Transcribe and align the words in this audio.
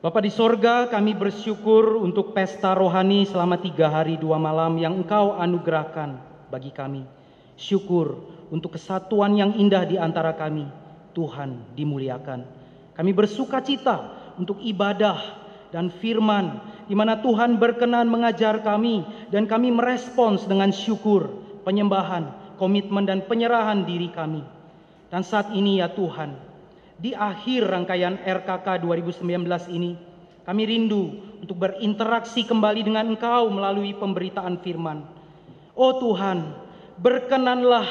Bapa 0.00 0.24
di 0.24 0.32
sorga, 0.32 0.88
kami 0.88 1.12
bersyukur 1.12 2.00
untuk 2.00 2.32
pesta 2.32 2.72
rohani 2.72 3.28
selama 3.28 3.60
tiga 3.60 3.92
hari 3.92 4.16
dua 4.16 4.40
malam 4.40 4.80
yang 4.80 4.96
Engkau 4.96 5.36
anugerahkan 5.36 6.16
bagi 6.48 6.72
kami. 6.72 7.04
Syukur 7.60 8.16
untuk 8.48 8.80
kesatuan 8.80 9.36
yang 9.36 9.52
indah 9.60 9.84
di 9.84 10.00
antara 10.00 10.32
kami. 10.32 10.64
Tuhan 11.12 11.76
dimuliakan. 11.76 12.48
Kami 12.96 13.12
bersuka 13.12 13.60
cita 13.60 14.16
untuk 14.40 14.56
ibadah 14.64 15.20
dan 15.68 15.92
firman 15.92 16.64
di 16.88 16.96
mana 16.96 17.20
Tuhan 17.20 17.60
berkenan 17.60 18.08
mengajar 18.08 18.64
kami 18.64 19.04
dan 19.28 19.44
kami 19.44 19.68
merespons 19.68 20.48
dengan 20.48 20.72
syukur, 20.72 21.28
penyembahan, 21.60 22.56
komitmen 22.56 23.04
dan 23.04 23.20
penyerahan 23.28 23.84
diri 23.84 24.08
kami. 24.08 24.40
Dan 25.12 25.20
saat 25.28 25.52
ini 25.52 25.84
ya 25.84 25.92
Tuhan, 25.92 26.49
di 27.00 27.16
akhir 27.16 27.64
rangkaian 27.64 28.20
RKK 28.20 28.84
2019 28.84 29.24
ini, 29.72 29.96
kami 30.44 30.62
rindu 30.68 31.16
untuk 31.40 31.56
berinteraksi 31.56 32.44
kembali 32.44 32.84
dengan 32.84 33.08
Engkau 33.08 33.48
melalui 33.48 33.96
pemberitaan 33.96 34.60
firman. 34.60 35.08
Oh 35.72 35.96
Tuhan, 35.96 36.52
berkenanlah 37.00 37.88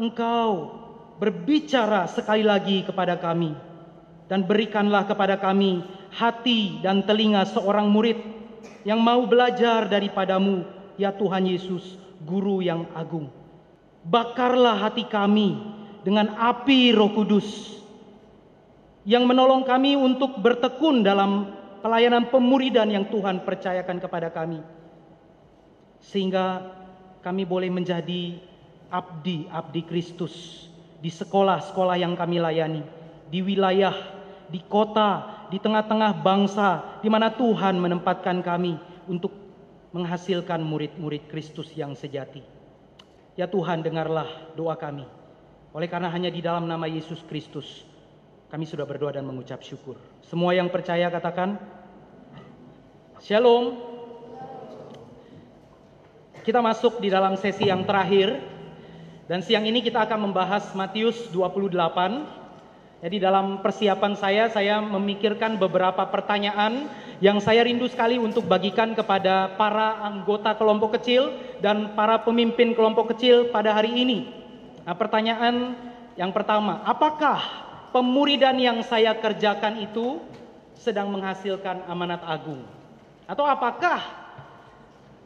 Engkau 0.00 0.72
berbicara 1.20 2.08
sekali 2.08 2.40
lagi 2.40 2.80
kepada 2.80 3.20
kami 3.20 3.52
dan 4.28 4.48
berikanlah 4.48 5.04
kepada 5.04 5.36
kami 5.36 5.84
hati 6.16 6.80
dan 6.80 7.04
telinga 7.04 7.44
seorang 7.44 7.92
murid 7.92 8.16
yang 8.88 9.04
mau 9.04 9.28
belajar 9.28 9.84
daripadamu, 9.84 10.64
ya 10.96 11.12
Tuhan 11.12 11.44
Yesus, 11.44 12.00
guru 12.24 12.64
yang 12.64 12.88
agung. 12.96 13.28
Bakarlah 14.00 14.80
hati 14.80 15.04
kami 15.04 15.60
dengan 16.06 16.32
api 16.38 16.94
Roh 16.94 17.12
Kudus 17.12 17.76
yang 19.06 19.22
menolong 19.22 19.62
kami 19.62 19.94
untuk 19.94 20.42
bertekun 20.42 21.06
dalam 21.06 21.54
pelayanan 21.78 22.26
pemuridan 22.26 22.90
yang 22.90 23.06
Tuhan 23.06 23.46
percayakan 23.46 24.02
kepada 24.02 24.34
kami. 24.34 24.58
Sehingga 26.02 26.74
kami 27.22 27.46
boleh 27.46 27.70
menjadi 27.70 28.42
abdi-abdi 28.90 29.82
Kristus 29.86 30.66
di 30.98 31.06
sekolah-sekolah 31.14 32.02
yang 32.02 32.18
kami 32.18 32.42
layani, 32.42 32.82
di 33.30 33.46
wilayah, 33.46 33.94
di 34.50 34.58
kota, 34.66 35.46
di 35.54 35.62
tengah-tengah 35.62 36.26
bangsa 36.26 36.98
di 36.98 37.06
mana 37.06 37.30
Tuhan 37.30 37.78
menempatkan 37.78 38.42
kami 38.42 38.74
untuk 39.06 39.30
menghasilkan 39.94 40.58
murid-murid 40.66 41.30
Kristus 41.30 41.70
yang 41.78 41.94
sejati. 41.94 42.42
Ya 43.38 43.46
Tuhan, 43.46 43.86
dengarlah 43.86 44.50
doa 44.58 44.74
kami. 44.74 45.06
Oleh 45.70 45.86
karena 45.86 46.10
hanya 46.10 46.32
di 46.32 46.42
dalam 46.42 46.66
nama 46.66 46.90
Yesus 46.90 47.22
Kristus 47.30 47.86
kami 48.46 48.64
sudah 48.64 48.86
berdoa 48.86 49.10
dan 49.10 49.26
mengucap 49.26 49.58
syukur. 49.62 49.98
Semua 50.22 50.54
yang 50.54 50.70
percaya 50.70 51.10
katakan 51.10 51.58
Shalom. 53.26 53.74
Kita 56.46 56.62
masuk 56.62 57.02
di 57.02 57.10
dalam 57.10 57.34
sesi 57.34 57.66
yang 57.66 57.82
terakhir 57.82 58.38
dan 59.26 59.42
siang 59.42 59.66
ini 59.66 59.82
kita 59.82 60.06
akan 60.06 60.30
membahas 60.30 60.70
Matius 60.78 61.26
28. 61.34 61.74
Jadi 63.02 63.16
dalam 63.18 63.66
persiapan 63.66 64.14
saya 64.14 64.46
saya 64.46 64.78
memikirkan 64.78 65.58
beberapa 65.58 66.06
pertanyaan 66.06 66.86
yang 67.18 67.42
saya 67.42 67.66
rindu 67.66 67.90
sekali 67.90 68.14
untuk 68.14 68.46
bagikan 68.46 68.94
kepada 68.94 69.58
para 69.58 70.06
anggota 70.06 70.54
kelompok 70.54 71.02
kecil 71.02 71.34
dan 71.58 71.98
para 71.98 72.22
pemimpin 72.22 72.78
kelompok 72.78 73.10
kecil 73.16 73.50
pada 73.50 73.74
hari 73.74 73.90
ini. 74.06 74.30
Nah, 74.86 74.94
pertanyaan 74.94 75.74
yang 76.14 76.30
pertama, 76.30 76.86
apakah 76.86 77.65
pemuridan 77.96 78.60
yang 78.60 78.84
saya 78.84 79.16
kerjakan 79.16 79.80
itu 79.80 80.20
sedang 80.76 81.08
menghasilkan 81.08 81.88
amanat 81.88 82.20
agung? 82.28 82.60
Atau 83.24 83.48
apakah 83.48 84.04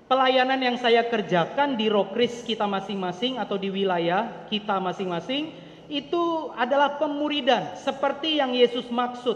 pelayanan 0.06 0.62
yang 0.62 0.78
saya 0.78 1.02
kerjakan 1.10 1.74
di 1.74 1.90
rokris 1.90 2.46
kita 2.46 2.70
masing-masing 2.70 3.42
atau 3.42 3.58
di 3.58 3.74
wilayah 3.74 4.46
kita 4.46 4.78
masing-masing 4.78 5.50
itu 5.90 6.54
adalah 6.54 6.94
pemuridan 7.02 7.74
seperti 7.74 8.38
yang 8.38 8.54
Yesus 8.54 8.86
maksud 8.86 9.34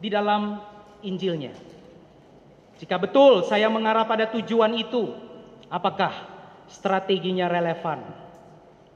di 0.00 0.08
dalam 0.08 0.64
Injilnya. 1.04 1.52
Jika 2.80 2.96
betul 2.96 3.44
saya 3.44 3.68
mengarah 3.68 4.08
pada 4.08 4.24
tujuan 4.32 4.72
itu, 4.80 5.12
apakah 5.68 6.16
strateginya 6.72 7.44
relevan? 7.44 8.00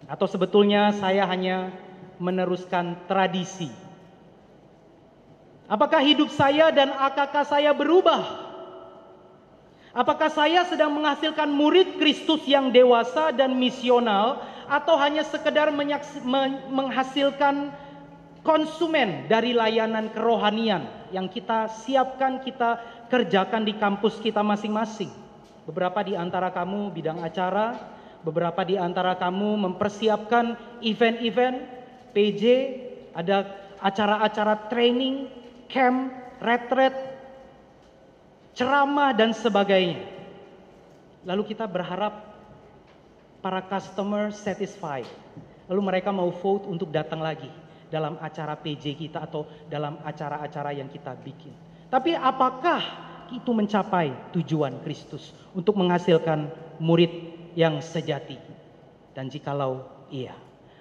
Atau 0.09 0.25
sebetulnya 0.25 0.97
saya 0.97 1.29
hanya 1.29 1.69
meneruskan 2.19 3.06
tradisi. 3.06 3.71
Apakah 5.69 6.01
hidup 6.01 6.33
saya 6.33 6.73
dan 6.73 6.91
AKK 6.93 7.34
saya 7.45 7.71
berubah? 7.77 8.49
Apakah 9.93 10.31
saya 10.31 10.62
sedang 10.69 10.95
menghasilkan 10.95 11.49
murid 11.49 11.97
Kristus 11.97 12.45
yang 12.45 12.71
dewasa 12.71 13.34
dan 13.34 13.56
misional 13.56 14.45
atau 14.69 14.95
hanya 15.01 15.25
sekedar 15.25 15.73
menghasilkan 16.69 17.73
konsumen 18.45 19.27
dari 19.27 19.56
layanan 19.56 20.12
kerohanian 20.12 20.87
yang 21.12 21.29
kita 21.29 21.69
siapkan, 21.85 22.41
kita 22.45 22.81
kerjakan 23.09 23.65
di 23.65 23.77
kampus 23.77 24.21
kita 24.21 24.45
masing-masing. 24.45 25.09
Beberapa 25.65 26.00
di 26.00 26.17
antara 26.17 26.49
kamu 26.53 26.93
bidang 26.93 27.21
acara, 27.21 27.77
beberapa 28.25 28.65
di 28.65 28.81
antara 28.81 29.17
kamu 29.17 29.69
mempersiapkan 29.69 30.56
event-event 30.81 31.78
PJ, 32.13 32.43
ada 33.15 33.49
acara-acara 33.79 34.69
training, 34.71 35.31
camp, 35.71 36.11
retreat, 36.43 36.95
ceramah 38.55 39.15
dan 39.15 39.31
sebagainya. 39.31 40.03
Lalu 41.23 41.55
kita 41.55 41.67
berharap 41.67 42.29
para 43.39 43.63
customer 43.63 44.35
satisfied. 44.35 45.07
Lalu 45.69 45.81
mereka 45.85 46.11
mau 46.11 46.33
vote 46.33 46.67
untuk 46.67 46.89
datang 46.89 47.21
lagi 47.21 47.51
dalam 47.93 48.17
acara 48.21 48.57
PJ 48.57 48.97
kita 48.97 49.29
atau 49.29 49.47
dalam 49.69 50.01
acara-acara 50.05 50.77
yang 50.77 50.89
kita 50.89 51.13
bikin. 51.21 51.53
Tapi 51.89 52.17
apakah 52.17 52.81
itu 53.33 53.51
mencapai 53.53 54.33
tujuan 54.37 54.81
Kristus 54.85 55.33
untuk 55.53 55.77
menghasilkan 55.77 56.49
murid 56.81 57.13
yang 57.57 57.81
sejati? 57.81 58.37
Dan 59.13 59.29
jikalau 59.33 59.85
iya, 60.13 60.37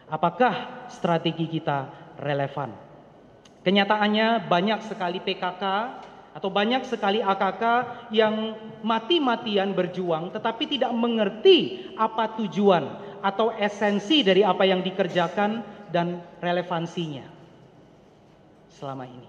Apakah 0.07 0.87
strategi 0.87 1.51
kita 1.51 1.91
relevan? 2.23 2.71
Kenyataannya 3.67 4.47
banyak 4.47 4.79
sekali 4.87 5.19
PKK 5.19 5.63
atau 6.31 6.47
banyak 6.53 6.87
sekali 6.87 7.19
AKK 7.19 7.63
yang 8.15 8.55
mati-matian 8.85 9.75
berjuang 9.75 10.31
tetapi 10.31 10.69
tidak 10.69 10.93
mengerti 10.95 11.91
apa 11.99 12.39
tujuan 12.39 12.87
atau 13.25 13.51
esensi 13.57 14.21
dari 14.23 14.45
apa 14.45 14.63
yang 14.63 14.85
dikerjakan 14.85 15.65
dan 15.91 16.21
relevansinya 16.39 17.25
selama 18.71 19.09
ini. 19.09 19.27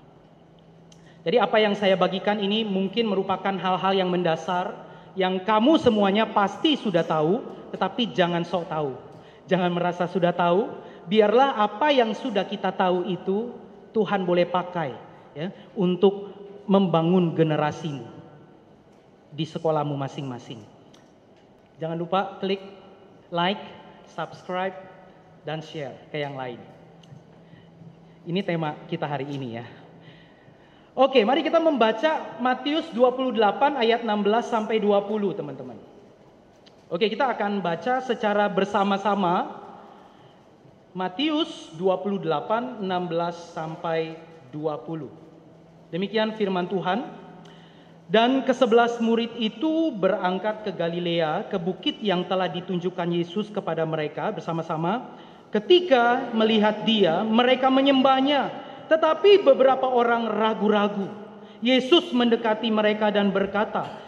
Jadi 1.24 1.36
apa 1.42 1.58
yang 1.58 1.74
saya 1.74 1.98
bagikan 1.98 2.38
ini 2.38 2.62
mungkin 2.62 3.10
merupakan 3.10 3.56
hal-hal 3.56 3.92
yang 3.96 4.12
mendasar 4.12 4.86
yang 5.18 5.42
kamu 5.42 5.80
semuanya 5.82 6.30
pasti 6.30 6.78
sudah 6.78 7.02
tahu 7.02 7.42
tetapi 7.74 8.14
jangan 8.14 8.46
sok 8.46 8.70
tahu. 8.70 9.07
Jangan 9.48 9.72
merasa 9.72 10.04
sudah 10.04 10.30
tahu, 10.36 10.68
biarlah 11.08 11.56
apa 11.56 11.88
yang 11.88 12.12
sudah 12.12 12.44
kita 12.44 12.68
tahu 12.68 13.08
itu 13.08 13.56
Tuhan 13.96 14.28
boleh 14.28 14.44
pakai 14.44 14.92
ya 15.32 15.48
untuk 15.72 16.36
membangun 16.68 17.32
generasimu 17.32 18.04
di 19.32 19.48
sekolahmu 19.48 19.96
masing-masing. 19.96 20.60
Jangan 21.80 21.96
lupa 21.96 22.36
klik 22.44 22.60
like, 23.32 23.60
subscribe, 24.12 24.76
dan 25.48 25.64
share 25.64 25.96
ke 26.12 26.20
yang 26.20 26.36
lain. 26.36 26.60
Ini 28.28 28.44
tema 28.44 28.76
kita 28.84 29.08
hari 29.08 29.24
ini 29.32 29.56
ya. 29.56 29.64
Oke, 30.92 31.24
mari 31.24 31.40
kita 31.40 31.56
membaca 31.62 32.36
Matius 32.42 32.90
28 32.92 33.38
ayat 33.80 34.04
16 34.04 34.12
sampai 34.44 34.76
20, 34.82 35.38
teman-teman. 35.38 35.78
Oke, 36.88 37.04
kita 37.12 37.28
akan 37.36 37.60
baca 37.60 38.00
secara 38.00 38.48
bersama-sama 38.48 39.60
Matius 40.96 41.68
28 41.76 42.80
16 42.80 42.88
sampai 43.52 44.16
20. 44.48 45.92
Demikian 45.92 46.32
firman 46.32 46.64
Tuhan. 46.64 47.04
Dan 48.08 48.40
kesebelas 48.40 49.04
murid 49.04 49.36
itu 49.36 49.92
berangkat 49.92 50.64
ke 50.64 50.72
Galilea, 50.72 51.52
ke 51.52 51.60
bukit 51.60 52.00
yang 52.00 52.24
telah 52.24 52.48
ditunjukkan 52.48 53.20
Yesus 53.20 53.52
kepada 53.52 53.84
mereka 53.84 54.32
bersama-sama. 54.32 55.12
Ketika 55.52 56.32
melihat 56.32 56.88
dia, 56.88 57.20
mereka 57.20 57.68
menyembahnya. 57.68 58.48
Tetapi 58.88 59.44
beberapa 59.44 59.84
orang 59.84 60.24
ragu-ragu. 60.24 61.04
Yesus 61.60 62.08
mendekati 62.16 62.72
mereka 62.72 63.12
dan 63.12 63.28
berkata, 63.28 64.07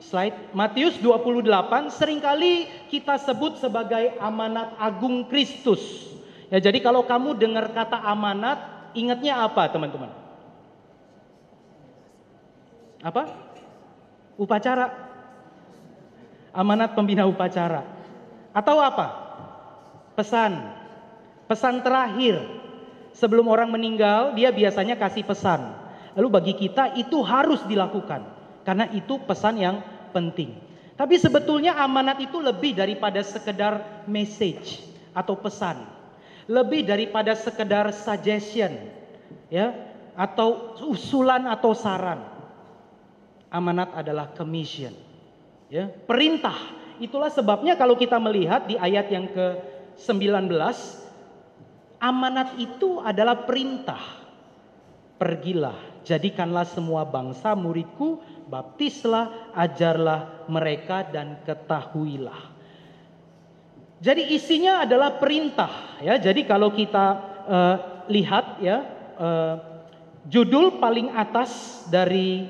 slide 0.00 0.52
Matius 0.52 1.00
28 1.00 1.92
sering 1.92 2.20
kali 2.20 2.68
kita 2.92 3.16
sebut 3.20 3.58
sebagai 3.58 4.16
amanat 4.20 4.76
agung 4.76 5.26
Kristus. 5.26 5.80
Ya 6.52 6.62
jadi 6.62 6.78
kalau 6.78 7.02
kamu 7.02 7.34
dengar 7.38 7.72
kata 7.74 7.98
amanat 8.06 8.58
ingatnya 8.94 9.42
apa 9.42 9.66
teman-teman? 9.70 10.10
Apa? 13.02 13.28
Upacara. 14.36 14.92
Amanat 16.56 16.96
pembina 16.96 17.28
upacara. 17.28 17.84
Atau 18.56 18.80
apa? 18.80 19.06
Pesan. 20.16 20.72
Pesan 21.46 21.84
terakhir. 21.84 22.40
Sebelum 23.16 23.48
orang 23.48 23.72
meninggal, 23.72 24.36
dia 24.36 24.52
biasanya 24.52 24.96
kasih 25.00 25.24
pesan. 25.24 25.72
Lalu 26.16 26.28
bagi 26.28 26.54
kita 26.56 26.96
itu 27.00 27.20
harus 27.24 27.64
dilakukan. 27.64 28.35
Karena 28.66 28.90
itu 28.90 29.22
pesan 29.22 29.62
yang 29.62 29.76
penting. 30.10 30.58
Tapi 30.98 31.14
sebetulnya 31.22 31.78
amanat 31.78 32.18
itu 32.18 32.42
lebih 32.42 32.74
daripada 32.74 33.22
sekedar 33.22 34.04
message 34.10 34.82
atau 35.14 35.38
pesan 35.38 35.96
lebih 36.46 36.86
daripada 36.86 37.34
sekedar 37.34 37.90
suggestion 37.90 38.70
ya 39.50 39.74
atau 40.14 40.78
usulan 40.88 41.44
atau 41.50 41.74
saran. 41.76 42.22
Amanat 43.50 43.94
adalah 43.94 44.34
commission. 44.34 44.90
Ya, 45.70 45.86
perintah. 45.86 46.56
Itulah 46.98 47.30
sebabnya 47.30 47.78
kalau 47.78 47.94
kita 47.94 48.16
melihat 48.18 48.66
di 48.66 48.74
ayat 48.78 49.06
yang 49.12 49.28
ke-19 49.30 50.50
amanat 52.00 52.56
itu 52.58 53.02
adalah 53.02 53.44
perintah. 53.46 54.00
Pergilah, 55.16 55.76
jadikanlah 56.04 56.64
semua 56.68 57.06
bangsa 57.06 57.56
muridku, 57.56 58.20
baptislah, 58.46 59.52
ajarlah 59.54 60.46
mereka 60.46 61.02
dan 61.06 61.42
ketahuilah 61.42 62.56
jadi 63.96 64.28
isinya 64.28 64.84
adalah 64.84 65.16
perintah 65.16 65.96
ya. 66.04 66.20
Jadi 66.20 66.44
kalau 66.44 66.68
kita 66.72 67.06
uh, 67.48 67.76
lihat 68.12 68.60
ya 68.60 68.84
uh, 69.16 69.54
judul 70.28 70.76
paling 70.76 71.08
atas 71.16 71.82
dari 71.88 72.44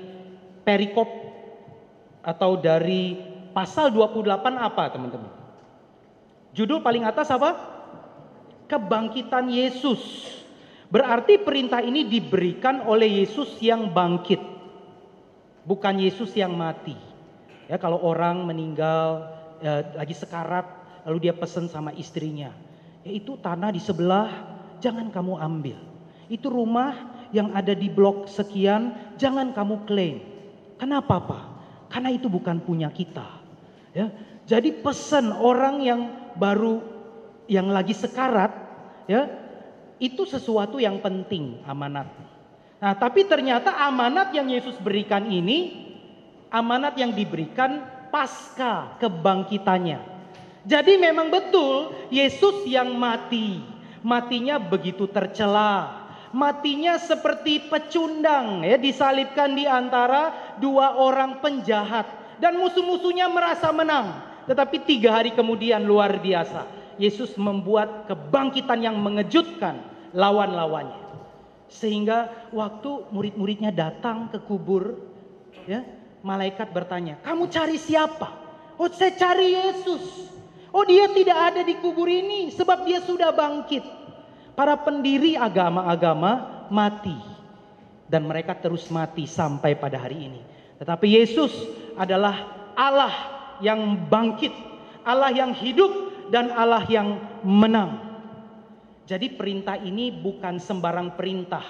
perikop 0.67 1.07
atau 2.27 2.59
dari 2.59 3.15
pasal 3.55 3.95
28 3.95 4.27
apa 4.59 4.85
teman-teman? 4.91 5.33
Judul 6.51 6.83
paling 6.83 7.07
atas 7.07 7.31
apa? 7.31 7.55
Kebangkitan 8.67 9.47
Yesus. 9.47 10.03
Berarti 10.91 11.39
perintah 11.39 11.79
ini 11.79 12.03
diberikan 12.11 12.83
oleh 12.91 13.23
Yesus 13.23 13.55
yang 13.63 13.95
bangkit. 13.95 14.56
Bukan 15.67 15.99
Yesus 15.99 16.31
yang 16.39 16.55
mati. 16.55 16.95
Ya 17.67 17.77
kalau 17.83 17.99
orang 17.99 18.47
meninggal 18.47 19.35
ya, 19.59 19.83
lagi 19.99 20.15
sekarat 20.15 20.87
Lalu 21.07 21.31
dia 21.31 21.35
pesan 21.39 21.71
sama 21.71 21.95
istrinya, 21.95 22.51
yaitu 23.07 23.39
tanah 23.39 23.71
di 23.71 23.79
sebelah 23.79 24.59
jangan 24.83 25.07
kamu 25.15 25.39
ambil. 25.39 25.79
Itu 26.27 26.51
rumah 26.51 27.15
yang 27.31 27.55
ada 27.55 27.79
di 27.79 27.87
blok 27.87 28.27
sekian 28.27 29.15
jangan 29.15 29.55
kamu 29.55 29.87
klaim. 29.87 30.19
Kenapa 30.83 31.23
Pak? 31.23 31.45
Karena 31.95 32.11
itu 32.11 32.27
bukan 32.27 32.59
punya 32.59 32.91
kita. 32.91 33.23
Ya. 33.95 34.11
Jadi 34.51 34.83
pesan 34.83 35.31
orang 35.31 35.87
yang 35.87 36.01
baru 36.35 36.83
yang 37.47 37.71
lagi 37.71 37.95
sekarat 37.95 38.51
ya 39.07 39.31
itu 40.03 40.27
sesuatu 40.27 40.83
yang 40.83 40.99
penting 40.99 41.63
amanat. 41.71 42.11
Nah, 42.77 42.93
tapi 42.93 43.25
ternyata 43.25 43.73
amanat 43.89 44.37
yang 44.37 44.53
Yesus 44.53 44.77
berikan 44.77 45.25
ini 45.33 45.89
amanat 46.53 46.97
yang 47.01 47.17
diberikan 47.17 47.83
pasca 48.13 48.97
kebangkitannya. 49.01 50.17
Jadi 50.67 50.99
memang 50.99 51.31
betul 51.31 51.95
Yesus 52.11 52.67
yang 52.67 52.93
mati. 52.99 53.63
Matinya 54.03 54.59
begitu 54.61 55.09
tercela. 55.11 56.05
Matinya 56.37 57.01
seperti 57.01 57.71
pecundang 57.71 58.61
ya 58.61 58.77
disalibkan 58.77 59.57
di 59.57 59.65
antara 59.65 60.55
dua 60.61 60.99
orang 61.01 61.41
penjahat 61.41 62.05
dan 62.43 62.61
musuh-musuhnya 62.61 63.31
merasa 63.31 63.73
menang. 63.73 64.21
Tetapi 64.47 64.85
tiga 64.85 65.17
hari 65.17 65.33
kemudian 65.33 65.83
luar 65.87 66.19
biasa. 66.19 66.67
Yesus 67.01 67.35
membuat 67.41 68.09
kebangkitan 68.11 68.85
yang 68.85 68.97
mengejutkan 69.01 69.81
lawan-lawannya. 70.13 71.06
Sehingga 71.67 72.49
waktu 72.55 73.11
murid-muridnya 73.11 73.75
datang 73.75 74.31
ke 74.31 74.39
kubur, 74.43 74.97
ya, 75.67 75.83
malaikat 76.23 76.71
bertanya, 76.71 77.19
"Kamu 77.27 77.51
cari 77.51 77.77
siapa?" 77.77 78.31
"Oh, 78.79 78.87
saya 78.91 79.13
cari 79.15 79.55
Yesus." 79.55 80.37
Oh 80.77 80.85
dia 80.85 81.09
tidak 81.09 81.39
ada 81.41 81.65
di 81.65 81.73
kubur 81.81 82.05
ini 82.05 82.53
sebab 82.53 82.85
dia 82.85 83.01
sudah 83.01 83.33
bangkit. 83.33 83.81
Para 84.53 84.77
pendiri 84.77 85.33
agama-agama 85.33 86.65
mati. 86.69 87.17
Dan 88.05 88.29
mereka 88.29 88.53
terus 88.53 88.87
mati 88.93 89.25
sampai 89.25 89.73
pada 89.73 89.97
hari 89.97 90.29
ini. 90.29 90.41
Tetapi 90.77 91.07
Yesus 91.17 91.51
adalah 91.97 92.69
Allah 92.77 93.13
yang 93.65 94.05
bangkit. 94.05 94.53
Allah 95.01 95.33
yang 95.33 95.57
hidup 95.57 95.91
dan 96.29 96.53
Allah 96.53 96.85
yang 96.93 97.25
menang. 97.41 98.06
Jadi 99.07 99.33
perintah 99.33 99.79
ini 99.79 100.11
bukan 100.11 100.59
sembarang 100.59 101.15
perintah. 101.15 101.63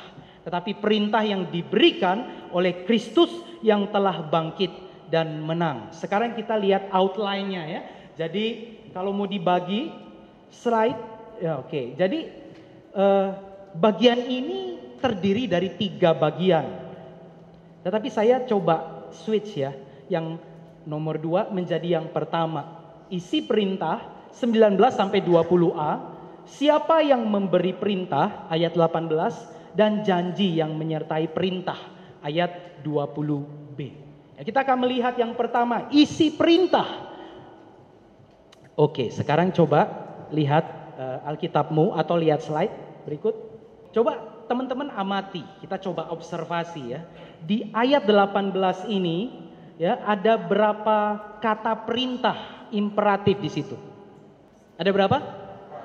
Tetapi 0.43 0.81
perintah 0.81 1.21
yang 1.21 1.53
diberikan 1.53 2.49
oleh 2.51 2.89
Kristus 2.89 3.29
yang 3.61 3.93
telah 3.93 4.25
bangkit 4.25 4.73
dan 5.13 5.45
menang. 5.45 5.93
Sekarang 5.93 6.33
kita 6.33 6.57
lihat 6.57 6.89
outline-nya 6.91 7.63
ya. 7.69 7.81
Jadi 8.17 8.77
kalau 8.97 9.13
mau 9.13 9.29
dibagi 9.29 9.93
slide, 10.49 11.01
ya 11.45 11.61
oke. 11.61 11.69
Okay. 11.69 11.85
Jadi 11.93 12.21
eh, 12.97 13.29
bagian 13.77 14.21
ini 14.25 14.61
terdiri 14.97 15.45
dari 15.45 15.77
tiga 15.77 16.17
bagian. 16.17 16.65
Tetapi 17.85 18.09
saya 18.09 18.43
coba 18.49 19.07
switch 19.13 19.61
ya, 19.61 19.77
yang 20.09 20.41
nomor 20.89 21.21
dua 21.21 21.53
menjadi 21.53 22.01
yang 22.01 22.09
pertama. 22.11 22.83
Isi 23.13 23.45
perintah 23.45 24.31
19 24.35 24.75
sampai 24.91 25.23
20a. 25.23 26.16
Siapa 26.47 27.03
yang 27.03 27.27
memberi 27.27 27.75
perintah 27.75 28.47
ayat 28.47 28.79
18 28.79 29.75
dan 29.75 30.07
janji 30.07 30.57
yang 30.57 30.79
menyertai 30.79 31.29
perintah 31.35 31.79
ayat 32.23 32.81
20b. 32.87 33.79
Ya, 34.39 34.43
kita 34.47 34.63
akan 34.63 34.87
melihat 34.87 35.19
yang 35.19 35.35
pertama 35.35 35.91
isi 35.91 36.33
perintah 36.33 37.07
Oke, 38.77 39.09
sekarang 39.09 39.57
coba 39.57 39.89
lihat 40.29 40.69
uh, 41.01 41.25
Alkitabmu 41.33 41.97
atau 41.97 42.21
lihat 42.21 42.45
slide 42.45 43.09
berikut. 43.09 43.33
Coba 43.89 44.21
teman-teman 44.45 44.93
amati, 44.93 45.41
kita 45.65 45.81
coba 45.81 46.13
observasi 46.13 46.93
ya. 46.93 47.01
Di 47.41 47.73
ayat 47.73 48.05
18 48.05 48.53
ini 48.93 49.33
ya 49.81 49.97
ada 50.05 50.37
berapa 50.37 51.17
kata 51.41 51.89
perintah 51.89 52.69
imperatif 52.69 53.41
di 53.41 53.49
situ? 53.49 53.81
Ada 54.77 54.93
berapa? 54.93 55.25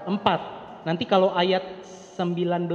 Empat. 0.08 0.42
Nanti 0.88 1.06
kalau 1.06 1.34
ayat 1.34 1.82
19 2.18 2.70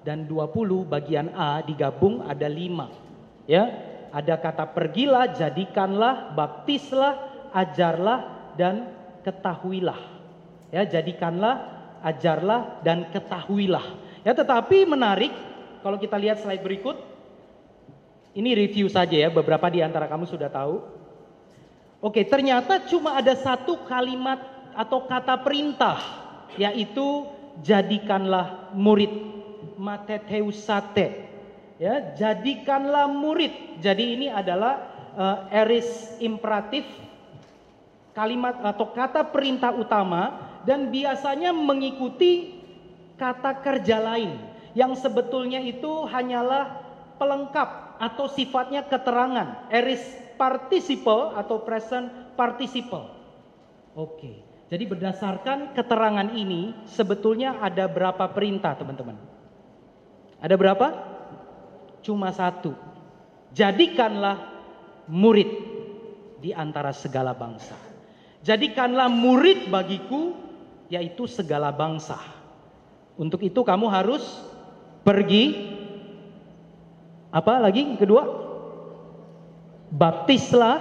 dan 0.00 0.24
20 0.24 0.88
bagian 0.88 1.28
A 1.36 1.60
digabung 1.60 2.24
ada 2.24 2.48
lima. 2.48 2.88
Ya, 3.44 3.68
ada 4.10 4.34
kata 4.40 4.64
pergilah, 4.72 5.32
jadikanlah, 5.36 6.32
baptislah, 6.32 7.18
ajarlah, 7.52 8.52
dan 8.56 8.90
ketahuilah. 9.22 9.98
Ya, 10.70 10.86
jadikanlah, 10.86 11.66
ajarlah 12.00 12.80
dan 12.86 13.10
ketahuilah. 13.10 13.84
Ya, 14.22 14.32
tetapi 14.32 14.86
menarik 14.86 15.32
kalau 15.84 15.96
kita 15.96 16.16
lihat 16.16 16.40
slide 16.40 16.62
berikut. 16.64 16.96
Ini 18.30 18.54
review 18.54 18.86
saja 18.86 19.26
ya, 19.26 19.26
beberapa 19.26 19.66
di 19.66 19.82
antara 19.82 20.06
kamu 20.06 20.22
sudah 20.22 20.46
tahu. 20.46 20.78
Oke, 21.98 22.22
ternyata 22.22 22.78
cuma 22.86 23.18
ada 23.18 23.34
satu 23.34 23.82
kalimat 23.90 24.38
atau 24.70 25.02
kata 25.02 25.34
perintah 25.42 25.98
yaitu 26.56 27.28
jadikanlah 27.62 28.72
murid. 28.74 29.10
Mateteusate. 29.80 31.30
Ya, 31.80 32.12
jadikanlah 32.12 33.08
murid. 33.08 33.80
Jadi 33.80 34.20
ini 34.20 34.26
adalah 34.28 34.90
uh, 35.16 35.48
eris 35.48 36.16
imperatif 36.20 36.84
kalimat 38.12 38.60
atau 38.60 38.92
kata 38.92 39.24
perintah 39.32 39.72
utama 39.72 40.50
dan 40.68 40.92
biasanya 40.92 41.56
mengikuti 41.56 42.60
kata 43.16 43.64
kerja 43.64 43.96
lain 43.96 44.36
yang 44.76 44.92
sebetulnya 44.92 45.60
itu 45.64 46.04
hanyalah 46.04 46.84
pelengkap 47.16 48.00
atau 48.00 48.28
sifatnya 48.28 48.84
keterangan. 48.84 49.68
Eris 49.68 50.00
participle 50.40 51.36
atau 51.36 51.60
present 51.60 52.08
participle. 52.36 53.12
Oke. 53.92 54.49
Jadi 54.70 54.86
berdasarkan 54.86 55.74
keterangan 55.74 56.30
ini 56.30 56.86
sebetulnya 56.86 57.58
ada 57.58 57.90
berapa 57.90 58.30
perintah 58.30 58.78
teman-teman? 58.78 59.18
Ada 60.38 60.54
berapa? 60.54 60.86
Cuma 62.06 62.30
satu. 62.30 62.70
Jadikanlah 63.50 64.38
murid 65.10 65.50
di 66.38 66.54
antara 66.54 66.94
segala 66.94 67.34
bangsa. 67.34 67.74
Jadikanlah 68.46 69.10
murid 69.10 69.66
bagiku 69.74 70.38
yaitu 70.86 71.26
segala 71.26 71.74
bangsa. 71.74 72.22
Untuk 73.18 73.42
itu 73.42 73.66
kamu 73.66 73.90
harus 73.90 74.22
pergi 75.02 75.66
apa 77.34 77.58
lagi 77.58 77.98
kedua? 77.98 78.22
Baptislah 79.90 80.78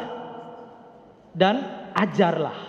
dan 1.34 1.89
ajarlah 1.98 2.69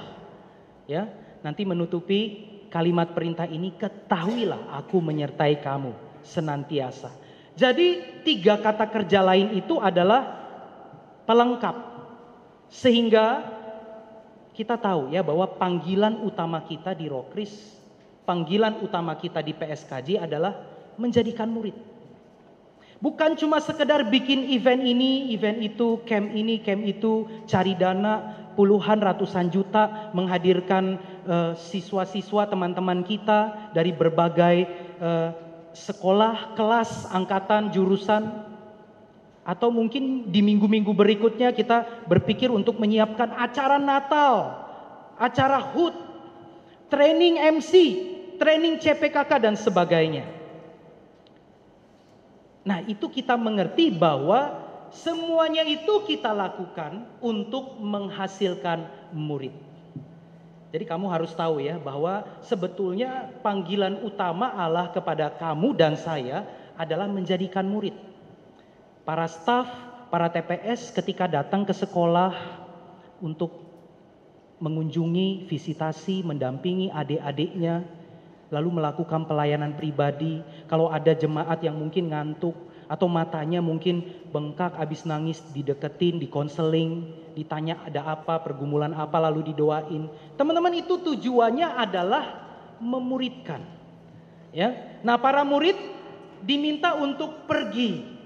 ya 0.90 1.06
nanti 1.47 1.62
menutupi 1.62 2.50
kalimat 2.66 3.14
perintah 3.14 3.47
ini 3.47 3.70
ketahuilah 3.78 4.75
aku 4.75 4.99
menyertai 4.99 5.62
kamu 5.62 5.94
senantiasa. 6.26 7.14
Jadi 7.54 8.23
tiga 8.26 8.59
kata 8.59 8.90
kerja 8.90 9.23
lain 9.23 9.54
itu 9.54 9.78
adalah 9.78 10.42
pelengkap 11.26 11.76
sehingga 12.70 13.47
kita 14.54 14.75
tahu 14.78 15.14
ya 15.14 15.23
bahwa 15.23 15.47
panggilan 15.59 16.26
utama 16.26 16.62
kita 16.66 16.94
di 16.94 17.06
Rokris, 17.06 17.78
panggilan 18.26 18.82
utama 18.82 19.14
kita 19.14 19.42
di 19.42 19.54
PSKJ 19.54 20.26
adalah 20.26 20.59
menjadikan 20.99 21.50
murid. 21.50 21.75
Bukan 23.00 23.32
cuma 23.40 23.64
sekedar 23.64 24.04
bikin 24.12 24.52
event 24.52 24.85
ini, 24.85 25.32
event 25.32 25.56
itu, 25.64 26.04
camp 26.04 26.37
ini, 26.37 26.61
camp 26.61 26.85
itu, 26.85 27.25
cari 27.49 27.73
dana 27.73 28.39
puluhan 28.54 28.99
ratusan 29.02 29.50
juta 29.50 30.11
menghadirkan 30.14 30.99
uh, 31.26 31.52
siswa-siswa 31.54 32.49
teman-teman 32.50 33.02
kita 33.07 33.71
dari 33.75 33.95
berbagai 33.95 34.57
uh, 34.99 35.30
sekolah, 35.75 36.59
kelas, 36.59 37.11
angkatan, 37.11 37.71
jurusan 37.71 38.50
atau 39.40 39.73
mungkin 39.73 40.28
di 40.28 40.45
minggu-minggu 40.45 40.92
berikutnya 40.92 41.50
kita 41.50 42.07
berpikir 42.07 42.52
untuk 42.52 42.76
menyiapkan 42.76 43.35
acara 43.35 43.80
Natal, 43.80 44.62
acara 45.16 45.59
HUT, 45.59 45.95
training 46.92 47.40
MC, 47.59 47.73
training 48.37 48.78
CPKK 48.78 49.30
dan 49.40 49.54
sebagainya. 49.57 50.28
Nah, 52.61 52.85
itu 52.85 53.09
kita 53.09 53.40
mengerti 53.40 53.88
bahwa 53.88 54.69
semuanya 54.90 55.62
itu 55.66 56.04
kita 56.06 56.35
lakukan 56.35 57.06
untuk 57.23 57.78
menghasilkan 57.78 58.87
murid. 59.14 59.54
Jadi 60.70 60.87
kamu 60.87 61.11
harus 61.11 61.35
tahu 61.35 61.59
ya 61.59 61.82
bahwa 61.82 62.23
sebetulnya 62.47 63.26
panggilan 63.42 64.06
utama 64.06 64.54
Allah 64.54 64.94
kepada 64.94 65.26
kamu 65.35 65.75
dan 65.75 65.99
saya 65.99 66.47
adalah 66.78 67.11
menjadikan 67.11 67.66
murid. 67.66 67.94
Para 69.02 69.26
staf, 69.26 69.66
para 70.14 70.30
TPS 70.30 70.94
ketika 70.94 71.26
datang 71.26 71.66
ke 71.66 71.75
sekolah 71.75 72.30
untuk 73.18 73.50
mengunjungi, 74.62 75.50
visitasi, 75.50 76.23
mendampingi 76.23 76.94
adik-adiknya, 76.94 77.82
lalu 78.54 78.78
melakukan 78.78 79.26
pelayanan 79.26 79.75
pribadi. 79.75 80.38
Kalau 80.70 80.87
ada 80.87 81.11
jemaat 81.11 81.59
yang 81.66 81.75
mungkin 81.75 82.14
ngantuk 82.14 82.54
atau 82.90 83.06
matanya 83.06 83.62
mungkin 83.62 84.02
bengkak 84.35 84.75
habis 84.75 85.06
nangis 85.06 85.38
dideketin, 85.54 86.18
dikonseling, 86.18 87.06
ditanya 87.38 87.78
ada 87.87 88.18
apa, 88.18 88.42
pergumulan 88.42 88.90
apa 88.99 89.14
lalu 89.23 89.54
didoain. 89.54 90.11
Teman-teman 90.35 90.75
itu 90.75 90.99
tujuannya 90.99 91.70
adalah 91.78 92.50
memuridkan. 92.82 93.62
Ya. 94.50 94.99
Nah, 95.06 95.23
para 95.23 95.47
murid 95.47 95.78
diminta 96.42 96.99
untuk 96.99 97.47
pergi. 97.47 98.18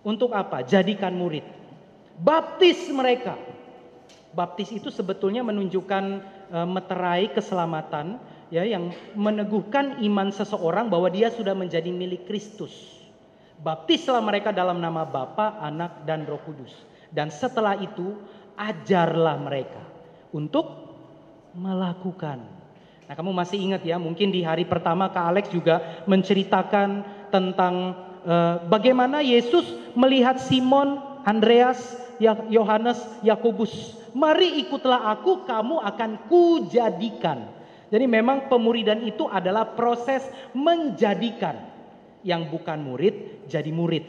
Untuk 0.00 0.32
apa? 0.32 0.64
Jadikan 0.64 1.12
murid. 1.12 1.44
Baptis 2.16 2.88
mereka. 2.88 3.36
Baptis 4.32 4.72
itu 4.72 4.88
sebetulnya 4.88 5.44
menunjukkan 5.44 6.04
e, 6.48 6.58
meterai 6.64 7.28
keselamatan 7.34 8.16
ya 8.48 8.62
yang 8.62 8.94
meneguhkan 9.18 10.00
iman 10.00 10.30
seseorang 10.30 10.88
bahwa 10.88 11.10
dia 11.10 11.28
sudah 11.28 11.52
menjadi 11.52 11.90
milik 11.90 12.24
Kristus. 12.30 13.04
Baptislah 13.56 14.20
mereka 14.20 14.52
dalam 14.52 14.78
nama 14.78 15.08
Bapa, 15.08 15.56
Anak, 15.60 16.04
dan 16.04 16.28
Roh 16.28 16.40
Kudus. 16.44 16.72
Dan 17.08 17.32
setelah 17.32 17.76
itu 17.80 18.16
ajarlah 18.56 19.40
mereka 19.40 19.80
untuk 20.32 20.66
melakukan. 21.56 22.44
Nah, 23.06 23.14
kamu 23.14 23.32
masih 23.32 23.58
ingat 23.62 23.82
ya, 23.86 23.96
mungkin 23.96 24.28
di 24.34 24.44
hari 24.44 24.68
pertama 24.68 25.08
Kak 25.08 25.24
Alex 25.32 25.44
juga 25.48 26.04
menceritakan 26.04 27.06
tentang 27.32 27.96
uh, 28.26 28.60
bagaimana 28.66 29.22
Yesus 29.22 29.64
melihat 29.96 30.36
Simon, 30.42 31.00
Andreas, 31.24 31.96
ya-, 32.20 32.44
Yohanes, 32.50 33.00
Yakobus. 33.24 33.96
Mari 34.12 34.60
ikutlah 34.66 35.12
aku, 35.16 35.46
kamu 35.48 35.80
akan 35.80 36.10
kujadikan 36.28 37.56
jadi 37.86 38.04
memang 38.10 38.50
pemuridan 38.50 38.98
itu 39.06 39.30
adalah 39.30 39.78
proses 39.78 40.26
menjadikan 40.50 41.54
yang 42.26 42.50
bukan 42.50 42.82
murid 42.82 43.46
jadi 43.46 43.70
murid. 43.70 44.02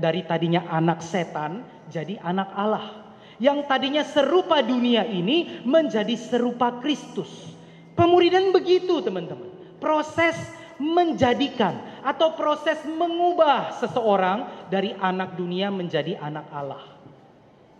Dari 0.00 0.24
tadinya 0.24 0.64
anak 0.72 1.04
setan 1.04 1.60
jadi 1.92 2.16
anak 2.24 2.48
Allah. 2.56 3.04
Yang 3.36 3.68
tadinya 3.68 4.00
serupa 4.00 4.64
dunia 4.64 5.04
ini 5.04 5.60
menjadi 5.68 6.16
serupa 6.16 6.80
Kristus. 6.80 7.52
Pemuridan 7.92 8.48
begitu 8.56 9.04
teman-teman. 9.04 9.52
Proses 9.76 10.38
menjadikan 10.80 11.76
atau 12.00 12.32
proses 12.32 12.80
mengubah 12.88 13.76
seseorang 13.76 14.48
dari 14.72 14.96
anak 14.96 15.36
dunia 15.36 15.68
menjadi 15.68 16.16
anak 16.16 16.48
Allah. 16.48 16.80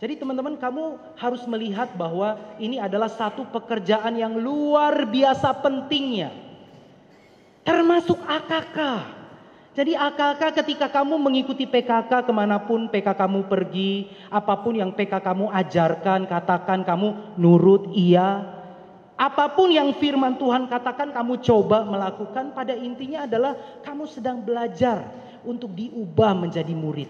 Jadi 0.03 0.19
teman-teman 0.19 0.59
kamu 0.59 0.99
harus 1.15 1.47
melihat 1.47 1.95
bahwa 1.95 2.35
ini 2.59 2.83
adalah 2.83 3.07
satu 3.07 3.47
pekerjaan 3.55 4.19
yang 4.19 4.35
luar 4.35 5.07
biasa 5.07 5.63
pentingnya. 5.63 6.35
Termasuk 7.63 8.19
AKK. 8.19 8.79
Jadi 9.73 9.97
AKK 9.97 10.53
ketika 10.61 10.87
kamu 10.93 11.17
mengikuti 11.17 11.65
PKK 11.65 12.29
ke 12.29 12.33
mana 12.33 12.61
pun 12.61 12.93
PKK 12.93 13.17
kamu 13.17 13.49
pergi, 13.49 14.13
apa 14.29 14.61
pun 14.61 14.77
yang 14.77 14.93
PKK 14.93 15.25
kamu 15.25 15.49
ajarkan, 15.49 16.29
katakan 16.29 16.85
kamu 16.85 17.41
nurut 17.41 17.89
iya. 17.97 18.61
Apa 19.17 19.49
pun 19.57 19.73
yang 19.73 19.97
firman 19.97 20.37
Tuhan 20.37 20.69
katakan 20.69 21.17
kamu 21.17 21.41
coba 21.41 21.89
melakukan 21.89 22.53
pada 22.53 22.77
intinya 22.77 23.25
adalah 23.25 23.57
kamu 23.81 24.05
sedang 24.13 24.45
belajar 24.45 25.09
untuk 25.41 25.73
diubah 25.73 26.37
menjadi 26.37 26.75
murid. 26.77 27.09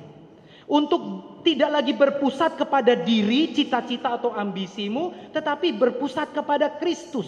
Untuk 0.70 1.02
tidak 1.42 1.82
lagi 1.82 1.90
berpusat 1.98 2.54
kepada 2.54 2.94
diri, 2.94 3.50
cita-cita 3.50 4.14
atau 4.14 4.30
ambisimu, 4.30 5.34
tetapi 5.34 5.74
berpusat 5.74 6.30
kepada 6.30 6.70
Kristus. 6.78 7.26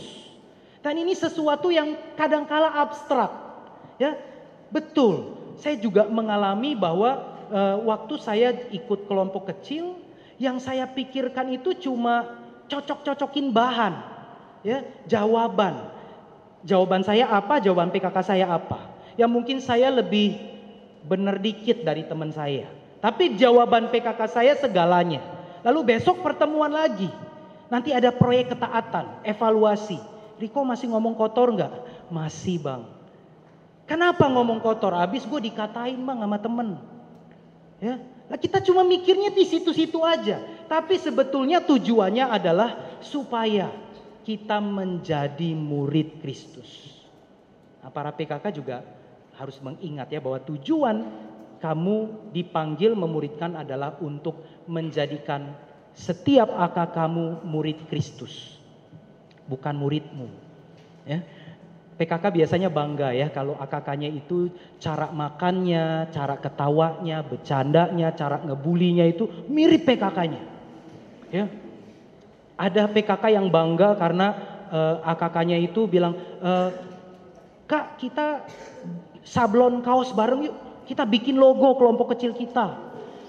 Dan 0.78 1.02
ini 1.02 1.18
sesuatu 1.18 1.74
yang 1.74 1.98
kadangkala 2.14 2.70
abstrak. 2.86 3.32
Ya, 3.98 4.14
betul. 4.68 5.36
Saya 5.60 5.80
juga 5.80 6.06
mengalami 6.06 6.76
bahwa 6.76 7.40
e, 7.48 7.60
waktu 7.88 8.14
saya 8.20 8.52
ikut 8.72 9.06
kelompok 9.08 9.50
kecil, 9.54 9.96
yang 10.36 10.58
saya 10.58 10.84
pikirkan 10.90 11.54
itu 11.54 11.72
cuma 11.78 12.40
cocok-cocokin 12.66 13.54
bahan, 13.54 13.94
ya, 14.66 14.82
jawaban. 15.06 15.92
Jawaban 16.64 17.04
saya 17.04 17.28
apa? 17.28 17.60
Jawaban 17.60 17.92
PKK 17.92 18.16
saya 18.24 18.46
apa? 18.48 18.80
Yang 19.20 19.30
mungkin 19.30 19.58
saya 19.60 19.92
lebih 19.92 20.40
benar 21.04 21.36
dikit 21.38 21.84
dari 21.84 22.08
teman 22.08 22.32
saya. 22.32 22.66
Tapi 23.04 23.36
jawaban 23.36 23.92
PKK 23.92 24.20
saya 24.32 24.52
segalanya. 24.56 25.20
Lalu 25.60 25.96
besok 25.96 26.24
pertemuan 26.24 26.72
lagi. 26.72 27.08
Nanti 27.68 27.92
ada 27.92 28.12
proyek 28.12 28.56
ketaatan, 28.56 29.24
evaluasi. 29.24 30.00
Riko 30.40 30.64
masih 30.64 30.92
ngomong 30.92 31.12
kotor 31.16 31.52
nggak? 31.52 31.72
Masih 32.08 32.60
bang. 32.60 32.93
Kenapa 33.84 34.24
ngomong 34.28 34.64
kotor? 34.64 34.96
Abis 34.96 35.28
gue 35.28 35.40
dikatain 35.52 36.00
bang 36.00 36.18
sama 36.24 36.38
temen. 36.40 36.68
Ya, 37.84 38.00
nah, 38.32 38.38
kita 38.40 38.64
cuma 38.64 38.80
mikirnya 38.80 39.28
di 39.28 39.44
situ-situ 39.44 40.00
aja. 40.00 40.40
Tapi 40.64 40.96
sebetulnya 40.96 41.60
tujuannya 41.60 42.24
adalah 42.32 43.00
supaya 43.04 43.68
kita 44.24 44.56
menjadi 44.64 45.52
murid 45.52 46.24
Kristus. 46.24 46.96
Nah, 47.84 47.92
para 47.92 48.08
PKK 48.08 48.44
juga 48.56 48.80
harus 49.36 49.60
mengingat 49.60 50.08
ya 50.08 50.24
bahwa 50.24 50.40
tujuan 50.40 51.04
kamu 51.60 52.28
dipanggil 52.32 52.96
memuridkan 52.96 53.60
adalah 53.60 54.00
untuk 54.00 54.64
menjadikan 54.64 55.52
setiap 55.92 56.48
akak 56.56 56.96
kamu 56.96 57.44
murid 57.44 57.84
Kristus, 57.92 58.56
bukan 59.44 59.76
muridmu. 59.76 60.28
Ya. 61.04 61.20
PKK 61.94 62.24
biasanya 62.34 62.68
bangga 62.74 63.14
ya 63.14 63.30
kalau 63.30 63.54
AKK-nya 63.54 64.10
itu 64.10 64.50
cara 64.82 65.14
makannya, 65.14 66.10
cara 66.10 66.34
ketawanya, 66.42 67.22
bercandanya, 67.22 68.10
cara 68.18 68.42
ngebulinya 68.42 69.06
itu 69.06 69.30
mirip 69.46 69.86
PKK-nya. 69.86 70.42
Ya. 71.30 71.46
Ada 72.58 72.90
PKK 72.90 73.38
yang 73.38 73.46
bangga 73.46 73.94
karena 73.94 74.26
uh, 74.74 74.98
eh, 74.98 75.10
AKK-nya 75.14 75.58
itu 75.62 75.86
bilang, 75.86 76.18
uh, 76.42 76.74
"Kak, 77.70 78.02
kita 78.02 78.42
sablon 79.22 79.78
kaos 79.86 80.10
bareng 80.10 80.50
yuk. 80.50 80.56
Kita 80.90 81.06
bikin 81.06 81.38
logo 81.38 81.78
kelompok 81.78 82.18
kecil 82.18 82.34
kita." 82.34 82.84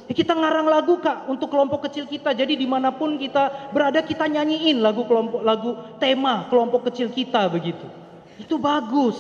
Kita 0.06 0.38
ngarang 0.38 0.70
lagu 0.70 1.02
kak 1.02 1.26
untuk 1.26 1.50
kelompok 1.50 1.90
kecil 1.90 2.06
kita. 2.06 2.30
Jadi 2.38 2.54
di 2.54 2.70
mana 2.70 2.94
pun 2.94 3.18
kita 3.18 3.74
berada 3.74 4.06
kita 4.06 4.30
nyanyiin 4.30 4.78
lagu 4.78 5.02
kelompok 5.10 5.42
lagu 5.42 5.74
tema 5.98 6.46
kelompok 6.46 6.94
kecil 6.94 7.10
kita 7.10 7.50
begitu. 7.50 8.05
Itu 8.40 8.60
bagus. 8.60 9.18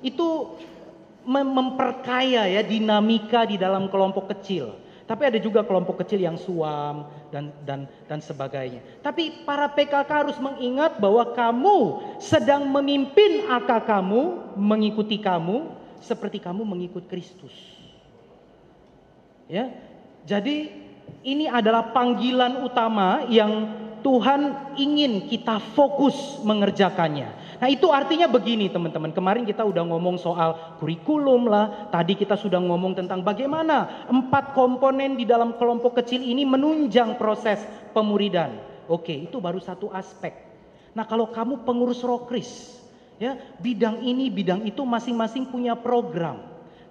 Itu 0.00 0.56
mem 1.26 1.48
memperkaya 1.50 2.46
ya 2.46 2.62
dinamika 2.62 3.44
di 3.44 3.58
dalam 3.58 3.90
kelompok 3.90 4.30
kecil. 4.36 4.86
Tapi 5.06 5.22
ada 5.22 5.38
juga 5.38 5.62
kelompok 5.62 6.02
kecil 6.02 6.18
yang 6.18 6.34
suam 6.34 7.06
dan 7.30 7.54
dan 7.62 7.86
dan 8.10 8.18
sebagainya. 8.18 8.82
Tapi 9.06 9.46
para 9.46 9.70
PKK 9.70 10.10
harus 10.10 10.38
mengingat 10.42 10.98
bahwa 10.98 11.30
kamu 11.30 11.78
sedang 12.18 12.66
memimpin 12.66 13.46
AK 13.46 13.86
kamu, 13.86 14.22
mengikuti 14.58 15.22
kamu 15.22 15.70
seperti 16.02 16.42
kamu 16.42 16.66
mengikut 16.66 17.06
Kristus. 17.06 17.54
Ya. 19.46 19.70
Jadi 20.26 20.74
ini 21.22 21.46
adalah 21.46 21.94
panggilan 21.94 22.66
utama 22.66 23.30
yang 23.30 23.70
Tuhan 24.02 24.74
ingin 24.78 25.30
kita 25.30 25.62
fokus 25.74 26.42
mengerjakannya. 26.42 27.45
Nah 27.56 27.68
itu 27.72 27.88
artinya 27.88 28.28
begini 28.28 28.68
teman-teman. 28.68 29.12
Kemarin 29.12 29.44
kita 29.48 29.64
udah 29.64 29.84
ngomong 29.88 30.20
soal 30.20 30.76
kurikulum 30.80 31.48
lah. 31.48 31.88
Tadi 31.88 32.16
kita 32.16 32.36
sudah 32.36 32.60
ngomong 32.60 32.96
tentang 32.96 33.24
bagaimana 33.24 34.06
empat 34.12 34.52
komponen 34.52 35.16
di 35.16 35.24
dalam 35.24 35.56
kelompok 35.56 36.00
kecil 36.04 36.20
ini 36.20 36.44
menunjang 36.44 37.16
proses 37.16 37.62
pemuridan. 37.96 38.60
Oke 38.86 39.16
itu 39.16 39.40
baru 39.40 39.58
satu 39.58 39.88
aspek. 39.90 40.36
Nah 40.92 41.08
kalau 41.08 41.32
kamu 41.32 41.64
pengurus 41.64 42.04
rokris. 42.04 42.76
Ya, 43.16 43.40
bidang 43.64 44.04
ini, 44.04 44.28
bidang 44.28 44.68
itu 44.68 44.84
masing-masing 44.84 45.48
punya 45.48 45.72
program. 45.72 46.36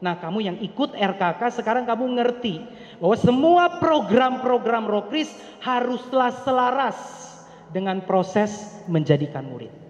Nah, 0.02 0.18
kamu 0.18 0.40
yang 0.42 0.58
ikut 0.58 0.98
RKK 0.98 1.62
sekarang 1.62 1.86
kamu 1.86 2.18
ngerti 2.18 2.66
bahwa 2.98 3.14
semua 3.14 3.78
program-program 3.78 4.90
Rokris 4.90 5.30
haruslah 5.62 6.34
selaras 6.42 6.98
dengan 7.70 8.02
proses 8.02 8.82
menjadikan 8.90 9.46
murid. 9.46 9.85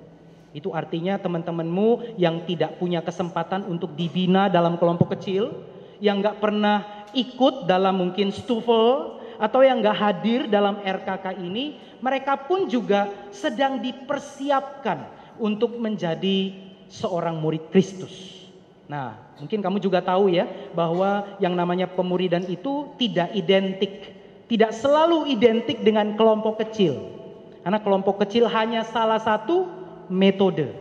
Itu 0.55 0.71
artinya 0.71 1.19
teman-temanmu 1.19 2.15
yang 2.15 2.47
tidak 2.47 2.79
punya 2.79 3.03
kesempatan 3.03 3.67
untuk 3.67 3.91
dibina 3.91 4.47
dalam 4.47 4.79
kelompok 4.79 5.19
kecil, 5.19 5.51
yang 5.99 6.23
nggak 6.23 6.39
pernah 6.39 7.03
ikut 7.11 7.67
dalam 7.67 7.99
mungkin 7.99 8.31
stufel 8.31 9.19
atau 9.35 9.59
yang 9.67 9.83
nggak 9.83 9.99
hadir 9.99 10.39
dalam 10.47 10.79
RKK 10.79 11.43
ini, 11.43 11.75
mereka 11.99 12.39
pun 12.39 12.71
juga 12.71 13.11
sedang 13.35 13.83
dipersiapkan 13.83 15.11
untuk 15.43 15.75
menjadi 15.75 16.55
seorang 16.87 17.35
murid 17.35 17.67
Kristus. 17.67 18.47
Nah, 18.87 19.35
mungkin 19.35 19.59
kamu 19.59 19.83
juga 19.83 19.99
tahu 19.99 20.31
ya 20.31 20.47
bahwa 20.71 21.35
yang 21.43 21.51
namanya 21.51 21.91
pemuridan 21.91 22.47
itu 22.47 22.95
tidak 22.95 23.35
identik, 23.35 24.15
tidak 24.47 24.71
selalu 24.71 25.27
identik 25.35 25.83
dengan 25.83 26.15
kelompok 26.15 26.63
kecil. 26.63 27.11
Karena 27.59 27.81
kelompok 27.83 28.23
kecil 28.23 28.47
hanya 28.47 28.87
salah 28.87 29.19
satu 29.19 29.84
metode 30.11 30.71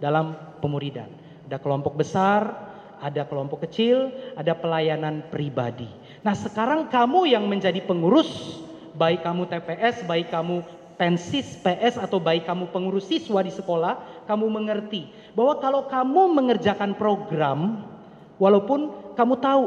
dalam 0.00 0.36
pemuridan. 0.60 1.08
Ada 1.50 1.58
kelompok 1.58 1.98
besar, 1.98 2.70
ada 3.00 3.24
kelompok 3.24 3.64
kecil, 3.66 4.12
ada 4.36 4.52
pelayanan 4.52 5.24
pribadi. 5.32 5.88
Nah 6.20 6.36
sekarang 6.36 6.92
kamu 6.92 7.32
yang 7.32 7.48
menjadi 7.48 7.80
pengurus, 7.82 8.60
baik 8.94 9.24
kamu 9.24 9.48
TPS, 9.48 10.04
baik 10.04 10.28
kamu 10.28 10.60
pensis 11.00 11.56
PS 11.64 11.96
atau 11.96 12.20
baik 12.20 12.44
kamu 12.44 12.68
pengurus 12.68 13.08
siswa 13.08 13.40
di 13.40 13.48
sekolah, 13.48 14.24
kamu 14.28 14.46
mengerti 14.52 15.08
bahwa 15.32 15.56
kalau 15.56 15.88
kamu 15.88 16.28
mengerjakan 16.36 16.92
program, 16.92 17.88
walaupun 18.36 18.92
kamu 19.16 19.34
tahu 19.40 19.64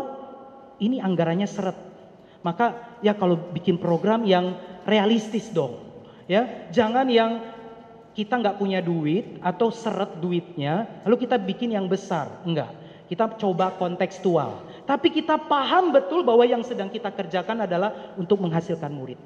ini 0.78 1.02
anggarannya 1.02 1.50
seret, 1.50 1.76
maka 2.46 2.98
ya 3.02 3.18
kalau 3.18 3.34
bikin 3.50 3.82
program 3.82 4.22
yang 4.30 4.54
realistis 4.86 5.50
dong, 5.50 5.82
ya 6.30 6.70
jangan 6.70 7.10
yang 7.10 7.42
kita 8.14 8.40
nggak 8.40 8.58
punya 8.62 8.80
duit 8.80 9.42
atau 9.42 9.74
seret 9.74 10.22
duitnya, 10.22 11.02
lalu 11.06 11.26
kita 11.26 11.38
bikin 11.38 11.74
yang 11.74 11.90
besar. 11.90 12.42
Enggak. 12.46 12.70
Kita 13.10 13.30
coba 13.38 13.76
kontekstual. 13.78 14.64
Tapi 14.88 15.12
kita 15.12 15.38
paham 15.38 15.94
betul 15.94 16.26
bahwa 16.26 16.46
yang 16.48 16.64
sedang 16.66 16.90
kita 16.90 17.14
kerjakan 17.14 17.68
adalah 17.68 18.16
untuk 18.18 18.42
menghasilkan 18.42 18.90
murid. 18.90 19.20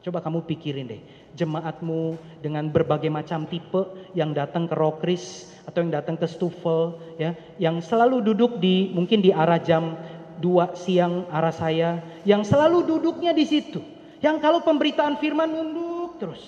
Coba 0.00 0.24
kamu 0.24 0.48
pikirin 0.48 0.88
deh, 0.88 1.02
jemaatmu 1.36 2.16
dengan 2.40 2.64
berbagai 2.72 3.12
macam 3.12 3.44
tipe 3.44 3.84
yang 4.16 4.32
datang 4.32 4.64
ke 4.64 4.72
Rokris 4.72 5.52
atau 5.68 5.84
yang 5.84 5.92
datang 5.92 6.16
ke 6.16 6.24
Stufel, 6.24 6.96
ya, 7.20 7.36
yang 7.60 7.84
selalu 7.84 8.24
duduk 8.24 8.56
di 8.56 8.88
mungkin 8.96 9.20
di 9.20 9.28
arah 9.28 9.60
jam 9.60 10.00
2 10.40 10.72
siang 10.72 11.28
arah 11.28 11.52
saya, 11.52 12.00
yang 12.24 12.40
selalu 12.40 12.88
duduknya 12.88 13.36
di 13.36 13.44
situ. 13.44 13.84
Yang 14.24 14.40
kalau 14.40 14.64
pemberitaan 14.64 15.20
firman 15.20 15.52
nunduk 15.52 16.16
terus, 16.16 16.40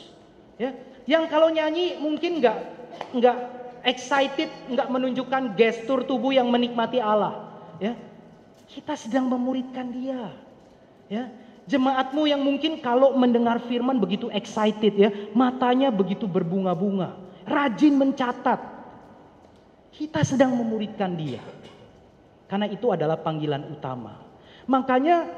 ya. 0.56 0.72
Yang 1.08 1.24
kalau 1.30 1.48
nyanyi 1.50 1.98
mungkin 1.98 2.38
nggak 2.38 2.58
nggak 3.18 3.36
excited, 3.82 4.50
nggak 4.70 4.88
menunjukkan 4.88 5.58
gestur 5.58 6.06
tubuh 6.06 6.30
yang 6.30 6.46
menikmati 6.48 7.02
Allah. 7.02 7.50
Ya, 7.82 7.98
kita 8.70 8.94
sedang 8.94 9.26
memuridkan 9.26 9.90
dia. 9.90 10.30
Ya, 11.10 11.28
jemaatmu 11.66 12.24
yang 12.30 12.40
mungkin 12.40 12.78
kalau 12.80 13.12
mendengar 13.18 13.60
firman 13.66 13.98
begitu 13.98 14.30
excited 14.30 14.94
ya, 14.94 15.10
matanya 15.34 15.90
begitu 15.90 16.24
berbunga-bunga, 16.30 17.18
rajin 17.44 17.94
mencatat. 17.98 18.60
Kita 19.92 20.24
sedang 20.24 20.56
memuridkan 20.56 21.12
dia. 21.12 21.42
Karena 22.48 22.64
itu 22.68 22.88
adalah 22.88 23.20
panggilan 23.20 23.60
utama. 23.68 24.24
Makanya 24.64 25.28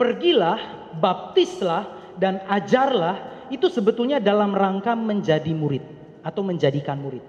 pergilah, 0.00 0.56
baptislah 0.96 2.14
dan 2.16 2.40
ajarlah 2.48 3.37
itu 3.48 3.66
sebetulnya 3.72 4.20
dalam 4.20 4.52
rangka 4.52 4.92
menjadi 4.92 5.50
murid 5.52 5.84
atau 6.22 6.42
menjadikan 6.44 6.98
murid. 7.00 7.24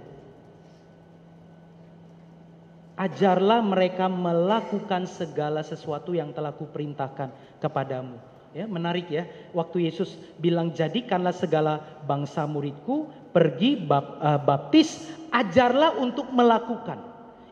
Ajarlah 2.99 3.63
mereka 3.63 4.11
melakukan 4.11 5.07
segala 5.07 5.63
sesuatu 5.63 6.11
yang 6.11 6.35
telah 6.35 6.51
kuperintahkan 6.51 7.31
kepadamu. 7.63 8.19
Ya, 8.51 8.67
menarik 8.67 9.07
ya. 9.07 9.23
Waktu 9.55 9.87
Yesus 9.87 10.19
bilang 10.35 10.75
jadikanlah 10.75 11.31
segala 11.31 11.79
bangsa 12.03 12.43
muridku, 12.43 13.07
pergi 13.31 13.79
uh, 13.87 14.41
baptis, 14.43 15.07
ajarlah 15.31 15.95
untuk 15.95 16.27
melakukan. 16.33 16.99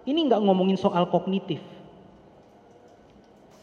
Ini 0.04 0.20
nggak 0.28 0.44
ngomongin 0.44 0.76
soal 0.76 1.08
kognitif. 1.08 1.64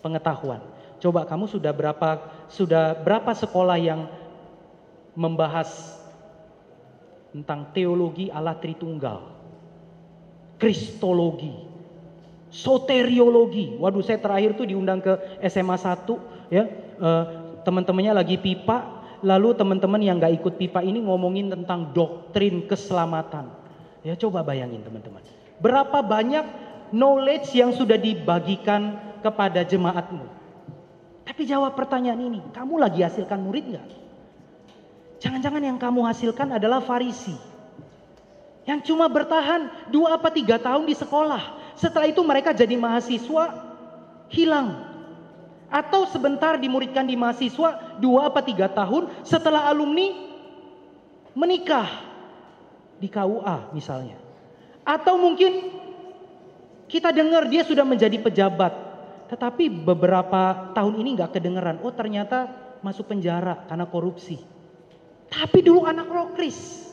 Pengetahuan. 0.00 0.64
Coba 1.04 1.28
kamu 1.28 1.52
sudah 1.52 1.72
berapa 1.76 2.16
sudah 2.48 2.96
berapa 2.96 3.36
sekolah 3.36 3.76
yang 3.76 4.08
membahas 5.14 5.98
tentang 7.34 7.70
teologi 7.74 8.30
Allah 8.30 8.54
Tritunggal, 8.58 9.26
kristologi, 10.58 11.54
soteriologi. 12.54 13.74
Waduh, 13.78 14.02
saya 14.06 14.22
terakhir 14.22 14.54
tuh 14.54 14.70
diundang 14.70 15.02
ke 15.02 15.18
SMA 15.50 15.74
1 15.74 16.54
ya. 16.54 16.64
Uh, 16.94 17.24
teman-temannya 17.66 18.22
lagi 18.22 18.38
pipa, 18.38 19.02
lalu 19.24 19.56
teman-teman 19.58 19.98
yang 19.98 20.22
nggak 20.22 20.38
ikut 20.38 20.54
pipa 20.60 20.84
ini 20.84 21.02
ngomongin 21.02 21.50
tentang 21.50 21.90
doktrin 21.90 22.70
keselamatan. 22.70 23.50
Ya 24.06 24.14
coba 24.14 24.46
bayangin 24.46 24.84
teman-teman. 24.84 25.24
Berapa 25.58 26.04
banyak 26.04 26.44
knowledge 26.94 27.50
yang 27.56 27.74
sudah 27.74 27.98
dibagikan 27.98 29.00
kepada 29.24 29.64
jemaatmu. 29.66 30.28
Tapi 31.24 31.42
jawab 31.48 31.72
pertanyaan 31.72 32.20
ini, 32.20 32.40
kamu 32.52 32.78
lagi 32.78 33.00
hasilkan 33.00 33.40
murid 33.40 33.74
nggak? 33.74 34.03
Jangan-jangan 35.24 35.64
yang 35.64 35.80
kamu 35.80 36.04
hasilkan 36.04 36.52
adalah 36.52 36.84
farisi. 36.84 37.32
Yang 38.68 38.92
cuma 38.92 39.08
bertahan 39.08 39.88
dua 39.88 40.20
apa 40.20 40.28
tiga 40.28 40.60
tahun 40.60 40.84
di 40.84 40.92
sekolah. 40.92 41.72
Setelah 41.80 42.12
itu 42.12 42.20
mereka 42.20 42.52
jadi 42.52 42.76
mahasiswa 42.76 43.56
hilang. 44.28 44.84
Atau 45.72 46.04
sebentar 46.12 46.60
dimuridkan 46.60 47.08
di 47.08 47.16
mahasiswa 47.16 47.96
dua 47.96 48.28
apa 48.28 48.44
tiga 48.44 48.68
tahun 48.68 49.08
setelah 49.24 49.64
alumni 49.64 50.12
menikah 51.32 51.88
di 53.00 53.08
KUA 53.08 53.72
misalnya. 53.72 54.20
Atau 54.84 55.16
mungkin 55.16 55.72
kita 56.84 57.16
dengar 57.16 57.48
dia 57.48 57.64
sudah 57.64 57.88
menjadi 57.88 58.20
pejabat. 58.20 58.76
Tetapi 59.32 59.72
beberapa 59.88 60.68
tahun 60.76 61.00
ini 61.00 61.16
nggak 61.16 61.32
kedengeran. 61.32 61.80
Oh 61.80 61.96
ternyata 61.96 62.52
masuk 62.84 63.08
penjara 63.08 63.64
karena 63.64 63.88
korupsi. 63.88 64.53
Tapi 65.34 65.58
dulu 65.66 65.82
anak 65.82 66.06
rokris. 66.06 66.86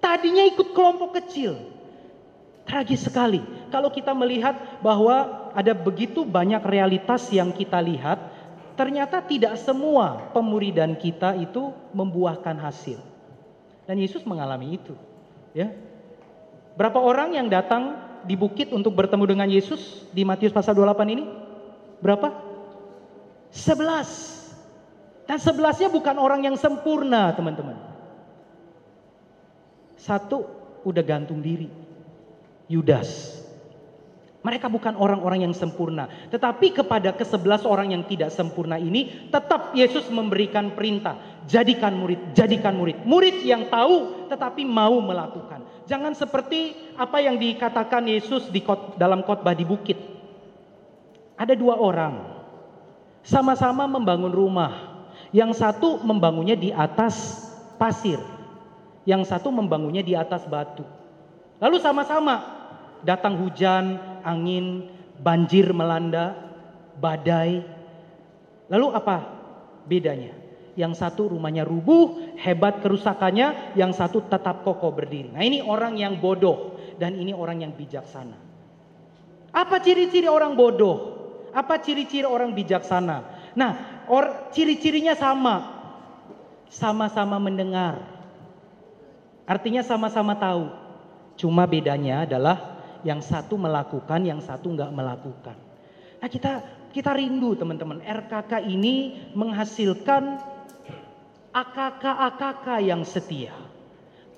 tadinya 0.00 0.40
ikut 0.48 0.72
kelompok 0.72 1.20
kecil. 1.20 1.60
Tragis 2.64 3.04
sekali 3.04 3.44
kalau 3.68 3.92
kita 3.92 4.16
melihat 4.16 4.80
bahwa 4.80 5.50
ada 5.52 5.74
begitu 5.76 6.22
banyak 6.24 6.62
realitas 6.64 7.28
yang 7.34 7.52
kita 7.52 7.76
lihat, 7.82 8.16
ternyata 8.78 9.20
tidak 9.20 9.60
semua 9.60 10.30
pemuridan 10.32 10.96
kita 10.96 11.36
itu 11.36 11.74
membuahkan 11.92 12.56
hasil. 12.56 13.02
Dan 13.84 14.00
Yesus 14.00 14.24
mengalami 14.24 14.78
itu, 14.78 14.94
ya. 15.52 15.74
Berapa 16.78 16.96
orang 16.96 17.34
yang 17.34 17.50
datang 17.50 17.98
di 18.24 18.38
bukit 18.38 18.70
untuk 18.72 18.94
bertemu 18.94 19.24
dengan 19.26 19.48
Yesus 19.50 20.06
di 20.14 20.22
Matius 20.24 20.54
pasal 20.54 20.72
28 20.72 21.14
ini? 21.18 21.24
Berapa? 22.00 22.32
11. 23.52 24.39
Dan 25.30 25.38
sebelasnya 25.38 25.86
bukan 25.94 26.18
orang 26.18 26.42
yang 26.42 26.58
sempurna, 26.58 27.30
teman-teman. 27.38 27.78
Satu 29.94 30.42
udah 30.82 31.06
gantung 31.06 31.38
diri. 31.38 31.70
Yudas. 32.66 33.38
Mereka 34.42 34.66
bukan 34.66 34.98
orang-orang 34.98 35.46
yang 35.46 35.54
sempurna, 35.54 36.10
tetapi 36.34 36.74
kepada 36.74 37.14
kesebelas 37.14 37.62
orang 37.62 37.94
yang 37.94 38.02
tidak 38.10 38.34
sempurna 38.34 38.74
ini 38.74 39.30
tetap 39.30 39.70
Yesus 39.70 40.10
memberikan 40.10 40.74
perintah, 40.74 41.14
jadikan 41.46 41.94
murid, 41.94 42.34
jadikan 42.34 42.74
murid. 42.74 43.06
Murid 43.06 43.46
yang 43.46 43.70
tahu 43.70 44.26
tetapi 44.26 44.66
mau 44.66 44.98
melakukan. 44.98 45.62
Jangan 45.86 46.10
seperti 46.18 46.74
apa 46.98 47.22
yang 47.22 47.38
dikatakan 47.38 48.02
Yesus 48.02 48.50
di 48.50 48.66
kot, 48.66 48.98
dalam 48.98 49.22
khotbah 49.22 49.54
di 49.54 49.62
bukit. 49.62 50.00
Ada 51.38 51.54
dua 51.54 51.78
orang 51.78 52.18
sama-sama 53.22 53.86
membangun 53.86 54.34
rumah. 54.34 54.89
Yang 55.30 55.62
satu 55.62 56.02
membangunnya 56.02 56.58
di 56.58 56.74
atas 56.74 57.46
pasir, 57.78 58.18
yang 59.06 59.22
satu 59.22 59.54
membangunnya 59.54 60.02
di 60.02 60.18
atas 60.18 60.44
batu. 60.50 60.82
Lalu 61.62 61.76
sama-sama 61.78 62.40
datang 63.06 63.38
hujan, 63.38 64.00
angin, 64.26 64.90
banjir 65.20 65.70
melanda, 65.70 66.34
badai. 66.98 67.62
Lalu 68.68 68.86
apa 68.92 69.16
bedanya? 69.86 70.32
Yang 70.78 71.02
satu 71.02 71.34
rumahnya 71.34 71.66
rubuh, 71.66 72.34
hebat 72.40 72.80
kerusakannya, 72.80 73.76
yang 73.76 73.92
satu 73.92 74.24
tetap 74.30 74.62
kokoh 74.64 74.94
berdiri. 74.94 75.34
Nah, 75.34 75.42
ini 75.44 75.60
orang 75.60 75.98
yang 75.98 76.16
bodoh 76.22 76.78
dan 76.96 77.18
ini 77.18 77.34
orang 77.34 77.66
yang 77.66 77.72
bijaksana. 77.74 78.38
Apa 79.50 79.82
ciri-ciri 79.82 80.30
orang 80.30 80.54
bodoh? 80.54 81.18
Apa 81.50 81.82
ciri-ciri 81.82 82.24
orang 82.24 82.54
bijaksana? 82.54 83.26
Nah, 83.58 83.99
or, 84.10 84.50
ciri-cirinya 84.50 85.14
sama. 85.14 85.78
Sama-sama 86.66 87.38
mendengar. 87.38 88.02
Artinya 89.46 89.86
sama-sama 89.86 90.34
tahu. 90.34 90.70
Cuma 91.38 91.64
bedanya 91.64 92.26
adalah 92.26 92.82
yang 93.06 93.24
satu 93.24 93.56
melakukan, 93.56 94.20
yang 94.26 94.42
satu 94.44 94.70
nggak 94.74 94.92
melakukan. 94.92 95.56
Nah 96.20 96.28
kita 96.28 96.60
kita 96.92 97.16
rindu 97.16 97.56
teman-teman, 97.56 98.02
RKK 98.02 98.66
ini 98.66 99.30
menghasilkan 99.32 100.42
AKK-AKK 101.50 102.66
yang 102.84 103.02
setia. 103.02 103.54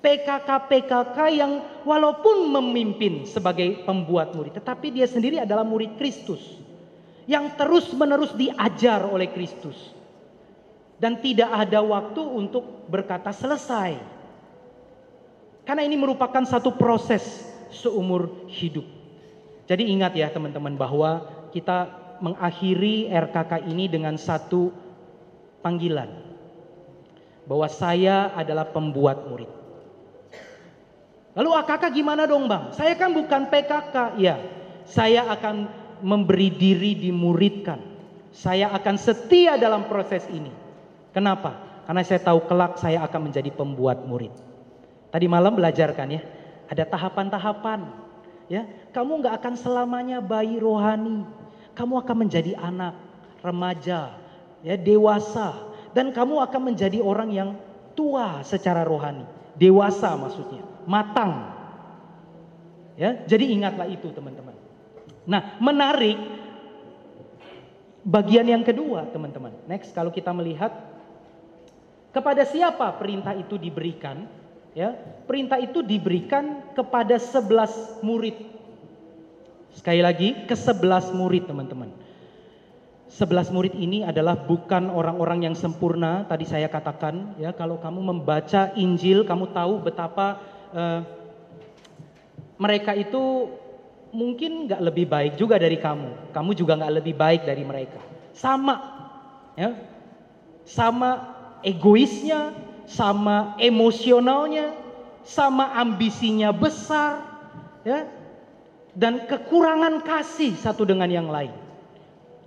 PKK-PKK 0.03 1.17
yang 1.31 1.63
walaupun 1.87 2.51
memimpin 2.51 3.23
sebagai 3.23 3.87
pembuat 3.87 4.35
murid, 4.35 4.59
tetapi 4.59 4.91
dia 4.91 5.07
sendiri 5.07 5.39
adalah 5.39 5.63
murid 5.63 5.95
Kristus. 5.95 6.62
Yang 7.23 7.55
terus-menerus 7.55 8.35
diajar 8.35 9.07
oleh 9.07 9.31
Kristus. 9.31 9.95
Dan 10.99 11.19
tidak 11.19 11.51
ada 11.51 11.79
waktu 11.83 12.19
untuk 12.19 12.87
berkata 12.87 13.31
selesai. 13.31 13.99
Karena 15.63 15.83
ini 15.83 15.95
merupakan 15.95 16.43
satu 16.43 16.75
proses 16.75 17.23
seumur 17.71 18.47
hidup. 18.51 18.83
Jadi 19.63 19.87
ingat 19.87 20.11
ya 20.15 20.27
teman-teman 20.27 20.75
bahwa 20.75 21.23
kita 21.55 21.87
mengakhiri 22.19 23.07
RKK 23.11 23.67
ini 23.71 23.87
dengan 23.87 24.19
satu 24.19 24.71
panggilan. 25.63 26.11
Bahwa 27.47 27.67
saya 27.71 28.31
adalah 28.35 28.71
pembuat 28.71 29.27
murid. 29.27 29.51
Lalu 31.33 31.49
AKK 31.49 31.83
gimana 31.89 32.29
dong 32.29 32.45
bang? 32.45 32.69
Saya 32.77 32.93
kan 32.93 33.09
bukan 33.09 33.49
PKK. 33.49 34.21
Ya, 34.21 34.37
saya 34.85 35.25
akan 35.33 35.65
memberi 36.03 36.51
diri 36.51 36.99
dimuridkan. 36.99 37.79
Saya 38.35 38.69
akan 38.75 38.95
setia 38.99 39.55
dalam 39.55 39.87
proses 39.87 40.27
ini. 40.29 40.51
Kenapa? 41.15 41.55
Karena 41.87 42.03
saya 42.03 42.19
tahu 42.19 42.43
kelak 42.45 42.77
saya 42.77 43.01
akan 43.07 43.31
menjadi 43.31 43.49
pembuat 43.53 44.03
murid. 44.03 44.33
Tadi 45.13 45.25
malam 45.29 45.55
belajarkan 45.55 46.07
ya 46.09 46.21
ada 46.67 46.83
tahapan-tahapan. 46.89 47.85
Ya, 48.51 48.67
kamu 48.91 49.23
nggak 49.23 49.39
akan 49.39 49.53
selamanya 49.55 50.19
bayi 50.19 50.59
rohani. 50.59 51.23
Kamu 51.73 52.05
akan 52.05 52.27
menjadi 52.27 52.53
anak, 52.59 52.93
remaja, 53.41 54.13
ya 54.61 54.75
dewasa, 54.77 55.57
dan 55.97 56.13
kamu 56.13 56.37
akan 56.43 56.61
menjadi 56.73 57.01
orang 57.01 57.33
yang 57.33 57.49
tua 57.97 58.45
secara 58.45 58.85
rohani. 58.85 59.25
Dewasa 59.57 60.13
maksudnya, 60.17 60.61
matang. 60.85 61.49
Ya, 62.93 63.25
jadi 63.25 63.49
ingatlah 63.57 63.89
itu 63.89 64.13
teman-teman. 64.13 64.52
Nah, 65.23 65.57
menarik. 65.59 66.19
Bagian 68.03 68.43
yang 68.43 68.67
kedua, 68.67 69.07
teman-teman. 69.15 69.55
Next, 69.63 69.95
kalau 69.95 70.11
kita 70.11 70.35
melihat 70.35 70.75
kepada 72.11 72.43
siapa 72.43 72.91
perintah 72.99 73.31
itu 73.31 73.55
diberikan, 73.55 74.27
ya? 74.75 74.91
Perintah 75.23 75.55
itu 75.55 75.79
diberikan 75.79 76.75
kepada 76.75 77.15
sebelas 77.15 77.71
murid. 78.03 78.35
Sekali 79.71 80.03
lagi 80.03 80.43
ke 80.43 80.53
sebelas 80.53 81.15
murid 81.15 81.47
teman-teman. 81.47 81.89
Sebelas 83.07 83.47
murid 83.53 83.77
ini 83.77 84.03
adalah 84.03 84.35
bukan 84.35 84.89
orang-orang 84.89 85.47
yang 85.47 85.55
sempurna 85.55 86.27
tadi 86.27 86.43
saya 86.43 86.67
katakan 86.67 87.37
ya. 87.39 87.55
Kalau 87.55 87.79
kamu 87.79 88.03
membaca 88.03 88.73
Injil 88.73 89.23
kamu 89.23 89.53
tahu 89.53 89.85
betapa 89.85 90.41
uh, 90.73 91.01
mereka 92.57 92.97
itu 92.97 93.53
mungkin 94.13 94.69
nggak 94.69 94.81
lebih 94.81 95.05
baik 95.09 95.33
juga 95.35 95.57
dari 95.57 95.81
kamu 95.81 96.31
kamu 96.31 96.51
juga 96.53 96.77
nggak 96.77 96.95
lebih 97.01 97.15
baik 97.17 97.41
dari 97.49 97.65
mereka 97.65 97.99
sama 98.37 98.75
ya 99.57 99.73
sama 100.63 101.33
egoisnya 101.65 102.53
sama 102.89 103.55
emosionalnya, 103.59 104.75
sama 105.23 105.71
ambisinya 105.75 106.51
besar, 106.51 107.23
ya, 107.87 108.07
dan 108.93 109.23
kekurangan 109.25 110.03
kasih 110.03 110.55
satu 110.59 110.83
dengan 110.83 111.07
yang 111.07 111.27
lain. 111.31 111.51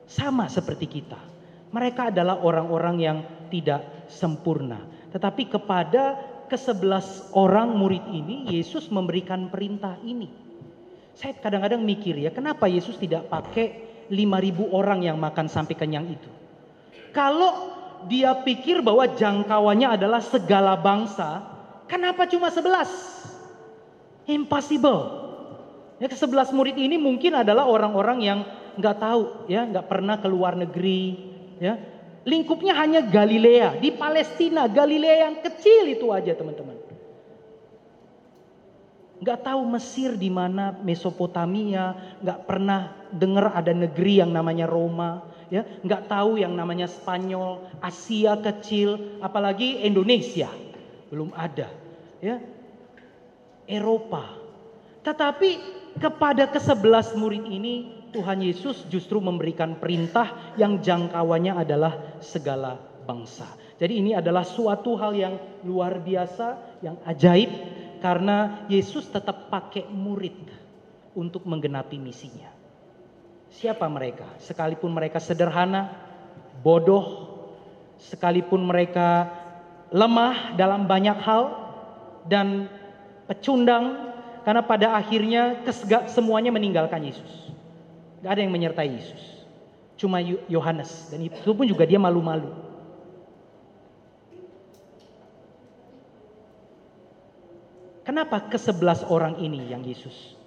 Sama 0.06 0.46
seperti 0.46 0.86
kita. 0.86 1.18
Mereka 1.74 2.14
adalah 2.14 2.38
orang-orang 2.38 2.96
yang 3.02 3.18
tidak 3.50 4.06
sempurna. 4.06 4.78
Tetapi 5.10 5.50
kepada 5.50 6.14
kesebelas 6.46 7.34
orang 7.34 7.74
murid 7.74 8.06
ini, 8.06 8.46
Yesus 8.54 8.86
memberikan 8.86 9.50
perintah 9.50 9.98
ini. 10.06 10.45
Saya 11.16 11.32
kadang-kadang 11.40 11.80
mikir 11.80 12.12
ya, 12.20 12.28
kenapa 12.28 12.68
Yesus 12.68 13.00
tidak 13.00 13.32
pakai 13.32 13.88
5000 14.12 14.68
orang 14.68 15.00
yang 15.00 15.16
makan 15.16 15.48
sampai 15.48 15.72
kenyang 15.72 16.04
itu? 16.12 16.28
Kalau 17.16 17.72
dia 18.04 18.36
pikir 18.44 18.84
bahwa 18.84 19.08
jangkauannya 19.08 19.96
adalah 19.96 20.20
segala 20.20 20.76
bangsa, 20.76 21.40
kenapa 21.88 22.28
cuma 22.28 22.52
sebelas? 22.52 22.92
Impossible. 24.28 25.24
Ya, 25.96 26.12
ke 26.12 26.16
sebelas 26.20 26.52
murid 26.52 26.76
ini 26.76 27.00
mungkin 27.00 27.32
adalah 27.32 27.64
orang-orang 27.64 28.18
yang 28.20 28.38
nggak 28.76 28.96
tahu, 29.00 29.48
ya, 29.48 29.64
nggak 29.64 29.88
pernah 29.88 30.20
ke 30.20 30.28
luar 30.28 30.52
negeri, 30.52 31.16
ya. 31.56 31.80
Lingkupnya 32.28 32.76
hanya 32.76 33.00
Galilea 33.00 33.80
di 33.80 33.88
Palestina, 33.96 34.68
Galilea 34.68 35.30
yang 35.30 35.40
kecil 35.40 35.88
itu 35.88 36.12
aja 36.12 36.36
teman-teman. 36.36 36.85
Nggak 39.16 39.48
tahu 39.48 39.62
Mesir 39.72 40.14
di 40.20 40.28
mana, 40.28 40.76
Mesopotamia, 40.84 42.16
nggak 42.20 42.40
pernah 42.44 42.92
dengar 43.08 43.56
ada 43.56 43.72
negeri 43.72 44.20
yang 44.20 44.30
namanya 44.32 44.68
Roma 44.68 45.36
ya 45.48 45.62
nggak 45.62 46.10
tahu 46.10 46.42
yang 46.42 46.54
namanya 46.54 46.90
Spanyol, 46.90 47.62
Asia 47.78 48.34
kecil, 48.38 49.18
apalagi 49.22 49.82
Indonesia 49.86 50.50
belum 51.10 51.30
ada, 51.34 51.70
ya 52.18 52.42
Eropa. 53.66 54.34
Tetapi 55.06 55.50
kepada 56.02 56.50
kesebelas 56.50 57.14
murid 57.14 57.46
ini 57.46 57.94
Tuhan 58.10 58.42
Yesus 58.42 58.86
justru 58.90 59.22
memberikan 59.22 59.78
perintah 59.78 60.54
yang 60.58 60.82
jangkauannya 60.82 61.54
adalah 61.54 62.18
segala 62.18 62.78
bangsa. 63.06 63.46
Jadi 63.76 64.02
ini 64.02 64.16
adalah 64.16 64.42
suatu 64.42 64.98
hal 64.98 65.12
yang 65.14 65.34
luar 65.62 66.00
biasa, 66.00 66.80
yang 66.82 66.96
ajaib 67.06 67.52
karena 67.98 68.66
Yesus 68.66 69.08
tetap 69.08 69.48
pakai 69.48 69.88
murid 69.88 70.36
untuk 71.16 71.44
menggenapi 71.48 71.96
misinya. 71.96 72.52
Siapa 73.52 73.88
mereka? 73.88 74.28
Sekalipun 74.42 74.92
mereka 74.92 75.16
sederhana, 75.16 75.94
bodoh, 76.60 77.32
sekalipun 77.96 78.68
mereka 78.68 79.32
lemah 79.88 80.58
dalam 80.58 80.84
banyak 80.84 81.16
hal, 81.22 81.44
dan 82.26 82.66
pecundang, 83.30 84.12
karena 84.42 84.62
pada 84.66 84.98
akhirnya 84.98 85.62
semuanya 86.10 86.50
meninggalkan 86.50 87.06
Yesus. 87.06 87.54
Gak 88.20 88.36
ada 88.36 88.42
yang 88.42 88.52
menyertai 88.52 88.90
Yesus. 88.90 89.22
Cuma 89.96 90.20
Yohanes 90.50 91.08
dan 91.08 91.24
itu 91.24 91.50
pun 91.56 91.64
juga 91.64 91.88
dia 91.88 91.96
malu-malu. 91.96 92.65
Kenapa 98.06 98.46
ke 98.46 98.54
sebelas 98.54 99.02
orang 99.10 99.34
ini 99.42 99.66
yang 99.66 99.82
Yesus 99.82 100.38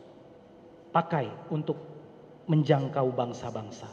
pakai 0.96 1.28
untuk 1.52 1.76
menjangkau 2.48 3.12
bangsa-bangsa? 3.12 3.92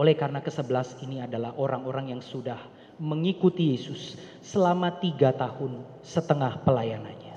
Oleh 0.00 0.16
karena 0.16 0.40
ke 0.40 0.48
sebelas 0.48 0.96
ini 1.04 1.20
adalah 1.20 1.52
orang-orang 1.60 2.16
yang 2.16 2.24
sudah 2.24 2.56
mengikuti 2.96 3.76
Yesus 3.76 4.16
selama 4.40 4.96
tiga 4.96 5.36
tahun 5.36 5.84
setengah 6.00 6.64
pelayanannya. 6.64 7.36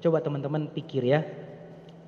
Coba 0.00 0.24
teman-teman 0.24 0.72
pikir 0.72 1.04
ya, 1.04 1.20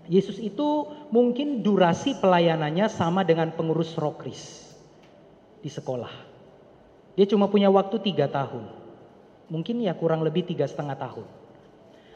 Yesus 0.08 0.40
itu 0.40 0.88
mungkin 1.12 1.60
durasi 1.60 2.16
pelayanannya 2.16 2.88
sama 2.88 3.28
dengan 3.28 3.52
pengurus 3.52 3.92
rokris 4.00 4.72
di 5.60 5.68
sekolah. 5.68 6.10
Dia 7.12 7.28
cuma 7.28 7.52
punya 7.52 7.68
waktu 7.68 8.00
tiga 8.00 8.24
tahun. 8.24 8.72
Mungkin 9.52 9.84
ya 9.84 9.92
kurang 9.92 10.24
lebih 10.24 10.48
tiga 10.48 10.64
setengah 10.64 10.96
tahun. 10.96 11.37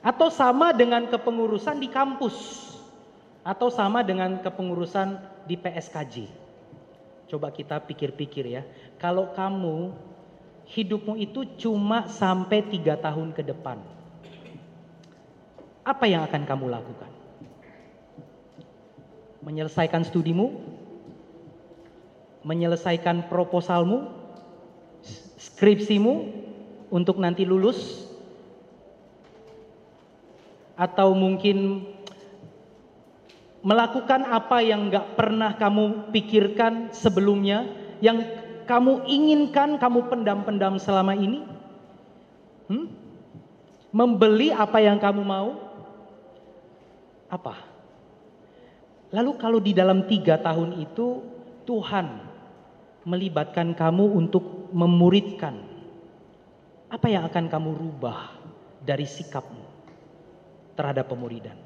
Atau 0.03 0.29
sama 0.29 0.75
dengan 0.75 1.07
kepengurusan 1.07 1.79
di 1.79 1.89
kampus. 1.89 2.69
Atau 3.47 3.71
sama 3.71 4.03
dengan 4.03 4.43
kepengurusan 4.43 5.19
di 5.47 5.55
PSKJ. 5.59 6.27
Coba 7.31 7.55
kita 7.55 7.79
pikir-pikir 7.81 8.45
ya. 8.51 8.63
Kalau 8.99 9.31
kamu 9.33 9.95
hidupmu 10.67 11.15
itu 11.19 11.47
cuma 11.59 12.11
sampai 12.11 12.67
tiga 12.67 12.99
tahun 12.99 13.33
ke 13.33 13.43
depan. 13.47 13.79
Apa 15.83 16.07
yang 16.07 16.23
akan 16.27 16.43
kamu 16.47 16.67
lakukan? 16.71 17.13
menyelesaikan 19.43 20.07
studimu, 20.07 20.55
menyelesaikan 22.47 23.27
proposalmu, 23.27 24.07
skripsimu 25.37 26.15
untuk 26.95 27.19
nanti 27.19 27.43
lulus, 27.43 28.07
atau 30.77 31.13
mungkin 31.13 31.85
melakukan 33.63 34.27
apa 34.27 34.59
yang 34.61 34.91
nggak 34.91 35.15
pernah 35.15 35.55
kamu 35.55 36.11
pikirkan 36.11 36.91
sebelumnya, 36.91 37.67
yang 38.03 38.27
kamu 38.67 39.07
inginkan, 39.07 39.79
kamu 39.79 40.11
pendam-pendam 40.11 40.77
selama 40.83 41.15
ini? 41.15 41.47
Hmm? 42.67 42.91
Membeli 43.95 44.51
apa 44.51 44.83
yang 44.83 44.99
kamu 44.99 45.23
mau? 45.23 45.51
Apa? 47.31 47.55
Lalu 49.13 49.31
kalau 49.37 49.61
di 49.61 49.73
dalam 49.77 50.09
tiga 50.09 50.41
tahun 50.41 50.81
itu 50.81 51.21
Tuhan 51.69 52.07
melibatkan 53.05 53.77
kamu 53.77 54.05
untuk 54.17 54.73
memuridkan, 54.73 55.55
apa 56.89 57.07
yang 57.13 57.29
akan 57.29 57.47
kamu 57.53 57.71
rubah 57.77 58.33
dari 58.83 59.05
sikapmu 59.05 59.72
terhadap 60.75 61.09
pemuridan? 61.09 61.57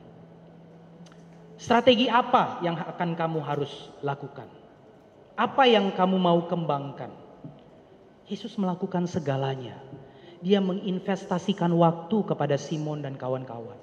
Strategi 1.57 2.07
apa 2.07 2.61
yang 2.61 2.77
akan 2.77 3.17
kamu 3.17 3.41
harus 3.41 3.73
lakukan? 4.05 4.47
Apa 5.37 5.65
yang 5.69 5.93
kamu 5.93 6.17
mau 6.21 6.45
kembangkan? 6.45 7.13
Yesus 8.29 8.59
melakukan 8.61 9.09
segalanya. 9.09 9.81
Dia 10.45 10.61
menginvestasikan 10.61 11.73
waktu 11.73 12.17
kepada 12.29 12.61
Simon 12.61 13.01
dan 13.01 13.17
kawan-kawan. 13.17 13.79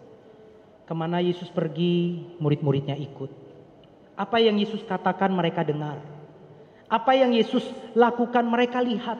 Ke 0.85 0.93
mana 0.93 1.23
Yesus 1.23 1.49
pergi, 1.49 2.27
murid-muridnya 2.37 2.93
ikut. 2.99 3.31
Apa 4.13 4.37
yang 4.37 4.59
Yesus 4.61 4.85
katakan 4.85 5.33
mereka 5.33 5.65
dengar. 5.65 5.97
Apa 6.85 7.17
yang 7.17 7.33
Yesus 7.33 7.65
lakukan 7.97 8.45
mereka 8.45 8.83
lihat. 8.85 9.17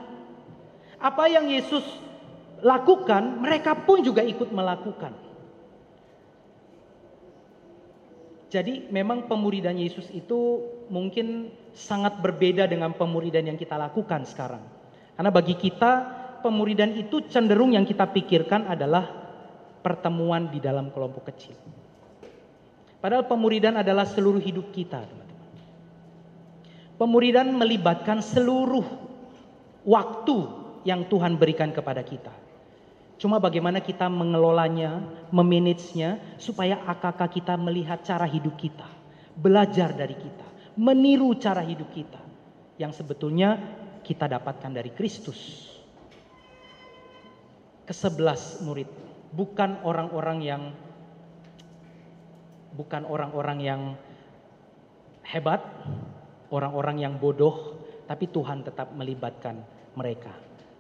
Apa 1.02 1.26
yang 1.26 1.50
Yesus 1.50 1.82
lakukan 2.62 3.42
mereka 3.42 3.74
pun 3.82 4.06
juga 4.06 4.22
ikut 4.22 4.54
melakukan. 4.54 5.33
Jadi 8.54 8.86
memang 8.94 9.26
pemuridan 9.26 9.74
Yesus 9.74 10.14
itu 10.14 10.62
mungkin 10.94 11.50
sangat 11.74 12.22
berbeda 12.22 12.70
dengan 12.70 12.94
pemuridan 12.94 13.50
yang 13.50 13.58
kita 13.58 13.74
lakukan 13.82 14.30
sekarang. 14.30 14.62
Karena 15.18 15.34
bagi 15.34 15.58
kita 15.58 15.92
pemuridan 16.46 16.94
itu 16.94 17.26
cenderung 17.34 17.74
yang 17.74 17.82
kita 17.82 18.06
pikirkan 18.14 18.70
adalah 18.70 19.10
pertemuan 19.82 20.54
di 20.54 20.62
dalam 20.62 20.94
kelompok 20.94 21.34
kecil. 21.34 21.58
Padahal 23.02 23.26
pemuridan 23.26 23.82
adalah 23.82 24.06
seluruh 24.06 24.38
hidup 24.38 24.70
kita, 24.70 25.02
teman-teman. 25.02 25.50
Pemuridan 27.02 27.58
melibatkan 27.58 28.22
seluruh 28.22 28.86
waktu 29.82 30.38
yang 30.86 31.10
Tuhan 31.10 31.42
berikan 31.42 31.74
kepada 31.74 32.06
kita. 32.06 32.43
Cuma 33.22 33.40
bagaimana 33.40 33.80
kita 33.80 34.10
mengelolanya, 34.10 35.00
memanagenya, 35.30 36.20
supaya 36.42 36.82
AKK 36.84 37.22
kita 37.40 37.54
melihat 37.56 38.02
cara 38.04 38.28
hidup 38.28 38.58
kita. 38.58 38.86
Belajar 39.38 39.94
dari 39.96 40.18
kita. 40.18 40.48
Meniru 40.76 41.32
cara 41.38 41.62
hidup 41.62 41.94
kita. 41.94 42.20
Yang 42.82 43.04
sebetulnya 43.04 43.62
kita 44.02 44.28
dapatkan 44.28 44.72
dari 44.74 44.92
Kristus. 44.92 45.70
Kesebelas 47.86 48.66
murid. 48.66 48.90
Bukan 49.34 49.82
orang-orang 49.86 50.40
yang 50.42 50.64
bukan 52.74 53.06
orang-orang 53.06 53.60
yang 53.62 53.82
hebat, 55.26 55.62
orang-orang 56.50 57.02
yang 57.02 57.14
bodoh, 57.22 57.78
tapi 58.10 58.30
Tuhan 58.30 58.66
tetap 58.66 58.92
melibatkan 58.94 59.62
mereka. 59.94 60.34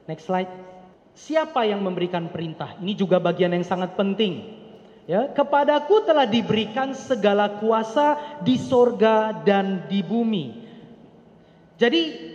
Next 0.09 0.27
slide. 0.27 0.72
Siapa 1.13 1.65
yang 1.69 1.85
memberikan 1.85 2.29
perintah? 2.33 2.73
Ini 2.81 2.93
juga 2.97 3.21
bagian 3.21 3.53
yang 3.53 3.65
sangat 3.65 3.93
penting. 3.93 4.61
Ya, 5.03 5.27
kepadaku 5.29 6.07
telah 6.07 6.23
diberikan 6.23 6.95
segala 6.95 7.59
kuasa 7.59 8.15
di 8.39 8.55
sorga 8.55 9.35
dan 9.43 9.83
di 9.91 9.99
bumi. 9.99 10.63
Jadi 11.75 12.31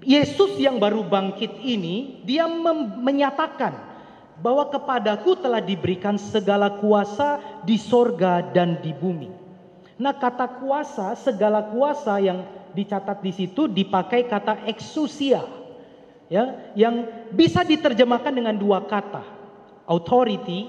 Yesus 0.00 0.56
yang 0.56 0.80
baru 0.80 1.04
bangkit 1.04 1.60
ini, 1.60 2.24
dia 2.24 2.48
menyatakan 3.04 3.76
bahwa 4.40 4.66
kepadaku 4.72 5.36
telah 5.38 5.60
diberikan 5.60 6.16
segala 6.16 6.72
kuasa 6.80 7.38
di 7.62 7.76
sorga 7.76 8.40
dan 8.40 8.80
di 8.80 8.96
bumi. 8.96 9.28
Nah 10.00 10.16
kata 10.16 10.58
kuasa, 10.58 11.14
segala 11.14 11.68
kuasa 11.70 12.18
yang 12.18 12.42
dicatat 12.74 13.22
di 13.22 13.30
situ 13.30 13.70
dipakai 13.70 14.26
kata 14.26 14.66
exousia. 14.66 15.44
Ya, 16.34 16.74
yang 16.74 17.06
bisa 17.30 17.62
diterjemahkan 17.62 18.34
dengan 18.34 18.58
dua 18.58 18.82
kata, 18.82 19.22
authority 19.86 20.66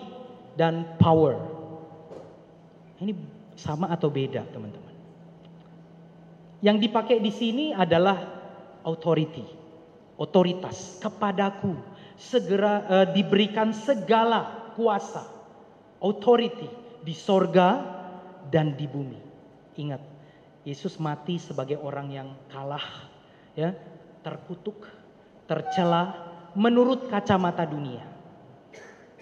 dan 0.53 0.93
power. 1.01 1.41
Ini 3.01 3.17
sama 3.57 3.89
atau 3.89 4.13
beda, 4.13 4.45
teman-teman? 4.53 4.93
Yang 6.61 6.77
dipakai 6.85 7.17
di 7.17 7.33
sini 7.33 7.65
adalah 7.73 8.29
authority, 8.85 9.41
otoritas 10.21 11.01
kepadaku 11.01 11.73
segera 12.13 12.85
uh, 12.85 13.07
diberikan 13.09 13.73
segala 13.73 14.69
kuasa, 14.77 15.25
authority 15.97 16.69
di 17.01 17.17
sorga 17.17 17.81
dan 18.53 18.77
di 18.77 18.85
bumi. 18.85 19.17
Ingat, 19.81 20.01
Yesus 20.61 21.01
mati 21.01 21.41
sebagai 21.41 21.81
orang 21.81 22.13
yang 22.13 22.29
kalah, 22.53 23.09
ya, 23.57 23.73
terkutuk, 24.21 25.04
tercela 25.45 26.13
menurut 26.53 27.09
kacamata 27.09 27.65
dunia. 27.65 28.03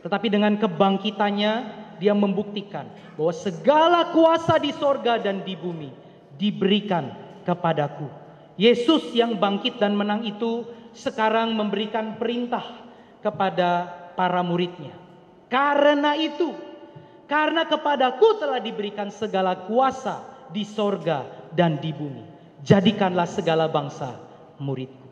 Tetapi 0.03 0.27
dengan 0.27 0.59
kebangkitannya 0.59 1.53
dia 1.97 2.11
membuktikan 2.11 2.89
bahwa 3.15 3.31
segala 3.31 4.11
kuasa 4.11 4.59
di 4.59 4.75
sorga 4.75 5.15
dan 5.21 5.45
di 5.47 5.55
bumi 5.55 5.89
diberikan 6.35 7.13
kepadaku. 7.47 8.09
Yesus 8.59 9.15
yang 9.15 9.39
bangkit 9.39 9.79
dan 9.81 9.97
menang 9.97 10.27
itu 10.27 10.67
sekarang 10.93 11.57
memberikan 11.57 12.19
perintah 12.21 12.85
kepada 13.23 13.89
para 14.13 14.45
muridnya. 14.45 14.93
Karena 15.49 16.13
itu, 16.17 16.53
karena 17.25 17.65
kepadaku 17.65 18.37
telah 18.37 18.61
diberikan 18.61 19.09
segala 19.09 19.65
kuasa 19.65 20.21
di 20.53 20.61
sorga 20.67 21.25
dan 21.55 21.81
di 21.81 21.89
bumi. 21.89 22.25
Jadikanlah 22.61 23.25
segala 23.25 23.65
bangsa 23.71 24.17
muridku. 24.61 25.02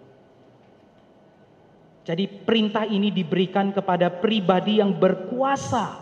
Jadi 2.01 2.25
perintah 2.25 2.85
ini 2.85 3.13
diberikan 3.13 3.69
kepada 3.69 4.09
pribadi 4.09 4.81
yang 4.81 4.93
berkuasa 4.93 6.01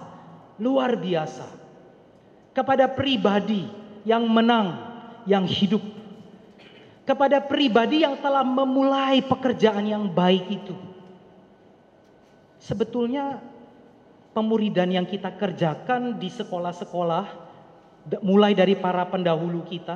luar 0.59 0.95
biasa. 0.95 1.47
Kepada 2.55 2.87
pribadi 2.87 3.67
yang 4.07 4.23
menang, 4.27 4.79
yang 5.27 5.43
hidup. 5.43 5.83
Kepada 7.03 7.43
pribadi 7.43 8.05
yang 8.05 8.15
telah 8.21 8.45
memulai 8.45 9.19
pekerjaan 9.25 9.83
yang 9.83 10.07
baik 10.07 10.45
itu 10.47 10.89
Sebetulnya 12.59 13.39
pemuridan 14.35 14.91
yang 14.91 15.07
kita 15.07 15.31
kerjakan 15.39 16.19
di 16.19 16.27
sekolah-sekolah, 16.27 17.25
mulai 18.19 18.51
dari 18.51 18.75
para 18.75 19.07
pendahulu 19.07 19.63
kita, 19.63 19.95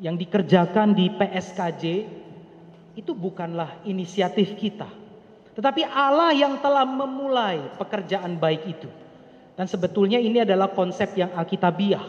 yang 0.00 0.16
dikerjakan 0.16 0.96
di 0.96 1.12
PSKJ, 1.12 1.84
itu 3.00 3.16
bukanlah 3.16 3.80
inisiatif 3.88 4.60
kita. 4.60 4.86
Tetapi 5.56 5.88
Allah 5.88 6.36
yang 6.36 6.60
telah 6.60 6.84
memulai 6.84 7.72
pekerjaan 7.80 8.36
baik 8.36 8.62
itu. 8.68 8.88
Dan 9.56 9.66
sebetulnya 9.66 10.20
ini 10.20 10.44
adalah 10.44 10.72
konsep 10.72 11.16
yang 11.16 11.32
alkitabiah. 11.32 12.04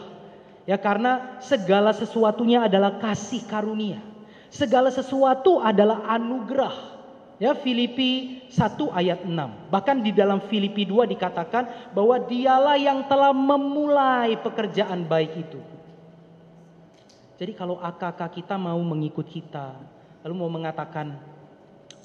Ya 0.68 0.78
karena 0.78 1.40
segala 1.42 1.90
sesuatunya 1.90 2.68
adalah 2.68 3.02
kasih 3.02 3.42
karunia. 3.48 3.98
Segala 4.52 4.92
sesuatu 4.92 5.58
adalah 5.58 6.06
anugerah. 6.12 6.92
Ya 7.42 7.56
Filipi 7.58 8.44
1 8.52 8.78
ayat 8.94 9.26
6. 9.26 9.34
Bahkan 9.72 9.96
di 10.06 10.14
dalam 10.14 10.38
Filipi 10.46 10.86
2 10.86 11.10
dikatakan 11.10 11.90
bahwa 11.90 12.20
dialah 12.22 12.78
yang 12.78 13.02
telah 13.10 13.34
memulai 13.34 14.38
pekerjaan 14.38 15.02
baik 15.08 15.32
itu. 15.34 15.58
Jadi 17.42 17.58
kalau 17.58 17.82
AKK 17.82 18.20
kita 18.38 18.54
mau 18.54 18.78
mengikut 18.78 19.26
kita, 19.26 19.74
lalu 20.22 20.34
mau 20.38 20.50
mengatakan, 20.50 21.18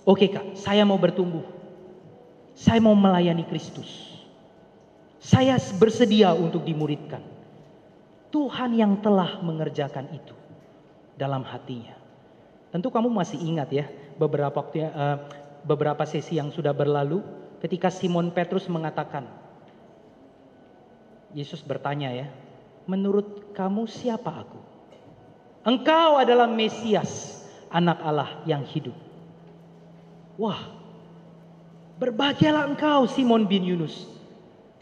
oke 0.06 0.18
okay, 0.18 0.30
kak, 0.34 0.46
saya 0.58 0.84
mau 0.84 0.98
bertumbuh. 0.98 1.46
Saya 2.58 2.82
mau 2.82 2.98
melayani 2.98 3.46
Kristus. 3.46 4.18
Saya 5.22 5.58
bersedia 5.78 6.34
untuk 6.34 6.66
dimuridkan. 6.66 7.22
Tuhan 8.34 8.74
yang 8.76 9.00
telah 9.00 9.40
mengerjakan 9.46 10.10
itu 10.14 10.36
dalam 11.16 11.46
hatinya. 11.46 11.96
Tentu 12.74 12.92
kamu 12.92 13.10
masih 13.10 13.40
ingat 13.40 13.70
ya, 13.72 13.86
beberapa 14.20 14.54
waktu 14.54 14.90
uh, 14.90 15.18
beberapa 15.64 16.04
sesi 16.04 16.38
yang 16.38 16.52
sudah 16.52 16.76
berlalu 16.76 17.24
ketika 17.64 17.90
Simon 17.90 18.30
Petrus 18.30 18.70
mengatakan 18.70 19.26
Yesus 21.36 21.62
bertanya 21.62 22.14
ya, 22.14 22.28
menurut 22.88 23.52
kamu 23.54 23.86
siapa 23.86 24.32
aku? 24.32 24.60
Engkau 25.68 26.16
adalah 26.16 26.48
Mesias, 26.48 27.37
anak 27.72 27.98
Allah 28.04 28.42
yang 28.48 28.64
hidup. 28.64 28.96
Wah, 30.38 30.70
berbahagialah 31.98 32.70
engkau 32.70 33.10
Simon 33.10 33.50
bin 33.50 33.66
Yunus. 33.66 34.06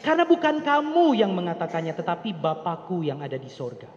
Karena 0.04 0.28
bukan 0.28 0.62
kamu 0.62 1.16
yang 1.18 1.32
mengatakannya, 1.32 1.96
tetapi 1.96 2.36
Bapakku 2.36 3.02
yang 3.02 3.24
ada 3.24 3.40
di 3.40 3.48
sorga. 3.48 3.90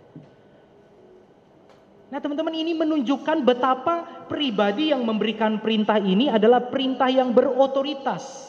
Nah 2.08 2.18
teman-teman 2.24 2.56
ini 2.56 2.72
menunjukkan 2.72 3.44
betapa 3.44 4.24
pribadi 4.32 4.88
yang 4.88 5.04
memberikan 5.04 5.60
perintah 5.60 6.00
ini 6.00 6.32
adalah 6.32 6.64
perintah 6.72 7.12
yang 7.12 7.36
berotoritas. 7.36 8.48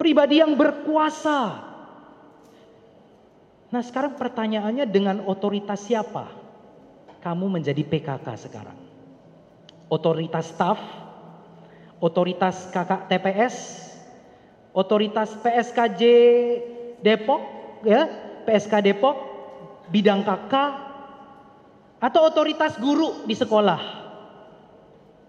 Pribadi 0.00 0.40
yang 0.40 0.56
berkuasa. 0.56 1.68
Nah 3.68 3.82
sekarang 3.84 4.16
pertanyaannya 4.16 4.88
dengan 4.88 5.20
otoritas 5.28 5.84
siapa? 5.84 6.39
Kamu 7.20 7.52
menjadi 7.52 7.84
PKK 7.84 8.26
sekarang. 8.48 8.78
Otoritas 9.92 10.48
staff, 10.48 10.80
otoritas 12.00 12.72
kakak 12.72 13.12
TPS, 13.12 13.56
otoritas 14.72 15.36
PSKJ 15.44 16.02
Depok, 17.04 17.42
ya 17.84 18.08
PSK 18.48 18.80
Depok, 18.80 19.16
bidang 19.92 20.24
kakak, 20.24 20.72
atau 22.00 22.20
otoritas 22.24 22.80
guru 22.80 23.28
di 23.28 23.36
sekolah? 23.36 24.00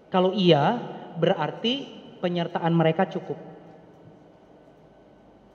Kalau 0.08 0.32
iya, 0.32 0.80
berarti 1.20 1.88
penyertaan 2.24 2.72
mereka 2.72 3.04
cukup. 3.08 3.36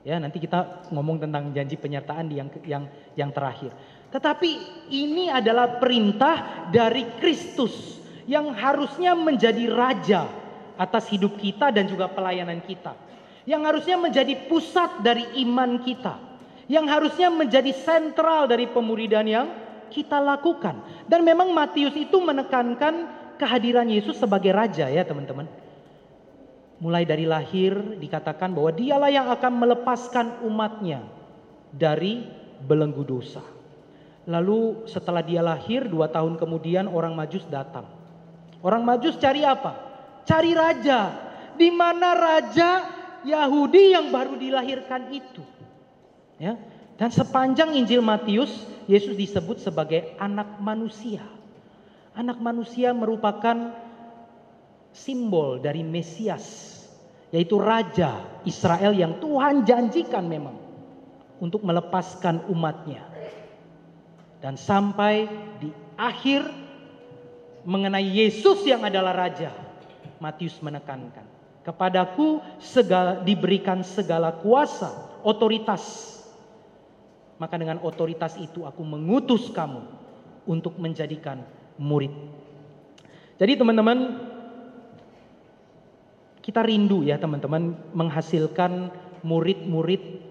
Ya, 0.06 0.21
nanti 0.21 0.39
kita 0.39 0.88
ngomong 0.93 1.19
tentang 1.19 1.52
janji 1.52 1.76
penyertaan 1.76 2.32
di 2.32 2.39
yang 2.39 2.50
yang 2.63 2.84
yang 3.19 3.30
terakhir. 3.34 3.76
Tetapi 4.08 4.52
ini 4.88 5.28
adalah 5.28 5.80
perintah 5.84 6.67
dari 6.72 7.04
Kristus 7.20 8.00
yang 8.28 8.56
harusnya 8.56 9.15
menjadi 9.15 9.67
raja 9.72 10.28
atas 10.80 11.10
hidup 11.12 11.36
kita 11.39 11.74
dan 11.74 11.89
juga 11.89 12.08
pelayanan 12.08 12.63
kita. 12.63 12.96
Yang 13.48 13.62
harusnya 13.63 13.98
menjadi 14.00 14.34
pusat 14.48 15.04
dari 15.04 15.24
iman 15.43 15.80
kita. 15.84 16.15
Yang 16.67 16.86
harusnya 16.91 17.30
menjadi 17.32 17.72
sentral 17.72 18.48
dari 18.48 18.67
pemuridan 18.67 19.24
yang 19.28 19.48
kita 19.88 20.20
lakukan. 20.20 20.84
Dan 21.08 21.24
memang 21.24 21.56
Matius 21.56 21.96
itu 21.96 22.20
menekankan 22.20 23.08
kehadiran 23.39 23.88
Yesus 23.88 24.20
sebagai 24.20 24.52
raja 24.52 24.91
ya 24.91 25.08
teman-teman. 25.08 25.48
Mulai 26.78 27.08
dari 27.08 27.26
lahir 27.26 27.74
dikatakan 27.98 28.54
bahwa 28.54 28.70
dialah 28.76 29.10
yang 29.10 29.28
akan 29.32 29.54
melepaskan 29.56 30.43
umatnya 30.46 31.02
dari 31.74 32.28
belenggu 32.62 33.02
dosa. 33.02 33.57
Lalu 34.27 34.83
setelah 34.91 35.23
dia 35.23 35.39
lahir 35.39 35.87
dua 35.87 36.11
tahun 36.11 36.35
kemudian 36.35 36.91
orang 36.91 37.15
majus 37.15 37.47
datang. 37.47 37.87
Orang 38.59 38.83
majus 38.83 39.15
cari 39.15 39.47
apa? 39.47 39.79
Cari 40.27 40.51
raja. 40.51 41.15
Di 41.55 41.71
mana 41.71 42.11
raja 42.11 42.69
Yahudi 43.23 43.95
yang 43.95 44.11
baru 44.11 44.35
dilahirkan 44.35 45.15
itu. 45.15 45.41
Ya, 46.37 46.59
dan 46.99 47.09
sepanjang 47.09 47.73
Injil 47.73 48.03
Matius, 48.03 48.51
Yesus 48.85 49.15
disebut 49.17 49.63
sebagai 49.63 50.13
anak 50.21 50.59
manusia. 50.61 51.25
Anak 52.13 52.37
manusia 52.43 52.93
merupakan 52.93 53.73
simbol 54.93 55.61
dari 55.61 55.85
Mesias, 55.85 56.77
yaitu 57.29 57.61
Raja 57.61 58.41
Israel 58.43 58.93
yang 58.93 59.21
Tuhan 59.23 59.63
janjikan 59.63 60.25
memang 60.25 60.57
untuk 61.39 61.61
melepaskan 61.63 62.49
umatnya. 62.49 63.07
Dan 64.38 64.54
sampai 64.54 65.26
di 65.58 65.69
akhir 65.97 66.45
mengenai 67.65 68.06
Yesus 68.06 68.62
yang 68.63 68.86
adalah 68.86 69.12
Raja, 69.12 69.50
Matius 70.21 70.62
menekankan, 70.62 71.26
kepadaku 71.65 72.39
segala, 72.62 73.19
diberikan 73.26 73.82
segala 73.82 74.32
kuasa, 74.38 75.19
otoritas, 75.26 76.15
maka 77.41 77.58
dengan 77.58 77.82
otoritas 77.82 78.38
itu 78.38 78.63
aku 78.63 78.82
mengutus 78.86 79.50
kamu 79.50 79.84
untuk 80.45 80.78
menjadikan 80.78 81.41
murid. 81.82 82.13
Jadi 83.38 83.54
teman-teman, 83.58 83.97
kita 86.41 86.63
rindu 86.63 87.04
ya 87.04 87.19
teman-teman 87.19 87.76
menghasilkan 87.91 88.89
murid-murid 89.21 90.23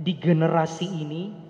di 0.00 0.12
generasi 0.16 0.88
ini 0.88 1.45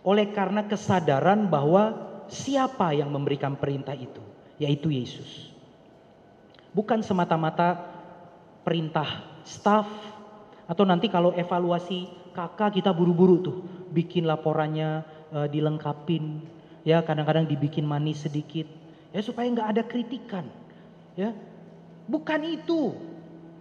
oleh 0.00 0.32
karena 0.32 0.64
kesadaran 0.64 1.48
bahwa 1.48 1.92
siapa 2.30 2.96
yang 2.96 3.12
memberikan 3.12 3.58
perintah 3.58 3.92
itu, 3.92 4.22
yaitu 4.56 4.88
Yesus. 4.88 5.52
Bukan 6.72 7.02
semata-mata 7.02 7.90
perintah 8.62 9.26
staff 9.42 9.88
atau 10.70 10.84
nanti 10.86 11.10
kalau 11.10 11.34
evaluasi 11.34 12.06
kakak 12.30 12.78
kita 12.78 12.94
buru-buru 12.94 13.36
tuh 13.42 13.56
bikin 13.90 14.22
laporannya 14.22 15.02
uh, 15.34 15.50
dilengkapin 15.50 16.46
ya 16.86 17.02
kadang-kadang 17.02 17.50
dibikin 17.50 17.82
manis 17.82 18.22
sedikit 18.22 18.70
ya 19.10 19.18
supaya 19.18 19.50
nggak 19.50 19.70
ada 19.76 19.82
kritikan 19.82 20.46
ya. 21.18 21.34
Bukan 22.06 22.42
itu. 22.46 22.94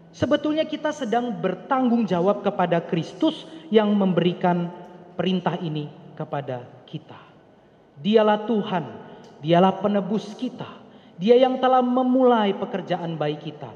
Sebetulnya 0.10 0.66
kita 0.66 0.90
sedang 0.90 1.38
bertanggung 1.38 2.10
jawab 2.10 2.42
kepada 2.42 2.82
Kristus 2.82 3.46
yang 3.70 3.94
memberikan 3.94 4.74
perintah 5.14 5.54
ini 5.62 5.99
kepada 6.20 6.68
kita 6.84 7.16
dialah 8.04 8.44
Tuhan 8.44 8.84
dialah 9.40 9.80
penebus 9.80 10.36
kita 10.36 10.68
dia 11.16 11.40
yang 11.40 11.56
telah 11.64 11.80
memulai 11.80 12.52
pekerjaan 12.52 13.16
baik 13.16 13.40
kita 13.48 13.72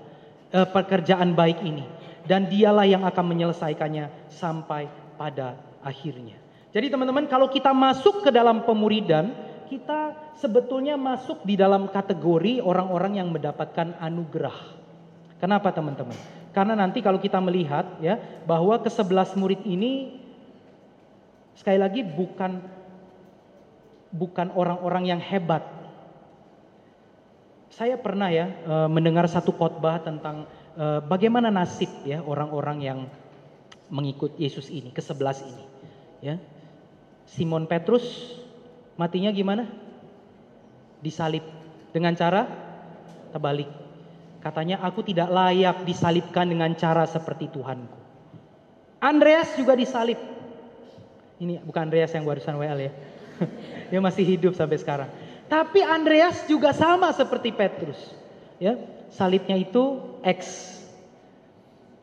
eh, 0.52 0.68
pekerjaan 0.68 1.32
baik 1.32 1.64
ini 1.64 2.04
dan 2.24 2.48
dialah 2.48 2.88
yang 2.88 3.04
akan 3.04 3.26
menyelesaikannya 3.36 4.32
sampai 4.32 4.88
pada 5.20 5.60
akhirnya. 5.84 6.40
Jadi 6.74 6.90
teman-teman 6.90 7.30
kalau 7.30 7.52
kita 7.52 7.70
masuk 7.70 8.26
ke 8.26 8.30
dalam 8.34 8.66
pemuridan, 8.66 9.30
kita 9.70 10.34
sebetulnya 10.40 10.98
masuk 10.98 11.46
di 11.46 11.54
dalam 11.54 11.92
kategori 11.92 12.64
orang-orang 12.64 13.22
yang 13.22 13.30
mendapatkan 13.30 13.94
anugerah. 14.02 14.82
Kenapa 15.38 15.70
teman-teman? 15.76 16.16
Karena 16.56 16.74
nanti 16.74 17.04
kalau 17.04 17.20
kita 17.20 17.38
melihat 17.44 17.86
ya 18.00 18.18
bahwa 18.48 18.80
ke 18.80 18.90
sebelas 18.90 19.36
murid 19.36 19.62
ini 19.68 20.23
sekali 21.54 21.78
lagi 21.78 22.02
bukan 22.02 22.62
bukan 24.14 24.54
orang-orang 24.54 25.10
yang 25.10 25.22
hebat. 25.22 25.66
Saya 27.74 27.98
pernah 27.98 28.30
ya 28.30 28.46
eh, 28.50 28.90
mendengar 28.90 29.26
satu 29.26 29.50
khotbah 29.54 30.02
tentang 30.06 30.46
eh, 30.78 31.02
bagaimana 31.02 31.50
nasib 31.50 31.90
ya 32.06 32.22
orang-orang 32.22 32.78
yang 32.82 33.00
mengikut 33.90 34.38
Yesus 34.38 34.70
ini, 34.70 34.94
ke 34.94 35.02
sebelas 35.02 35.42
ini. 35.42 35.66
Ya, 36.24 36.40
Simon 37.28 37.68
Petrus 37.68 38.38
matinya 38.96 39.34
gimana? 39.34 39.68
Disalib 41.04 41.44
dengan 41.92 42.16
cara 42.16 42.48
terbalik. 43.34 43.68
Katanya 44.40 44.84
aku 44.84 45.04
tidak 45.08 45.32
layak 45.32 45.88
disalibkan 45.88 46.48
dengan 46.52 46.76
cara 46.76 47.08
seperti 47.08 47.48
Tuhanku. 47.48 48.00
Andreas 49.00 49.56
juga 49.56 49.76
disalib. 49.76 50.33
Ini 51.44 51.60
bukan 51.60 51.92
Andreas 51.92 52.16
yang 52.16 52.24
barusan 52.24 52.56
WL 52.56 52.80
ya. 52.88 52.92
Dia 53.92 54.00
masih 54.00 54.24
hidup 54.24 54.56
sampai 54.56 54.80
sekarang. 54.80 55.12
Tapi 55.52 55.84
Andreas 55.84 56.48
juga 56.48 56.72
sama 56.72 57.12
seperti 57.12 57.52
Petrus. 57.52 58.00
Ya, 58.64 58.80
salibnya 59.12 59.60
itu 59.60 60.00
X. 60.24 60.72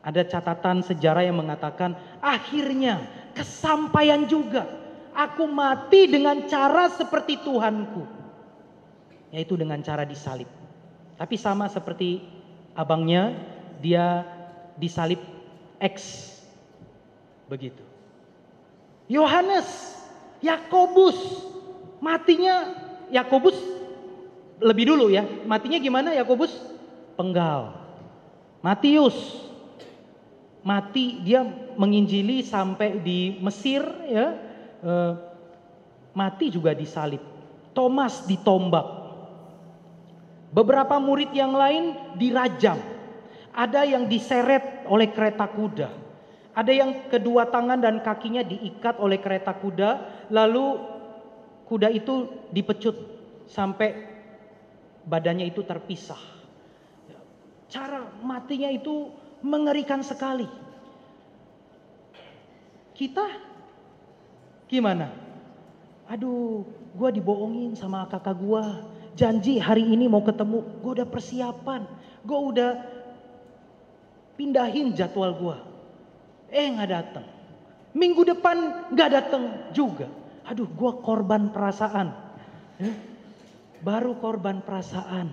Ada 0.05 0.29
catatan 0.29 0.85
sejarah 0.85 1.25
yang 1.25 1.41
mengatakan 1.41 1.97
akhirnya 2.21 3.01
kesampaian 3.33 4.29
juga. 4.29 4.69
Aku 5.11 5.49
mati 5.49 6.07
dengan 6.07 6.45
cara 6.45 6.87
seperti 6.93 7.41
Tuhanku. 7.41 8.05
Yaitu 9.33 9.57
dengan 9.57 9.81
cara 9.81 10.05
disalib. 10.05 10.47
Tapi 11.17 11.35
sama 11.35 11.65
seperti 11.67 12.21
abangnya, 12.77 13.33
dia 13.81 14.23
disalib 14.77 15.19
X. 15.81 16.29
Begitu. 17.49 17.83
Yohanes, 19.11 19.67
Yakobus, 20.39 21.19
matinya 21.99 22.71
Yakobus 23.11 23.59
lebih 24.63 24.87
dulu 24.87 25.11
ya. 25.11 25.27
Matinya 25.43 25.75
gimana 25.83 26.15
Yakobus? 26.15 26.55
Penggal. 27.19 27.75
Matius 28.63 29.17
mati 30.61 31.19
dia 31.25 31.41
menginjili 31.75 32.45
sampai 32.45 33.03
di 33.03 33.35
Mesir 33.43 33.83
ya. 34.07 34.27
E, 34.79 34.93
mati 36.15 36.47
juga 36.47 36.71
disalib. 36.71 37.19
Thomas 37.75 38.23
ditombak. 38.23 39.03
Beberapa 40.55 40.99
murid 41.03 41.35
yang 41.35 41.51
lain 41.51 42.15
dirajam. 42.15 42.79
Ada 43.51 43.83
yang 43.83 44.07
diseret 44.07 44.87
oleh 44.87 45.11
kereta 45.11 45.43
kuda. 45.51 46.00
Ada 46.51 46.71
yang 46.75 46.91
kedua 47.07 47.47
tangan 47.47 47.79
dan 47.79 48.03
kakinya 48.03 48.43
diikat 48.43 48.99
oleh 48.99 49.23
kereta 49.23 49.55
kuda, 49.55 49.91
lalu 50.27 50.83
kuda 51.71 51.87
itu 51.87 52.27
dipecut 52.51 52.95
sampai 53.47 53.95
badannya 55.07 55.47
itu 55.47 55.63
terpisah. 55.63 56.19
Cara 57.71 58.03
matinya 58.19 58.67
itu 58.67 59.15
mengerikan 59.39 60.03
sekali. 60.03 60.43
Kita 62.91 63.23
gimana? 64.67 65.07
Aduh, 66.11 66.67
gue 66.91 67.09
dibohongin 67.15 67.79
sama 67.79 68.03
kakak 68.11 68.35
gue. 68.35 68.63
Janji 69.15 69.55
hari 69.55 69.87
ini 69.87 70.11
mau 70.11 70.19
ketemu, 70.19 70.67
gue 70.83 70.91
udah 70.99 71.07
persiapan. 71.07 71.87
Gue 72.27 72.39
udah 72.51 72.71
pindahin 74.35 74.91
jadwal 74.91 75.31
gue. 75.31 75.70
Eh 76.51 76.67
nggak 76.67 76.91
datang. 76.91 77.25
Minggu 77.95 78.27
depan 78.27 78.87
nggak 78.91 79.09
datang 79.09 79.43
juga. 79.71 80.07
Aduh, 80.47 80.67
gue 80.67 80.91
korban 80.99 81.47
perasaan. 81.55 82.11
Ya. 82.75 82.91
Baru 83.81 84.19
korban 84.19 84.59
perasaan. 84.59 85.31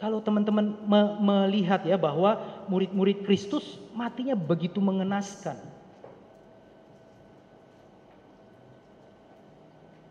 Kalau 0.00 0.18
teman-teman 0.18 0.74
me 0.82 1.00
melihat 1.22 1.86
ya 1.86 1.94
bahwa 1.94 2.40
murid-murid 2.66 3.22
Kristus 3.22 3.78
matinya 3.94 4.34
begitu 4.34 4.82
mengenaskan. 4.82 5.54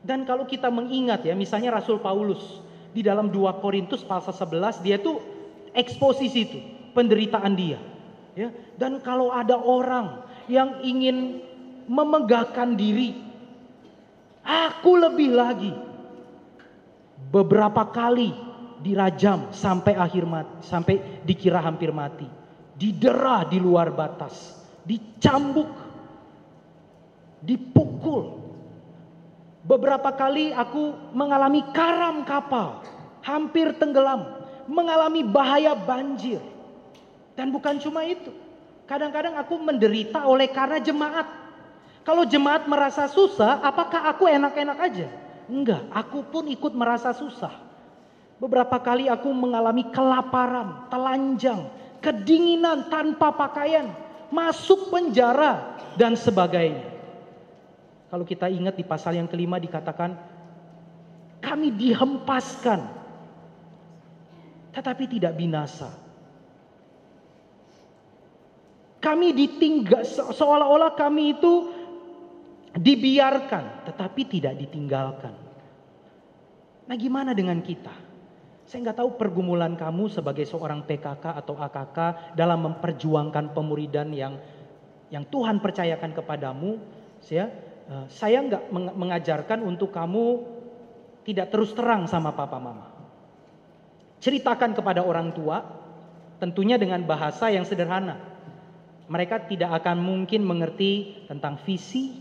Dan 0.02 0.24
kalau 0.26 0.48
kita 0.48 0.72
mengingat 0.72 1.28
ya, 1.28 1.36
misalnya 1.36 1.78
Rasul 1.78 2.02
Paulus 2.02 2.64
di 2.96 3.04
dalam 3.06 3.30
2 3.30 3.62
Korintus 3.62 4.02
pasal 4.02 4.34
11 4.34 4.82
dia 4.82 4.98
tuh 4.98 5.20
eksposisi 5.76 6.40
itu 6.48 6.60
penderitaan 6.96 7.54
dia. 7.54 7.91
Ya, 8.32 8.48
dan 8.80 9.04
kalau 9.04 9.28
ada 9.28 9.60
orang 9.60 10.24
yang 10.48 10.80
ingin 10.80 11.44
memegahkan 11.92 12.80
diri, 12.80 13.20
aku 14.44 14.92
lebih 14.96 15.36
lagi. 15.36 15.74
Beberapa 17.32 17.88
kali 17.92 18.32
dirajam 18.82 19.52
sampai 19.52 19.94
akhir 19.96 20.24
mati, 20.24 20.56
sampai 20.64 20.96
dikira 21.28 21.60
hampir 21.60 21.92
mati. 21.92 22.28
Didera 22.80 23.46
di 23.46 23.62
luar 23.62 23.94
batas, 23.94 24.58
dicambuk, 24.88 25.70
dipukul. 27.46 28.42
Beberapa 29.62 30.10
kali 30.18 30.50
aku 30.50 31.14
mengalami 31.14 31.62
karam 31.76 32.26
kapal, 32.26 32.82
hampir 33.22 33.78
tenggelam, 33.78 34.26
mengalami 34.66 35.22
bahaya 35.22 35.78
banjir. 35.78 36.42
Dan 37.42 37.50
bukan 37.50 37.82
cuma 37.82 38.06
itu. 38.06 38.30
Kadang-kadang 38.86 39.34
aku 39.34 39.58
menderita 39.58 40.30
oleh 40.30 40.46
karena 40.46 40.78
jemaat. 40.78 41.26
Kalau 42.06 42.22
jemaat 42.22 42.70
merasa 42.70 43.10
susah, 43.10 43.66
apakah 43.66 44.14
aku 44.14 44.30
enak-enak 44.30 44.78
aja? 44.78 45.10
Enggak, 45.50 45.90
aku 45.90 46.22
pun 46.22 46.46
ikut 46.46 46.70
merasa 46.78 47.10
susah. 47.18 47.50
Beberapa 48.38 48.78
kali 48.78 49.10
aku 49.10 49.34
mengalami 49.34 49.90
kelaparan, 49.90 50.86
telanjang, 50.94 51.66
kedinginan 51.98 52.86
tanpa 52.94 53.34
pakaian, 53.34 53.90
masuk 54.30 54.94
penjara 54.94 55.82
dan 55.98 56.14
sebagainya. 56.14 56.94
Kalau 58.14 58.22
kita 58.22 58.54
ingat 58.54 58.78
di 58.78 58.86
pasal 58.86 59.18
yang 59.18 59.26
kelima 59.26 59.58
dikatakan 59.58 60.14
kami 61.42 61.74
dihempaskan 61.74 62.86
tetapi 64.78 65.10
tidak 65.10 65.34
binasa. 65.34 66.11
Kami 69.02 69.34
ditinggal 69.34 70.06
seolah-olah 70.06 70.94
kami 70.94 71.34
itu 71.34 71.74
dibiarkan 72.78 73.90
tetapi 73.90 74.22
tidak 74.30 74.56
ditinggalkan. 74.62 75.34
Nah, 76.86 76.96
gimana 76.96 77.34
dengan 77.34 77.60
kita? 77.60 77.92
Saya 78.72 78.88
nggak 78.88 79.04
tahu 79.04 79.20
pergumulan 79.20 79.76
kamu 79.76 80.08
sebagai 80.08 80.48
seorang 80.48 80.88
PKK 80.88 81.44
atau 81.44 81.60
AKK 81.60 81.98
dalam 82.40 82.72
memperjuangkan 82.72 83.52
pemuridan 83.52 84.16
yang 84.16 84.40
yang 85.12 85.28
Tuhan 85.28 85.60
percayakan 85.60 86.16
kepadamu. 86.16 86.80
Saya 87.20 87.52
eh, 87.92 88.06
saya 88.08 88.40
nggak 88.40 88.72
mengajarkan 88.72 89.60
untuk 89.68 89.92
kamu 89.92 90.46
tidak 91.28 91.52
terus 91.52 91.76
terang 91.76 92.08
sama 92.08 92.32
papa 92.32 92.58
mama. 92.64 92.88
Ceritakan 94.24 94.72
kepada 94.72 95.04
orang 95.04 95.36
tua, 95.36 95.66
tentunya 96.40 96.80
dengan 96.80 97.04
bahasa 97.04 97.52
yang 97.52 97.68
sederhana. 97.68 98.31
Mereka 99.12 99.52
tidak 99.52 99.84
akan 99.84 100.00
mungkin 100.00 100.48
mengerti 100.48 101.28
tentang 101.28 101.60
visi, 101.68 102.16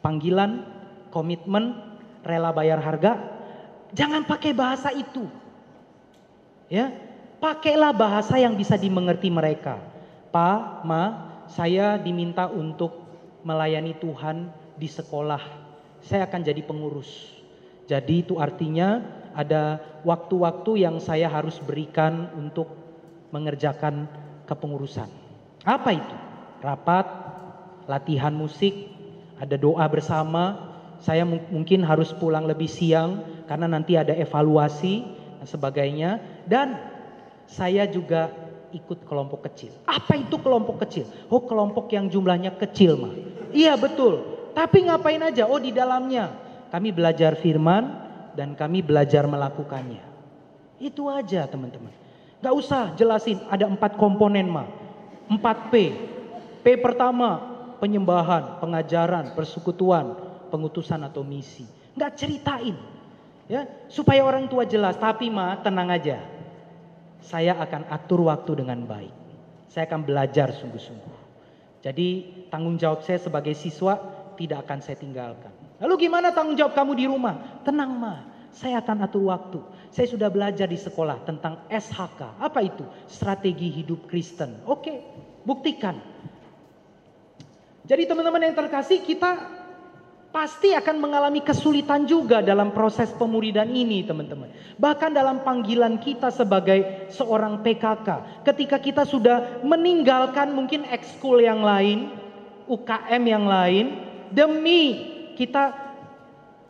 panggilan, 0.00 0.64
komitmen, 1.12 1.76
rela 2.24 2.48
bayar 2.48 2.80
harga. 2.80 3.20
Jangan 3.92 4.24
pakai 4.24 4.56
bahasa 4.56 4.88
itu. 4.88 5.28
Ya, 6.72 6.96
pakailah 7.44 7.92
bahasa 7.92 8.40
yang 8.40 8.56
bisa 8.56 8.80
dimengerti 8.80 9.28
mereka. 9.28 9.84
Pa, 10.32 10.80
ma, 10.80 11.28
saya 11.44 12.00
diminta 12.00 12.48
untuk 12.48 13.04
melayani 13.44 13.92
Tuhan 14.00 14.48
di 14.80 14.88
sekolah. 14.88 15.42
Saya 16.00 16.24
akan 16.24 16.40
jadi 16.40 16.64
pengurus. 16.64 17.36
Jadi 17.84 18.24
itu 18.24 18.40
artinya 18.40 19.02
ada 19.36 19.76
waktu-waktu 20.06 20.86
yang 20.88 21.02
saya 21.02 21.28
harus 21.28 21.58
berikan 21.60 22.32
untuk 22.38 22.70
mengerjakan 23.34 24.06
kepengurusan. 24.46 25.10
Apa 25.66 25.90
itu? 25.92 26.16
Rapat, 26.60 27.06
latihan 27.88 28.32
musik, 28.32 28.92
ada 29.40 29.56
doa 29.56 29.84
bersama. 29.88 30.68
Saya 31.00 31.24
mungkin 31.24 31.80
harus 31.80 32.12
pulang 32.12 32.44
lebih 32.44 32.68
siang 32.68 33.24
karena 33.48 33.64
nanti 33.64 33.96
ada 33.96 34.12
evaluasi 34.12 35.00
dan 35.40 35.46
sebagainya. 35.48 36.10
Dan 36.44 36.76
saya 37.48 37.88
juga 37.88 38.28
ikut 38.70 39.08
kelompok 39.08 39.48
kecil. 39.50 39.72
Apa 39.88 40.20
itu 40.20 40.36
kelompok 40.38 40.84
kecil? 40.86 41.08
Oh 41.32 41.42
kelompok 41.42 41.90
yang 41.90 42.06
jumlahnya 42.12 42.54
kecil 42.60 43.00
mah. 43.00 43.14
Iya 43.50 43.74
betul. 43.80 44.22
Tapi 44.52 44.86
ngapain 44.86 45.24
aja? 45.24 45.48
Oh 45.48 45.58
di 45.58 45.72
dalamnya 45.72 46.30
kami 46.70 46.94
belajar 46.94 47.34
firman 47.40 47.90
dan 48.36 48.54
kami 48.54 48.84
belajar 48.84 49.26
melakukannya. 49.26 50.04
Itu 50.78 51.10
aja 51.10 51.48
teman-teman. 51.50 51.92
Gak 52.40 52.54
usah 52.56 52.94
jelasin 52.96 53.42
ada 53.50 53.68
empat 53.68 54.00
komponen 54.00 54.48
mah. 54.48 54.68
Empat 55.28 55.70
P. 56.60 56.76
Pertama 56.76 57.40
penyembahan, 57.80 58.60
pengajaran, 58.60 59.32
persekutuan, 59.32 60.16
pengutusan 60.52 61.00
atau 61.00 61.24
misi. 61.24 61.64
Gak 61.96 62.20
ceritain 62.20 62.76
ya 63.50 63.66
supaya 63.90 64.22
orang 64.22 64.46
tua 64.46 64.68
jelas. 64.68 65.00
Tapi 65.00 65.32
ma 65.32 65.58
tenang 65.58 65.88
aja. 65.90 66.20
Saya 67.20 67.56
akan 67.60 67.88
atur 67.92 68.28
waktu 68.28 68.64
dengan 68.64 68.84
baik. 68.84 69.12
Saya 69.68 69.84
akan 69.86 70.02
belajar 70.08 70.50
sungguh-sungguh. 70.56 71.18
Jadi 71.80 72.08
tanggung 72.52 72.76
jawab 72.76 73.04
saya 73.04 73.20
sebagai 73.20 73.52
siswa 73.56 73.96
tidak 74.36 74.68
akan 74.68 74.78
saya 74.80 74.96
tinggalkan. 74.96 75.52
Lalu 75.80 76.08
gimana 76.08 76.32
tanggung 76.32 76.56
jawab 76.56 76.76
kamu 76.76 76.92
di 76.96 77.04
rumah? 77.08 77.64
Tenang 77.64 77.92
ma. 77.96 78.14
Saya 78.50 78.82
akan 78.82 79.06
atur 79.06 79.30
waktu. 79.30 79.60
Saya 79.94 80.10
sudah 80.10 80.28
belajar 80.28 80.66
di 80.66 80.76
sekolah 80.76 81.22
tentang 81.24 81.64
SHK 81.70 82.40
apa 82.40 82.60
itu? 82.60 82.82
Strategi 83.06 83.68
hidup 83.70 84.10
Kristen. 84.10 84.64
Oke 84.66 85.00
buktikan 85.44 85.96
Jadi 87.90 88.06
teman-teman 88.06 88.46
yang 88.46 88.54
terkasih 88.54 89.02
kita 89.02 89.50
pasti 90.30 90.70
akan 90.78 91.02
mengalami 91.02 91.42
kesulitan 91.42 92.06
juga 92.06 92.38
dalam 92.38 92.70
proses 92.70 93.10
pemuridan 93.10 93.66
ini 93.66 94.06
teman-teman. 94.06 94.46
Bahkan 94.78 95.10
dalam 95.10 95.42
panggilan 95.42 95.98
kita 95.98 96.30
sebagai 96.30 97.10
seorang 97.10 97.66
PKK. 97.66 98.46
Ketika 98.46 98.78
kita 98.78 99.02
sudah 99.02 99.58
meninggalkan 99.66 100.54
mungkin 100.54 100.86
ekskul 100.86 101.42
yang 101.42 101.66
lain, 101.66 102.14
UKM 102.70 103.22
yang 103.26 103.50
lain. 103.50 103.86
Demi 104.30 105.10
kita 105.34 105.74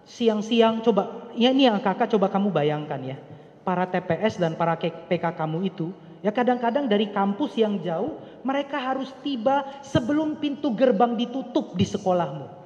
siang-siang 0.09 0.81
coba, 0.81 1.29
ya 1.37 1.53
ini 1.53 1.69
yang 1.69 1.85
kakak 1.85 2.09
coba 2.17 2.33
kamu 2.33 2.49
bayangkan 2.49 2.97
ya. 3.05 3.21
Para 3.61 3.85
TPS 3.85 4.41
dan 4.41 4.57
para 4.57 4.73
PKK 4.81 5.37
kamu 5.37 5.69
itu 5.69 5.93
Ya 6.21 6.29
kadang-kadang 6.29 6.85
dari 6.85 7.09
kampus 7.09 7.57
yang 7.57 7.81
jauh 7.81 8.21
mereka 8.45 8.77
harus 8.77 9.09
tiba 9.25 9.65
sebelum 9.81 10.37
pintu 10.37 10.69
gerbang 10.77 11.17
ditutup 11.17 11.73
di 11.73 11.89
sekolahmu. 11.89 12.61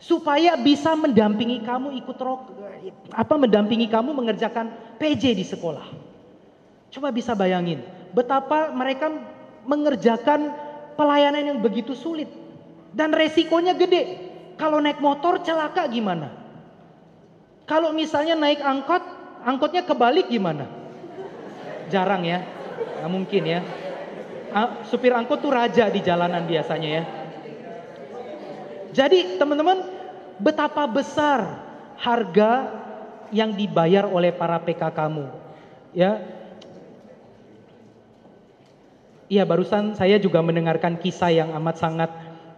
Supaya 0.00 0.56
bisa 0.56 0.96
mendampingi 0.96 1.60
kamu 1.66 1.92
ikut 2.00 2.18
rok, 2.22 2.56
apa 3.12 3.34
mendampingi 3.36 3.90
kamu 3.90 4.14
mengerjakan 4.16 4.72
PJ 4.96 5.36
di 5.36 5.44
sekolah. 5.44 5.84
Coba 6.90 7.12
bisa 7.12 7.34
bayangin 7.36 7.82
betapa 8.10 8.74
mereka 8.74 9.10
mengerjakan 9.66 10.50
pelayanan 10.98 11.54
yang 11.54 11.58
begitu 11.62 11.94
sulit 11.94 12.30
dan 12.94 13.14
resikonya 13.14 13.74
gede. 13.74 14.30
Kalau 14.58 14.76
naik 14.76 15.00
motor 15.00 15.40
celaka 15.40 15.88
gimana? 15.88 16.28
Kalau 17.64 17.96
misalnya 17.96 18.36
naik 18.36 18.60
angkot, 18.60 19.00
angkotnya 19.40 19.86
kebalik 19.86 20.28
gimana? 20.28 20.68
Jarang 21.88 22.28
ya. 22.28 22.44
Nggak 22.80 23.10
mungkin 23.10 23.42
ya. 23.44 23.60
Supir 24.90 25.14
angkot 25.14 25.38
tuh 25.38 25.54
raja 25.54 25.86
di 25.86 26.02
jalanan 26.02 26.42
biasanya 26.44 26.90
ya. 26.90 27.04
Jadi 28.90 29.38
teman-teman 29.38 29.86
betapa 30.42 30.82
besar 30.90 31.62
harga 32.00 32.80
yang 33.30 33.54
dibayar 33.54 34.10
oleh 34.10 34.34
para 34.34 34.58
PK 34.58 34.90
kamu. 34.90 35.30
Ya. 35.94 36.18
Iya 39.30 39.46
barusan 39.46 39.94
saya 39.94 40.18
juga 40.18 40.42
mendengarkan 40.42 40.98
kisah 40.98 41.30
yang 41.30 41.54
amat 41.54 41.78
sangat 41.78 42.10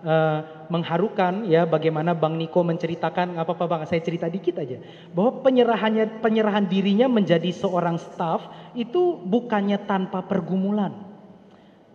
uh, 0.02 0.66
mengharukan 0.68 1.46
ya 1.46 1.66
bagaimana 1.66 2.12
Bang 2.12 2.36
Niko 2.36 2.62
menceritakan 2.62 3.38
apa-apa 3.38 3.64
Bang 3.66 3.82
saya 3.86 4.02
cerita 4.02 4.26
dikit 4.28 4.58
aja. 4.60 4.78
Bahwa 5.14 5.42
penyerahannya 5.42 6.22
penyerahan 6.22 6.66
dirinya 6.66 7.06
menjadi 7.06 7.50
seorang 7.54 7.96
staff 7.98 8.44
itu 8.74 9.18
bukannya 9.22 9.80
tanpa 9.86 10.22
pergumulan. 10.26 10.92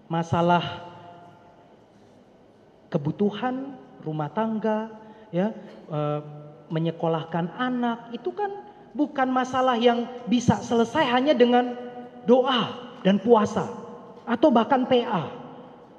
Masalah 0.07 0.87
kebutuhan 2.87 3.75
rumah 3.99 4.31
tangga 4.31 4.87
ya 5.35 5.51
uh, 5.91 6.23
menyekolahkan 6.71 7.51
anak 7.59 8.15
itu 8.15 8.31
kan 8.31 8.51
bukan 8.95 9.27
masalah 9.27 9.75
yang 9.75 10.07
bisa 10.31 10.63
selesai 10.63 11.03
hanya 11.11 11.35
dengan 11.35 11.75
doa 12.23 12.95
dan 13.03 13.19
puasa 13.19 13.67
atau 14.27 14.51
bahkan 14.51 14.87
PA 14.87 15.31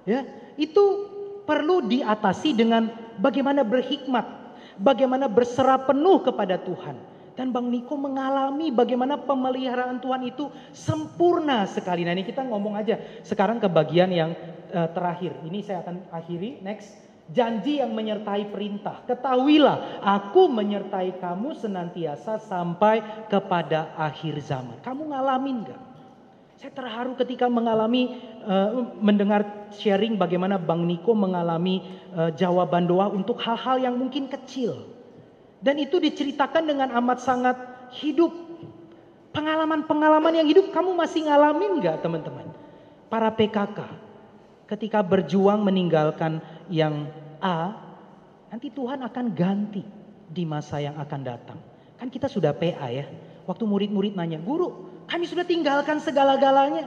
ya. 0.09 0.25
Itu 0.59 1.08
perlu 1.49 1.81
diatasi 1.89 2.53
dengan 2.53 2.93
bagaimana 3.17 3.65
berhikmat, 3.65 4.29
bagaimana 4.77 5.33
berserah 5.33 5.81
penuh 5.89 6.21
kepada 6.21 6.61
Tuhan. 6.61 7.17
Dan 7.33 7.55
Bang 7.55 7.71
Niko 7.71 7.95
mengalami 7.95 8.69
bagaimana 8.75 9.17
pemeliharaan 9.17 10.03
Tuhan 10.03 10.27
itu 10.27 10.51
sempurna 10.75 11.65
sekali. 11.71 12.03
Nah 12.03 12.13
ini 12.13 12.27
kita 12.27 12.43
ngomong 12.43 12.75
aja 12.75 12.99
sekarang 13.23 13.63
ke 13.63 13.71
bagian 13.71 14.11
yang 14.11 14.35
uh, 14.75 14.91
terakhir. 14.91 15.39
Ini 15.47 15.63
saya 15.63 15.81
akan 15.87 16.13
akhiri 16.13 16.61
next. 16.61 17.09
Janji 17.29 17.79
yang 17.79 17.93
menyertai 17.93 18.49
perintah. 18.49 19.05
Ketahuilah 19.05 20.01
aku 20.01 20.49
menyertai 20.49 21.21
kamu 21.21 21.61
senantiasa 21.61 22.41
sampai 22.41 23.29
kepada 23.29 23.95
akhir 23.95 24.41
zaman. 24.43 24.81
Kamu 24.81 25.13
ngalamin 25.13 25.69
gak? 25.69 25.88
Saya 26.59 26.75
terharu 26.75 27.15
ketika 27.15 27.47
mengalami 27.47 28.19
uh, 28.43 28.91
mendengar 28.99 29.71
sharing 29.71 30.19
bagaimana 30.19 30.59
Bang 30.59 30.91
Niko 30.91 31.15
mengalami 31.15 31.87
uh, 32.19 32.35
jawaban 32.35 32.91
doa 32.91 33.07
untuk 33.07 33.39
hal-hal 33.39 33.79
yang 33.79 33.95
mungkin 33.95 34.27
kecil. 34.27 34.91
Dan 35.63 35.79
itu 35.79 36.03
diceritakan 36.03 36.67
dengan 36.67 36.91
amat 36.99 37.23
sangat 37.23 37.55
hidup. 38.03 38.35
Pengalaman-pengalaman 39.31 40.35
yang 40.35 40.51
hidup 40.51 40.75
kamu 40.75 40.99
masih 40.99 41.31
ngalamin 41.31 41.79
nggak 41.79 42.03
teman-teman? 42.03 42.51
Para 43.07 43.31
PKK 43.31 43.79
ketika 44.67 44.99
berjuang 44.99 45.63
meninggalkan 45.63 46.43
yang 46.67 47.07
A, 47.39 47.71
nanti 48.51 48.75
Tuhan 48.75 49.07
akan 49.07 49.31
ganti 49.31 49.87
di 50.27 50.43
masa 50.43 50.83
yang 50.83 50.99
akan 50.99 51.21
datang. 51.23 51.59
Kan 52.03 52.11
kita 52.11 52.27
sudah 52.27 52.51
PA 52.51 52.91
ya. 52.91 53.07
Waktu 53.47 53.63
murid-murid 53.63 54.19
nanya, 54.19 54.43
guru 54.43 54.88
kami 55.09 55.25
sudah 55.25 55.49
tinggalkan 55.49 55.99
segala-galanya. 56.05 56.85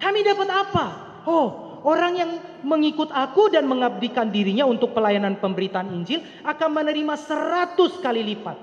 Kami 0.00 0.24
dapat 0.24 0.48
apa? 0.48 0.86
Oh, 1.28 1.80
orang 1.84 2.12
yang 2.16 2.30
mengikut 2.64 3.12
aku 3.12 3.52
dan 3.52 3.68
mengabdikan 3.68 4.32
dirinya 4.32 4.64
untuk 4.64 4.96
pelayanan 4.96 5.36
pemberitaan 5.36 5.92
Injil 5.92 6.24
akan 6.42 6.70
menerima 6.72 7.14
seratus 7.20 8.00
kali 8.00 8.24
lipat. 8.24 8.56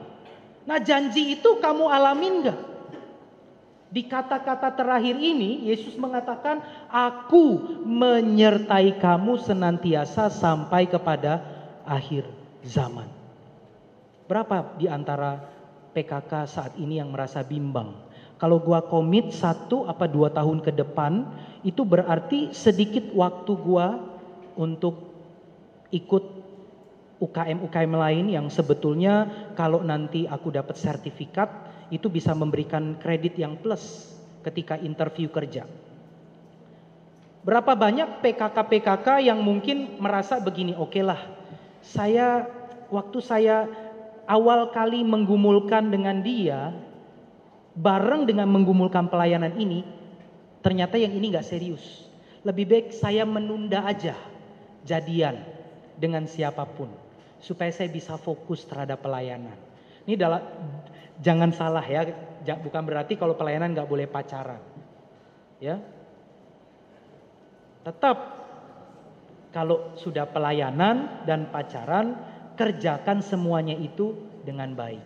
Nah 0.66 0.80
janji 0.82 1.38
itu 1.38 1.62
kamu 1.62 1.86
alamin 1.86 2.50
gak? 2.50 2.60
Di 3.94 4.10
kata-kata 4.10 4.74
terakhir 4.74 5.22
ini 5.22 5.70
Yesus 5.70 5.94
mengatakan 6.02 6.66
aku 6.90 7.78
menyertai 7.86 8.98
kamu 8.98 9.38
senantiasa 9.38 10.34
sampai 10.34 10.90
kepada 10.90 11.46
akhir 11.86 12.26
zaman. 12.66 13.06
Berapa 14.26 14.74
di 14.82 14.90
antara 14.90 15.38
PKK 15.94 16.32
saat 16.50 16.74
ini 16.82 16.98
yang 16.98 17.14
merasa 17.14 17.46
bimbang? 17.46 17.94
Kalau 18.44 18.60
gua 18.60 18.84
komit 18.84 19.32
satu 19.32 19.88
apa 19.88 20.04
dua 20.04 20.28
tahun 20.28 20.60
ke 20.60 20.76
depan, 20.76 21.24
itu 21.64 21.88
berarti 21.88 22.52
sedikit 22.52 23.08
waktu 23.16 23.56
gua 23.56 24.04
untuk 24.60 25.16
ikut 25.96 26.44
UKM-UKM 27.24 27.94
lain 27.96 28.26
yang 28.36 28.52
sebetulnya 28.52 29.32
kalau 29.56 29.80
nanti 29.80 30.28
aku 30.28 30.52
dapat 30.52 30.76
sertifikat 30.76 31.48
itu 31.88 32.12
bisa 32.12 32.36
memberikan 32.36 33.00
kredit 33.00 33.40
yang 33.40 33.56
plus 33.56 34.12
ketika 34.44 34.76
interview 34.76 35.32
kerja. 35.32 35.64
Berapa 37.48 37.80
banyak 37.80 38.20
PKK-PKK 38.20 39.24
yang 39.24 39.40
mungkin 39.40 40.04
merasa 40.04 40.44
begini, 40.44 40.76
oke 40.76 40.92
okay 40.92 41.04
lah, 41.08 41.24
saya 41.80 42.44
waktu 42.92 43.24
saya 43.24 43.72
awal 44.28 44.68
kali 44.76 45.00
menggumulkan 45.08 45.88
dengan 45.88 46.20
dia, 46.20 46.76
bareng 47.74 48.30
dengan 48.30 48.50
menggumulkan 48.50 49.10
pelayanan 49.10 49.58
ini, 49.58 49.82
ternyata 50.62 50.98
yang 50.98 51.14
ini 51.14 51.34
nggak 51.34 51.46
serius. 51.46 52.08
Lebih 52.44 52.66
baik 52.70 52.88
saya 52.94 53.24
menunda 53.24 53.88
aja 53.88 54.14
jadian 54.84 55.42
dengan 55.96 56.28
siapa 56.28 56.68
pun 56.68 56.92
supaya 57.40 57.72
saya 57.72 57.92
bisa 57.92 58.16
fokus 58.20 58.64
terhadap 58.68 59.04
pelayanan. 59.04 59.56
Ini 60.04 60.20
adalah 60.20 60.44
jangan 61.20 61.52
salah 61.56 61.84
ya, 61.84 62.04
bukan 62.60 62.84
berarti 62.84 63.16
kalau 63.16 63.36
pelayanan 63.36 63.72
nggak 63.72 63.88
boleh 63.88 64.08
pacaran, 64.08 64.60
ya. 65.64 65.80
Tetap 67.84 68.18
kalau 69.52 69.96
sudah 70.00 70.28
pelayanan 70.28 71.24
dan 71.28 71.52
pacaran 71.52 72.16
kerjakan 72.56 73.20
semuanya 73.20 73.76
itu 73.76 74.16
dengan 74.44 74.72
baik. 74.72 75.04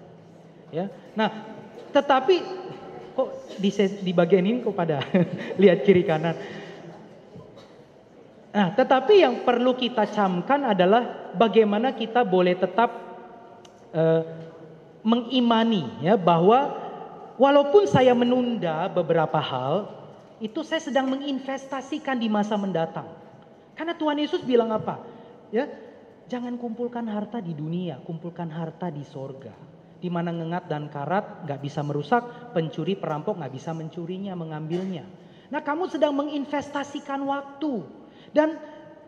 Ya. 0.70 0.90
Nah, 1.18 1.57
tetapi 1.92 2.36
kok 3.18 3.30
di, 3.58 3.70
di 4.06 4.12
bagian 4.14 4.46
ini 4.46 4.62
kok 4.62 4.78
pada 4.78 5.02
lihat 5.62 5.82
kiri 5.82 6.06
kanan. 6.06 6.38
Nah, 8.54 8.74
tetapi 8.74 9.22
yang 9.22 9.46
perlu 9.46 9.78
kita 9.78 10.10
camkan 10.10 10.74
adalah 10.74 11.34
bagaimana 11.38 11.94
kita 11.94 12.26
boleh 12.26 12.58
tetap 12.58 12.90
uh, 13.94 14.22
mengimani 15.06 15.86
ya 16.02 16.18
bahwa 16.18 16.74
walaupun 17.38 17.86
saya 17.86 18.18
menunda 18.18 18.90
beberapa 18.90 19.38
hal, 19.38 19.94
itu 20.42 20.66
saya 20.66 20.82
sedang 20.82 21.06
menginvestasikan 21.10 22.18
di 22.18 22.30
masa 22.30 22.58
mendatang. 22.58 23.06
Karena 23.78 23.94
Tuhan 23.94 24.18
Yesus 24.18 24.42
bilang 24.42 24.74
apa? 24.74 25.06
Ya, 25.54 25.70
jangan 26.26 26.58
kumpulkan 26.58 27.06
harta 27.06 27.38
di 27.38 27.54
dunia, 27.54 28.02
kumpulkan 28.02 28.50
harta 28.50 28.90
di 28.90 29.06
sorga 29.06 29.77
di 29.98 30.10
mana 30.14 30.30
ngengat 30.30 30.70
dan 30.70 30.90
karat 30.90 31.46
nggak 31.46 31.60
bisa 31.62 31.82
merusak, 31.82 32.54
pencuri 32.54 32.94
perampok 32.94 33.38
nggak 33.38 33.54
bisa 33.54 33.74
mencurinya, 33.74 34.38
mengambilnya. 34.38 35.06
Nah 35.48 35.64
kamu 35.64 35.88
sedang 35.88 36.14
menginvestasikan 36.14 37.24
waktu 37.24 37.82
dan 38.36 38.60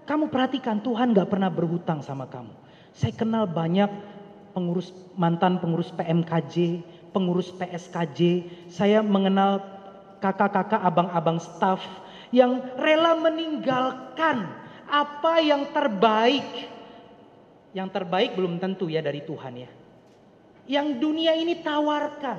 kamu 0.09 0.33
perhatikan 0.33 0.81
Tuhan 0.81 1.13
nggak 1.13 1.29
pernah 1.29 1.53
berhutang 1.53 2.01
sama 2.01 2.25
kamu. 2.25 2.53
Saya 2.97 3.13
kenal 3.13 3.45
banyak 3.45 3.91
pengurus 4.57 4.89
mantan 5.13 5.61
pengurus 5.61 5.93
PMKJ, 5.93 6.81
pengurus 7.13 7.53
PSKJ. 7.53 8.49
Saya 8.73 9.05
mengenal 9.05 9.61
kakak-kakak, 10.19 10.81
abang-abang 10.81 11.37
staff 11.37 11.79
yang 12.33 12.61
rela 12.77 13.17
meninggalkan 13.17 14.49
apa 14.89 15.33
yang 15.41 15.69
terbaik 15.69 16.45
Yang 17.69 18.01
terbaik 18.01 18.33
belum 18.33 18.57
tentu 18.57 18.89
ya 18.89 18.97
dari 18.97 19.21
Tuhan 19.21 19.53
ya. 19.61 19.69
Yang 20.70 21.01
dunia 21.01 21.34
ini 21.34 21.65
tawarkan 21.65 22.38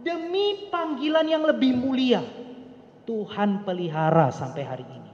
demi 0.00 0.72
panggilan 0.72 1.28
yang 1.28 1.44
lebih 1.44 1.76
mulia. 1.76 2.24
Tuhan 3.06 3.62
pelihara 3.62 4.34
sampai 4.34 4.62
hari 4.66 4.82
ini. 4.82 5.12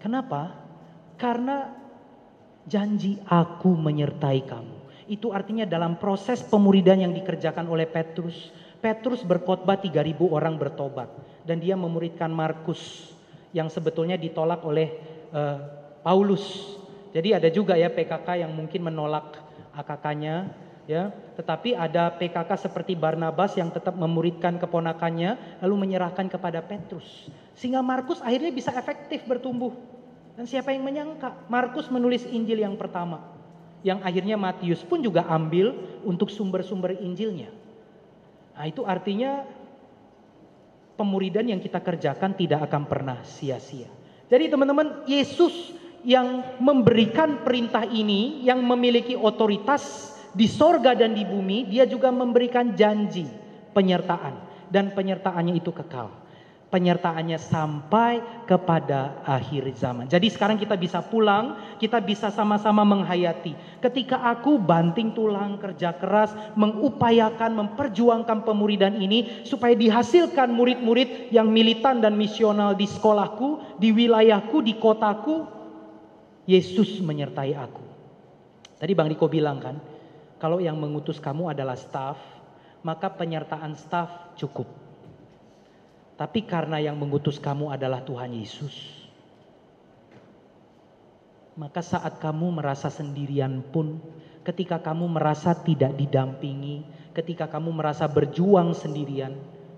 Kenapa? 0.00 0.56
Karena 1.20 1.68
janji 2.64 3.20
aku 3.28 3.76
menyertai 3.76 4.40
kamu. 4.48 4.76
Itu 5.10 5.34
artinya 5.34 5.68
dalam 5.68 6.00
proses 6.00 6.40
pemuridan 6.40 7.04
yang 7.04 7.12
dikerjakan 7.12 7.68
oleh 7.68 7.84
Petrus, 7.84 8.54
Petrus 8.80 9.20
berkhotbah 9.20 9.76
3000 9.76 10.16
orang 10.32 10.56
bertobat 10.56 11.12
dan 11.44 11.60
dia 11.60 11.76
memuridkan 11.76 12.32
Markus 12.32 13.12
yang 13.52 13.68
sebetulnya 13.68 14.16
ditolak 14.16 14.64
oleh 14.64 14.88
uh, 15.36 15.58
Paulus. 16.00 16.78
Jadi 17.10 17.34
ada 17.34 17.48
juga 17.50 17.74
ya 17.74 17.90
PKK 17.90 18.46
yang 18.46 18.52
mungkin 18.54 18.86
menolak 18.86 19.42
AKK-nya 19.74 20.50
ya, 20.86 21.10
tetapi 21.34 21.74
ada 21.74 22.14
PKK 22.14 22.50
seperti 22.70 22.94
Barnabas 22.94 23.58
yang 23.58 23.70
tetap 23.70 23.98
memuridkan 23.98 24.58
keponakannya 24.58 25.62
lalu 25.62 25.74
menyerahkan 25.86 26.30
kepada 26.30 26.62
Petrus. 26.62 27.26
Sehingga 27.58 27.82
Markus 27.82 28.22
akhirnya 28.22 28.54
bisa 28.54 28.70
efektif 28.74 29.26
bertumbuh. 29.26 29.74
Dan 30.38 30.46
siapa 30.46 30.70
yang 30.70 30.86
menyangka 30.86 31.34
Markus 31.50 31.90
menulis 31.90 32.24
Injil 32.30 32.62
yang 32.62 32.78
pertama 32.78 33.40
yang 33.80 34.04
akhirnya 34.04 34.36
Matius 34.36 34.84
pun 34.84 35.00
juga 35.00 35.24
ambil 35.28 35.72
untuk 36.04 36.28
sumber-sumber 36.28 37.00
Injilnya. 37.00 37.48
Nah, 38.52 38.64
itu 38.68 38.84
artinya 38.84 39.48
pemuridan 41.00 41.48
yang 41.48 41.60
kita 41.64 41.80
kerjakan 41.80 42.36
tidak 42.36 42.68
akan 42.68 42.84
pernah 42.84 43.18
sia-sia. 43.24 43.88
Jadi 44.28 44.52
teman-teman, 44.52 45.08
Yesus 45.08 45.72
yang 46.06 46.58
memberikan 46.62 47.44
perintah 47.44 47.84
ini, 47.84 48.44
yang 48.44 48.64
memiliki 48.64 49.16
otoritas 49.16 50.14
di 50.32 50.46
sorga 50.46 50.94
dan 50.94 51.12
di 51.12 51.26
bumi, 51.26 51.66
dia 51.68 51.84
juga 51.84 52.08
memberikan 52.08 52.72
janji 52.76 53.28
penyertaan. 53.76 54.48
Dan 54.70 54.94
penyertaannya 54.94 55.58
itu 55.58 55.74
kekal 55.74 56.20
penyertaannya 56.70 57.36
sampai 57.36 58.22
kepada 58.46 59.20
akhir 59.26 59.74
zaman. 59.74 60.06
Jadi 60.06 60.30
sekarang 60.30 60.56
kita 60.56 60.78
bisa 60.78 61.02
pulang, 61.02 61.58
kita 61.82 61.98
bisa 61.98 62.30
sama-sama 62.30 62.86
menghayati. 62.86 63.82
Ketika 63.82 64.22
aku 64.30 64.56
banting 64.56 65.12
tulang, 65.12 65.58
kerja 65.58 65.98
keras, 65.98 66.32
mengupayakan, 66.54 67.58
memperjuangkan 67.58 68.46
pemuridan 68.46 68.96
ini 69.02 69.42
supaya 69.42 69.74
dihasilkan 69.74 70.54
murid-murid 70.54 71.34
yang 71.34 71.50
militan 71.50 71.98
dan 71.98 72.14
misional 72.14 72.78
di 72.78 72.86
sekolahku, 72.86 73.76
di 73.82 73.90
wilayahku, 73.90 74.62
di 74.62 74.78
kotaku, 74.78 75.59
Yesus 76.50 76.98
menyertai 76.98 77.54
aku. 77.54 77.86
Tadi 78.82 78.92
Bang 78.98 79.06
Riko 79.06 79.30
bilang 79.30 79.62
kan, 79.62 79.78
kalau 80.42 80.58
yang 80.58 80.74
mengutus 80.74 81.22
kamu 81.22 81.54
adalah 81.54 81.78
staff, 81.78 82.18
maka 82.82 83.06
penyertaan 83.12 83.78
staff 83.78 84.34
cukup. 84.34 84.66
Tapi 86.18 86.42
karena 86.42 86.82
yang 86.82 86.98
mengutus 86.98 87.38
kamu 87.38 87.70
adalah 87.70 88.02
Tuhan 88.02 88.34
Yesus, 88.34 88.74
maka 91.54 91.84
saat 91.84 92.18
kamu 92.18 92.60
merasa 92.60 92.90
sendirian 92.90 93.62
pun, 93.70 94.02
ketika 94.42 94.82
kamu 94.82 95.06
merasa 95.06 95.54
tidak 95.54 95.94
didampingi, 95.94 96.82
ketika 97.12 97.46
kamu 97.46 97.72
merasa 97.72 98.08
berjuang 98.08 98.72
sendirian, 98.72 99.36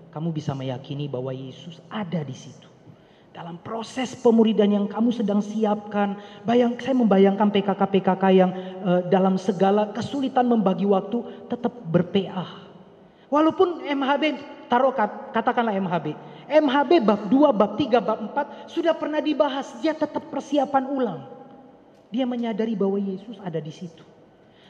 kamu 0.09 0.31
bisa 0.31 0.55
meyakini 0.55 1.11
bahwa 1.11 1.35
Yesus 1.35 1.83
ada 1.91 2.23
di 2.23 2.35
situ. 2.35 2.62
Dalam 3.33 3.57
proses 3.65 4.13
pemuridan 4.13 4.69
yang 4.69 4.85
kamu 4.85 5.09
sedang 5.09 5.41
siapkan, 5.41 6.21
bayang 6.45 6.77
saya 6.77 6.93
membayangkan 6.93 7.49
PKK-PKK 7.49 8.23
yang 8.29 8.53
uh, 8.85 9.01
dalam 9.09 9.41
segala 9.41 9.89
kesulitan 9.89 10.45
membagi 10.45 10.85
waktu 10.85 11.49
tetap 11.49 11.73
berPA. 11.89 12.45
Walaupun 13.33 13.89
MHB 13.89 14.37
taruh 14.69 14.93
katakanlah 15.33 15.73
MHB, 15.73 16.13
MHB 16.45 16.91
bab 17.01 17.25
2, 17.25 17.49
bab 17.57 17.73
3, 17.73 18.05
bab 18.05 18.19
4 18.69 18.69
sudah 18.69 18.93
pernah 18.93 19.17
dibahas. 19.17 19.81
Dia 19.81 19.97
tetap 19.97 20.29
persiapan 20.29 20.85
ulang. 20.93 21.25
Dia 22.13 22.29
menyadari 22.29 22.77
bahwa 22.77 23.01
Yesus 23.01 23.41
ada 23.41 23.57
di 23.57 23.73
situ. 23.73 24.05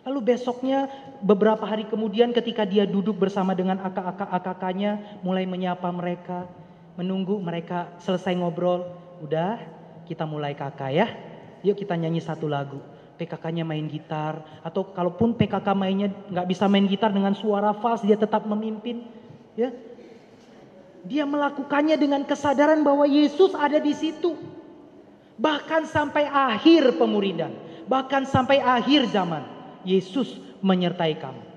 Lalu 0.07 0.36
besoknya 0.36 0.88
beberapa 1.20 1.68
hari 1.68 1.84
kemudian 1.84 2.32
ketika 2.32 2.64
dia 2.64 2.88
duduk 2.88 3.20
bersama 3.20 3.51
dengan 3.51 3.84
akak-akak-akaknya 3.84 5.20
mulai 5.20 5.43
menyapa 5.43 5.91
mereka. 5.91 6.47
Menunggu 6.99 7.41
mereka 7.41 7.93
selesai 8.01 8.37
ngobrol. 8.37 8.85
Udah 9.23 9.57
kita 10.05 10.27
mulai 10.27 10.53
kakak 10.53 10.91
ya. 10.93 11.07
Yuk 11.63 11.79
kita 11.79 11.95
nyanyi 11.95 12.19
satu 12.19 12.45
lagu. 12.45 12.81
PKK-nya 13.15 13.63
main 13.63 13.85
gitar. 13.87 14.41
Atau 14.65 14.91
kalaupun 14.91 15.37
PKK 15.37 15.67
mainnya 15.77 16.09
nggak 16.09 16.47
bisa 16.49 16.65
main 16.65 16.85
gitar 16.89 17.13
dengan 17.13 17.37
suara 17.37 17.71
fals 17.77 18.03
dia 18.03 18.17
tetap 18.17 18.43
memimpin. 18.49 19.05
Ya, 19.53 19.69
dia 21.03 21.27
melakukannya 21.27 21.99
dengan 21.99 22.23
kesadaran 22.23 22.81
bahwa 22.81 23.03
Yesus 23.03 23.51
ada 23.53 23.77
di 23.77 23.91
situ. 23.91 24.39
Bahkan 25.35 25.91
sampai 25.91 26.29
akhir 26.31 26.95
pemuridan, 26.95 27.51
bahkan 27.91 28.23
sampai 28.23 28.63
akhir 28.63 29.11
zaman, 29.11 29.43
Yesus 29.83 30.39
menyertai 30.63 31.19
kamu. 31.19 31.53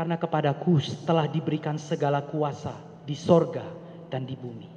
Karena 0.00 0.16
kepadaku 0.16 0.80
telah 1.04 1.28
diberikan 1.28 1.76
segala 1.76 2.24
kuasa 2.24 2.72
di 3.04 3.12
sorga 3.12 3.68
dan 4.08 4.24
di 4.24 4.32
bumi. 4.32 4.68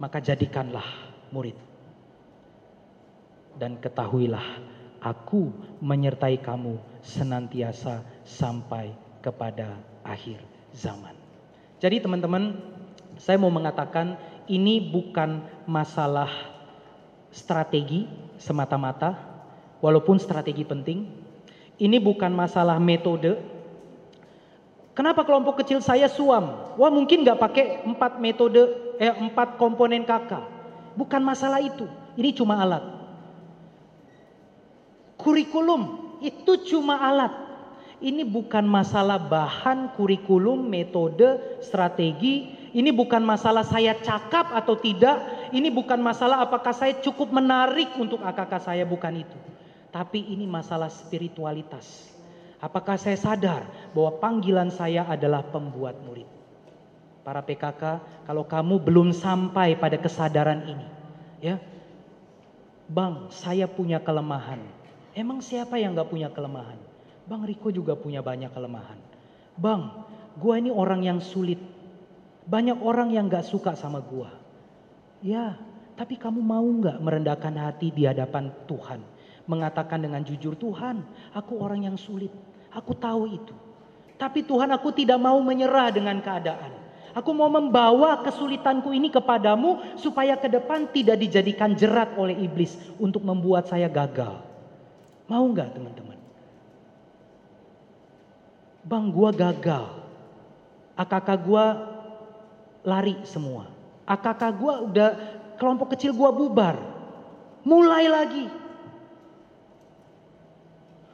Maka 0.00 0.24
jadikanlah 0.24 0.88
murid. 1.28 1.60
Dan 3.60 3.76
ketahuilah 3.76 4.70
Aku 5.00 5.48
menyertai 5.80 6.44
kamu 6.44 6.76
senantiasa 7.00 8.04
sampai 8.20 8.92
kepada 9.24 9.80
akhir 10.04 10.44
zaman. 10.76 11.16
Jadi 11.80 12.04
teman-teman, 12.04 12.60
saya 13.16 13.40
mau 13.40 13.48
mengatakan 13.48 14.20
ini 14.44 14.76
bukan 14.92 15.40
masalah 15.64 16.28
strategi 17.32 18.04
semata-mata, 18.36 19.16
walaupun 19.80 20.20
strategi 20.20 20.68
penting. 20.68 21.08
Ini 21.80 21.96
bukan 21.96 22.36
masalah 22.36 22.76
metode. 22.76 23.40
Kenapa 24.90 25.22
kelompok 25.22 25.62
kecil 25.62 25.78
saya 25.78 26.10
suam? 26.10 26.74
Wah 26.74 26.90
mungkin 26.90 27.22
nggak 27.22 27.38
pakai 27.38 27.64
empat 27.86 28.18
metode, 28.18 28.94
eh, 28.98 29.14
empat 29.14 29.54
komponen 29.54 30.02
kakak. 30.02 30.42
Bukan 30.98 31.22
masalah 31.22 31.62
itu. 31.62 31.86
Ini 32.18 32.34
cuma 32.34 32.58
alat. 32.58 32.82
Kurikulum 35.14 36.16
itu 36.18 36.52
cuma 36.74 36.98
alat. 36.98 37.30
Ini 38.00 38.24
bukan 38.24 38.64
masalah 38.64 39.20
bahan 39.20 39.92
kurikulum, 39.92 40.64
metode, 40.64 41.60
strategi. 41.60 42.56
Ini 42.72 42.90
bukan 42.96 43.20
masalah 43.20 43.60
saya 43.60 43.92
cakap 44.00 44.50
atau 44.56 44.74
tidak. 44.80 45.20
Ini 45.52 45.68
bukan 45.68 46.00
masalah 46.00 46.40
apakah 46.40 46.72
saya 46.72 46.96
cukup 47.04 47.28
menarik 47.28 47.92
untuk 48.00 48.24
AKK 48.24 48.52
saya, 48.58 48.84
bukan 48.88 49.20
itu. 49.20 49.38
Tapi 49.92 50.32
ini 50.32 50.48
masalah 50.48 50.88
spiritualitas. 50.88 52.08
Apakah 52.60 53.00
saya 53.00 53.16
sadar 53.16 53.64
bahwa 53.96 54.20
panggilan 54.20 54.68
saya 54.68 55.08
adalah 55.08 55.40
pembuat 55.48 55.96
murid? 56.04 56.28
Para 57.24 57.40
PKK, 57.40 58.00
kalau 58.28 58.44
kamu 58.44 58.80
belum 58.80 59.08
sampai 59.16 59.76
pada 59.76 59.96
kesadaran 59.96 60.64
ini, 60.68 60.86
ya, 61.40 61.56
Bang, 62.90 63.32
saya 63.32 63.64
punya 63.70 64.02
kelemahan 64.02 64.60
Emang 65.10 65.42
siapa 65.42 65.74
yang 65.74 65.98
gak 65.98 66.10
punya 66.10 66.30
kelemahan? 66.30 66.78
Bang 67.26 67.42
Riko 67.42 67.74
juga 67.74 67.98
punya 67.98 68.22
banyak 68.22 68.50
kelemahan. 68.54 68.98
Bang, 69.58 70.06
gua 70.38 70.62
ini 70.62 70.70
orang 70.70 71.02
yang 71.02 71.18
sulit. 71.18 71.58
Banyak 72.46 72.78
orang 72.78 73.10
yang 73.10 73.26
gak 73.26 73.46
suka 73.46 73.74
sama 73.74 73.98
gua. 73.98 74.30
Ya, 75.20 75.58
tapi 75.98 76.14
kamu 76.14 76.38
mau 76.38 76.66
gak 76.78 77.02
merendahkan 77.02 77.54
hati 77.58 77.90
di 77.90 78.06
hadapan 78.06 78.54
Tuhan? 78.70 79.02
Mengatakan 79.50 79.98
dengan 79.98 80.22
jujur, 80.22 80.54
Tuhan, 80.54 81.02
aku 81.34 81.58
orang 81.58 81.90
yang 81.90 81.98
sulit. 81.98 82.30
Aku 82.70 82.94
tahu 82.94 83.26
itu. 83.26 83.54
Tapi 84.20 84.44
Tuhan 84.44 84.68
aku 84.70 84.92
tidak 84.92 85.16
mau 85.16 85.40
menyerah 85.40 85.88
dengan 85.90 86.20
keadaan. 86.20 86.80
Aku 87.10 87.34
mau 87.34 87.50
membawa 87.50 88.22
kesulitanku 88.22 88.94
ini 88.94 89.10
kepadamu 89.10 89.98
supaya 89.98 90.38
ke 90.38 90.46
depan 90.46 90.86
tidak 90.94 91.18
dijadikan 91.18 91.74
jerat 91.74 92.14
oleh 92.14 92.38
iblis 92.38 92.78
untuk 93.02 93.26
membuat 93.26 93.66
saya 93.66 93.90
gagal. 93.90 94.38
Mau 95.26 95.42
nggak 95.50 95.74
teman-teman? 95.74 96.18
Bang 98.86 99.10
gua 99.10 99.34
gagal. 99.34 99.90
AKK 100.94 101.28
gua 101.42 101.64
lari 102.86 103.18
semua. 103.26 103.66
AKK 104.06 104.42
gua 104.54 104.74
udah 104.86 105.10
kelompok 105.58 105.98
kecil 105.98 106.14
gua 106.14 106.30
bubar. 106.30 106.78
Mulai 107.66 108.06
lagi. 108.06 108.59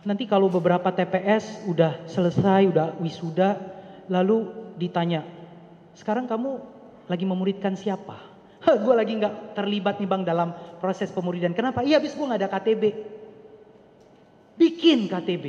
Nanti 0.06 0.22
kalau 0.30 0.46
beberapa 0.46 0.94
TPS 0.94 1.66
udah 1.66 2.06
selesai, 2.06 2.70
udah 2.70 2.94
wisuda, 3.02 3.58
lalu 4.06 4.46
ditanya, 4.78 5.26
Sekarang 5.96 6.28
kamu 6.28 6.60
lagi 7.08 7.24
memuridkan 7.24 7.72
siapa? 7.74 8.20
gue 8.84 8.94
lagi 8.94 9.16
nggak 9.16 9.56
terlibat 9.56 9.96
nih 9.96 10.04
bang 10.04 10.22
dalam 10.22 10.52
proses 10.78 11.08
pemuridan. 11.08 11.56
Kenapa? 11.56 11.80
Iya, 11.80 11.98
habis 11.98 12.12
gue 12.12 12.22
nggak 12.22 12.40
ada 12.44 12.52
KTB. 12.52 12.82
Bikin 14.60 15.08
KTB. 15.08 15.44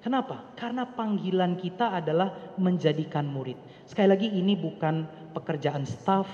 Kenapa? 0.00 0.56
Karena 0.56 0.88
panggilan 0.88 1.60
kita 1.60 1.98
adalah 2.00 2.56
menjadikan 2.56 3.28
murid. 3.28 3.58
Sekali 3.84 4.08
lagi 4.08 4.28
ini 4.32 4.56
bukan 4.56 5.04
pekerjaan 5.36 5.84
staf 5.84 6.26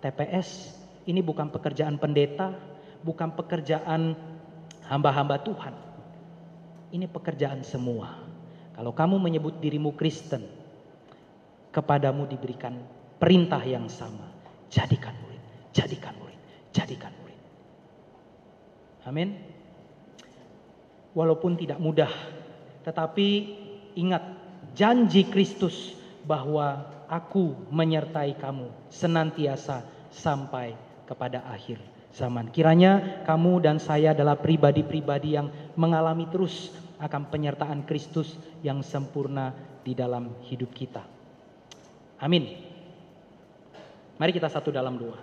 TPS, 0.00 0.74
ini 1.10 1.20
bukan 1.20 1.52
pekerjaan 1.52 2.00
pendeta, 2.00 2.54
bukan 3.02 3.34
pekerjaan 3.34 4.16
hamba-hamba 4.88 5.36
Tuhan. 5.44 5.74
Ini 6.88 7.04
pekerjaan 7.06 7.60
semua. 7.60 8.16
Kalau 8.72 8.96
kamu 8.96 9.20
menyebut 9.20 9.60
dirimu 9.60 9.92
Kristen, 9.92 10.48
kepadamu 11.68 12.24
diberikan 12.24 12.80
perintah 13.20 13.60
yang 13.60 13.86
sama. 13.92 14.24
Jadikan 14.72 15.12
murid, 15.20 15.42
jadikan 15.76 16.16
murid, 16.16 16.40
jadikan 16.72 17.12
murid. 17.20 17.40
Amin. 19.04 19.36
Walaupun 21.12 21.56
tidak 21.60 21.80
mudah, 21.80 22.12
tetapi 22.84 23.28
ingat 23.96 24.24
janji 24.72 25.28
Kristus 25.28 25.96
bahwa 26.24 26.84
aku 27.08 27.56
menyertai 27.72 28.36
kamu 28.36 28.68
senantiasa 28.92 29.84
sampai 30.12 30.76
kepada 31.08 31.40
akhir 31.48 31.80
zaman. 32.18 32.50
Kiranya 32.50 33.22
kamu 33.22 33.62
dan 33.62 33.78
saya 33.78 34.10
adalah 34.10 34.34
pribadi-pribadi 34.34 35.38
yang 35.38 35.54
mengalami 35.78 36.26
terus 36.26 36.74
akan 36.98 37.30
penyertaan 37.30 37.86
Kristus 37.86 38.34
yang 38.66 38.82
sempurna 38.82 39.54
di 39.86 39.94
dalam 39.94 40.34
hidup 40.50 40.74
kita. 40.74 41.06
Amin. 42.18 42.58
Mari 44.18 44.34
kita 44.34 44.50
satu 44.50 44.74
dalam 44.74 44.98
dua. 44.98 45.14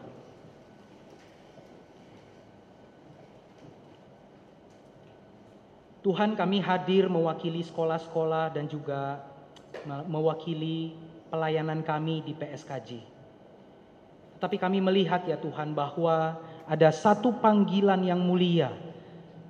Tuhan 5.99 6.37
kami 6.37 6.61
hadir 6.61 7.09
mewakili 7.09 7.65
sekolah-sekolah 7.65 8.53
dan 8.53 8.69
juga 8.69 9.25
mewakili 10.05 10.93
pelayanan 11.33 11.81
kami 11.81 12.21
di 12.21 12.37
PSKJ. 12.37 13.01
Tapi 14.37 14.55
kami 14.61 14.79
melihat 14.85 15.25
ya 15.25 15.35
Tuhan 15.41 15.73
bahwa 15.73 16.37
ada 16.65 16.89
satu 16.89 17.33
panggilan 17.41 18.01
yang 18.01 18.21
mulia 18.21 18.73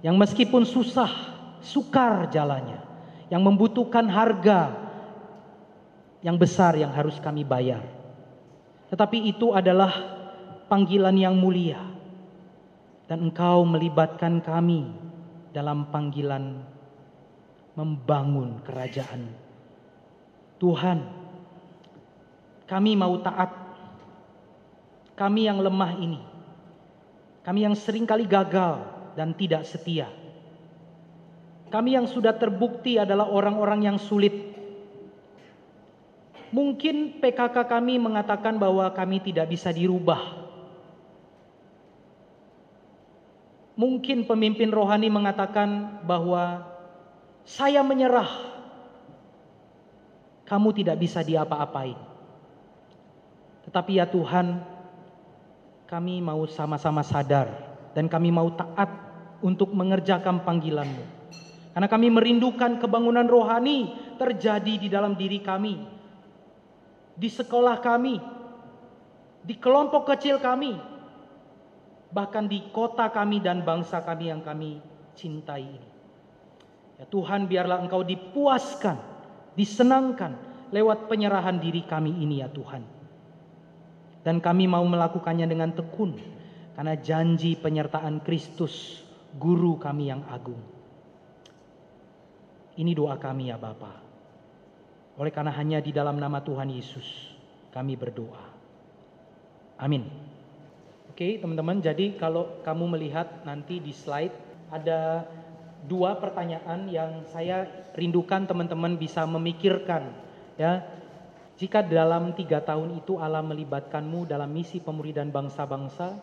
yang 0.06 0.22
meskipun 0.22 0.68
susah, 0.70 1.10
sukar 1.66 2.30
jalannya, 2.30 2.78
yang 3.34 3.42
membutuhkan 3.42 4.06
harga 4.06 4.86
yang 6.26 6.42
besar 6.42 6.74
yang 6.74 6.90
harus 6.90 7.22
kami 7.22 7.46
bayar. 7.46 7.86
Tetapi 8.90 9.30
itu 9.30 9.54
adalah 9.54 9.94
panggilan 10.66 11.14
yang 11.14 11.38
mulia. 11.38 11.78
Dan 13.06 13.30
engkau 13.30 13.62
melibatkan 13.62 14.42
kami 14.42 14.90
dalam 15.54 15.94
panggilan 15.94 16.66
membangun 17.78 18.66
kerajaan. 18.66 19.30
Tuhan, 20.58 21.06
kami 22.66 22.98
mau 22.98 23.14
taat. 23.22 23.54
Kami 25.14 25.46
yang 25.46 25.62
lemah 25.62 25.94
ini, 26.02 26.18
kami 27.46 27.62
yang 27.62 27.78
sering 27.78 28.10
kali 28.10 28.26
gagal 28.26 28.82
dan 29.14 29.38
tidak 29.38 29.70
setia. 29.70 30.10
Kami 31.70 31.94
yang 31.94 32.10
sudah 32.10 32.34
terbukti 32.34 32.98
adalah 32.98 33.30
orang-orang 33.30 33.86
yang 33.86 33.98
sulit. 34.02 34.34
Mungkin 36.50 37.22
PKK 37.22 37.70
kami 37.70 38.02
mengatakan 38.02 38.58
bahwa 38.58 38.90
kami 38.98 39.22
tidak 39.22 39.54
bisa 39.54 39.70
dirubah. 39.70 40.42
Mungkin 43.78 44.26
pemimpin 44.26 44.72
rohani 44.72 45.12
mengatakan 45.14 46.02
bahwa 46.02 46.66
saya 47.46 47.86
menyerah. 47.86 48.56
Kamu 50.50 50.74
tidak 50.74 50.98
bisa 50.98 51.22
diapa-apain. 51.22 51.98
Tetapi 53.68 53.92
ya 53.98 54.06
Tuhan, 54.06 54.75
kami 55.86 56.22
mau 56.22 56.46
sama-sama 56.50 57.06
sadar 57.06 57.50
dan 57.94 58.10
kami 58.10 58.34
mau 58.34 58.50
taat 58.54 58.90
untuk 59.42 59.72
mengerjakan 59.72 60.42
panggilanmu. 60.42 61.06
Karena 61.76 61.88
kami 61.92 62.08
merindukan 62.08 62.80
kebangunan 62.80 63.28
rohani 63.28 63.92
terjadi 64.16 64.80
di 64.80 64.88
dalam 64.88 65.14
diri 65.20 65.44
kami. 65.44 65.76
Di 67.16 67.28
sekolah 67.28 67.84
kami. 67.84 68.16
Di 69.46 69.54
kelompok 69.62 70.10
kecil 70.10 70.42
kami 70.42 70.96
bahkan 72.16 72.48
di 72.48 72.64
kota 72.72 73.12
kami 73.12 73.44
dan 73.44 73.68
bangsa 73.68 74.00
kami 74.00 74.32
yang 74.32 74.40
kami 74.40 74.80
cintai 75.20 75.68
ini. 75.68 75.90
Ya 76.96 77.04
Tuhan 77.12 77.52
biarlah 77.52 77.84
Engkau 77.84 78.08
dipuaskan, 78.08 78.96
disenangkan 79.60 80.40
lewat 80.72 81.12
penyerahan 81.12 81.60
diri 81.60 81.84
kami 81.84 82.16
ini 82.24 82.40
ya 82.40 82.48
Tuhan. 82.48 82.95
Dan 84.26 84.42
kami 84.42 84.66
mau 84.66 84.82
melakukannya 84.82 85.46
dengan 85.46 85.70
tekun 85.70 86.18
karena 86.74 86.98
janji 86.98 87.54
penyertaan 87.54 88.26
Kristus, 88.26 89.06
guru 89.38 89.78
kami 89.78 90.10
yang 90.10 90.26
agung. 90.26 90.60
Ini 92.76 92.92
doa 92.98 93.16
kami 93.22 93.54
ya 93.54 93.62
Bapa. 93.62 94.02
Oleh 95.16 95.32
karena 95.32 95.54
hanya 95.56 95.80
di 95.80 95.96
dalam 95.96 96.20
nama 96.20 96.44
Tuhan 96.44 96.68
Yesus 96.74 97.38
kami 97.72 97.96
berdoa. 97.96 98.52
Amin. 99.80 100.10
Oke 101.08 101.40
teman-teman, 101.40 101.80
jadi 101.80 102.20
kalau 102.20 102.60
kamu 102.66 103.00
melihat 103.00 103.48
nanti 103.48 103.80
di 103.80 103.96
slide 103.96 104.36
ada 104.68 105.24
dua 105.88 106.20
pertanyaan 106.20 106.92
yang 106.92 107.24
saya 107.32 107.64
rindukan 107.96 108.44
teman-teman 108.44 109.00
bisa 109.00 109.24
memikirkan 109.24 110.12
ya. 110.60 110.84
Jika 111.56 111.80
dalam 111.80 112.36
tiga 112.36 112.60
tahun 112.60 113.00
itu 113.00 113.16
Allah 113.16 113.40
melibatkanmu 113.40 114.28
dalam 114.28 114.52
misi 114.52 114.84
pemuridan 114.84 115.32
bangsa-bangsa, 115.32 116.20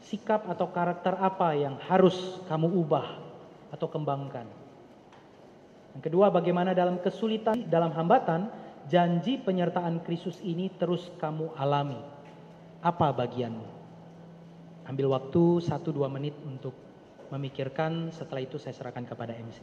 sikap 0.00 0.48
atau 0.48 0.72
karakter 0.72 1.12
apa 1.20 1.52
yang 1.52 1.76
harus 1.84 2.40
kamu 2.48 2.72
ubah 2.80 3.20
atau 3.68 3.86
kembangkan? 3.92 4.48
Yang 5.92 6.02
kedua, 6.08 6.32
bagaimana 6.32 6.72
dalam 6.72 6.96
kesulitan, 7.04 7.68
dalam 7.68 7.92
hambatan, 7.92 8.48
janji 8.88 9.36
penyertaan 9.36 10.00
Kristus 10.00 10.40
ini 10.40 10.72
terus 10.80 11.12
kamu 11.20 11.52
alami? 11.52 12.00
Apa 12.80 13.12
bagianmu? 13.12 13.84
Ambil 14.88 15.12
waktu 15.12 15.60
1-2 15.68 16.00
menit 16.08 16.32
untuk 16.48 16.72
memikirkan, 17.28 18.08
setelah 18.08 18.40
itu 18.40 18.56
saya 18.56 18.72
serahkan 18.72 19.04
kepada 19.04 19.36
MC. 19.36 19.60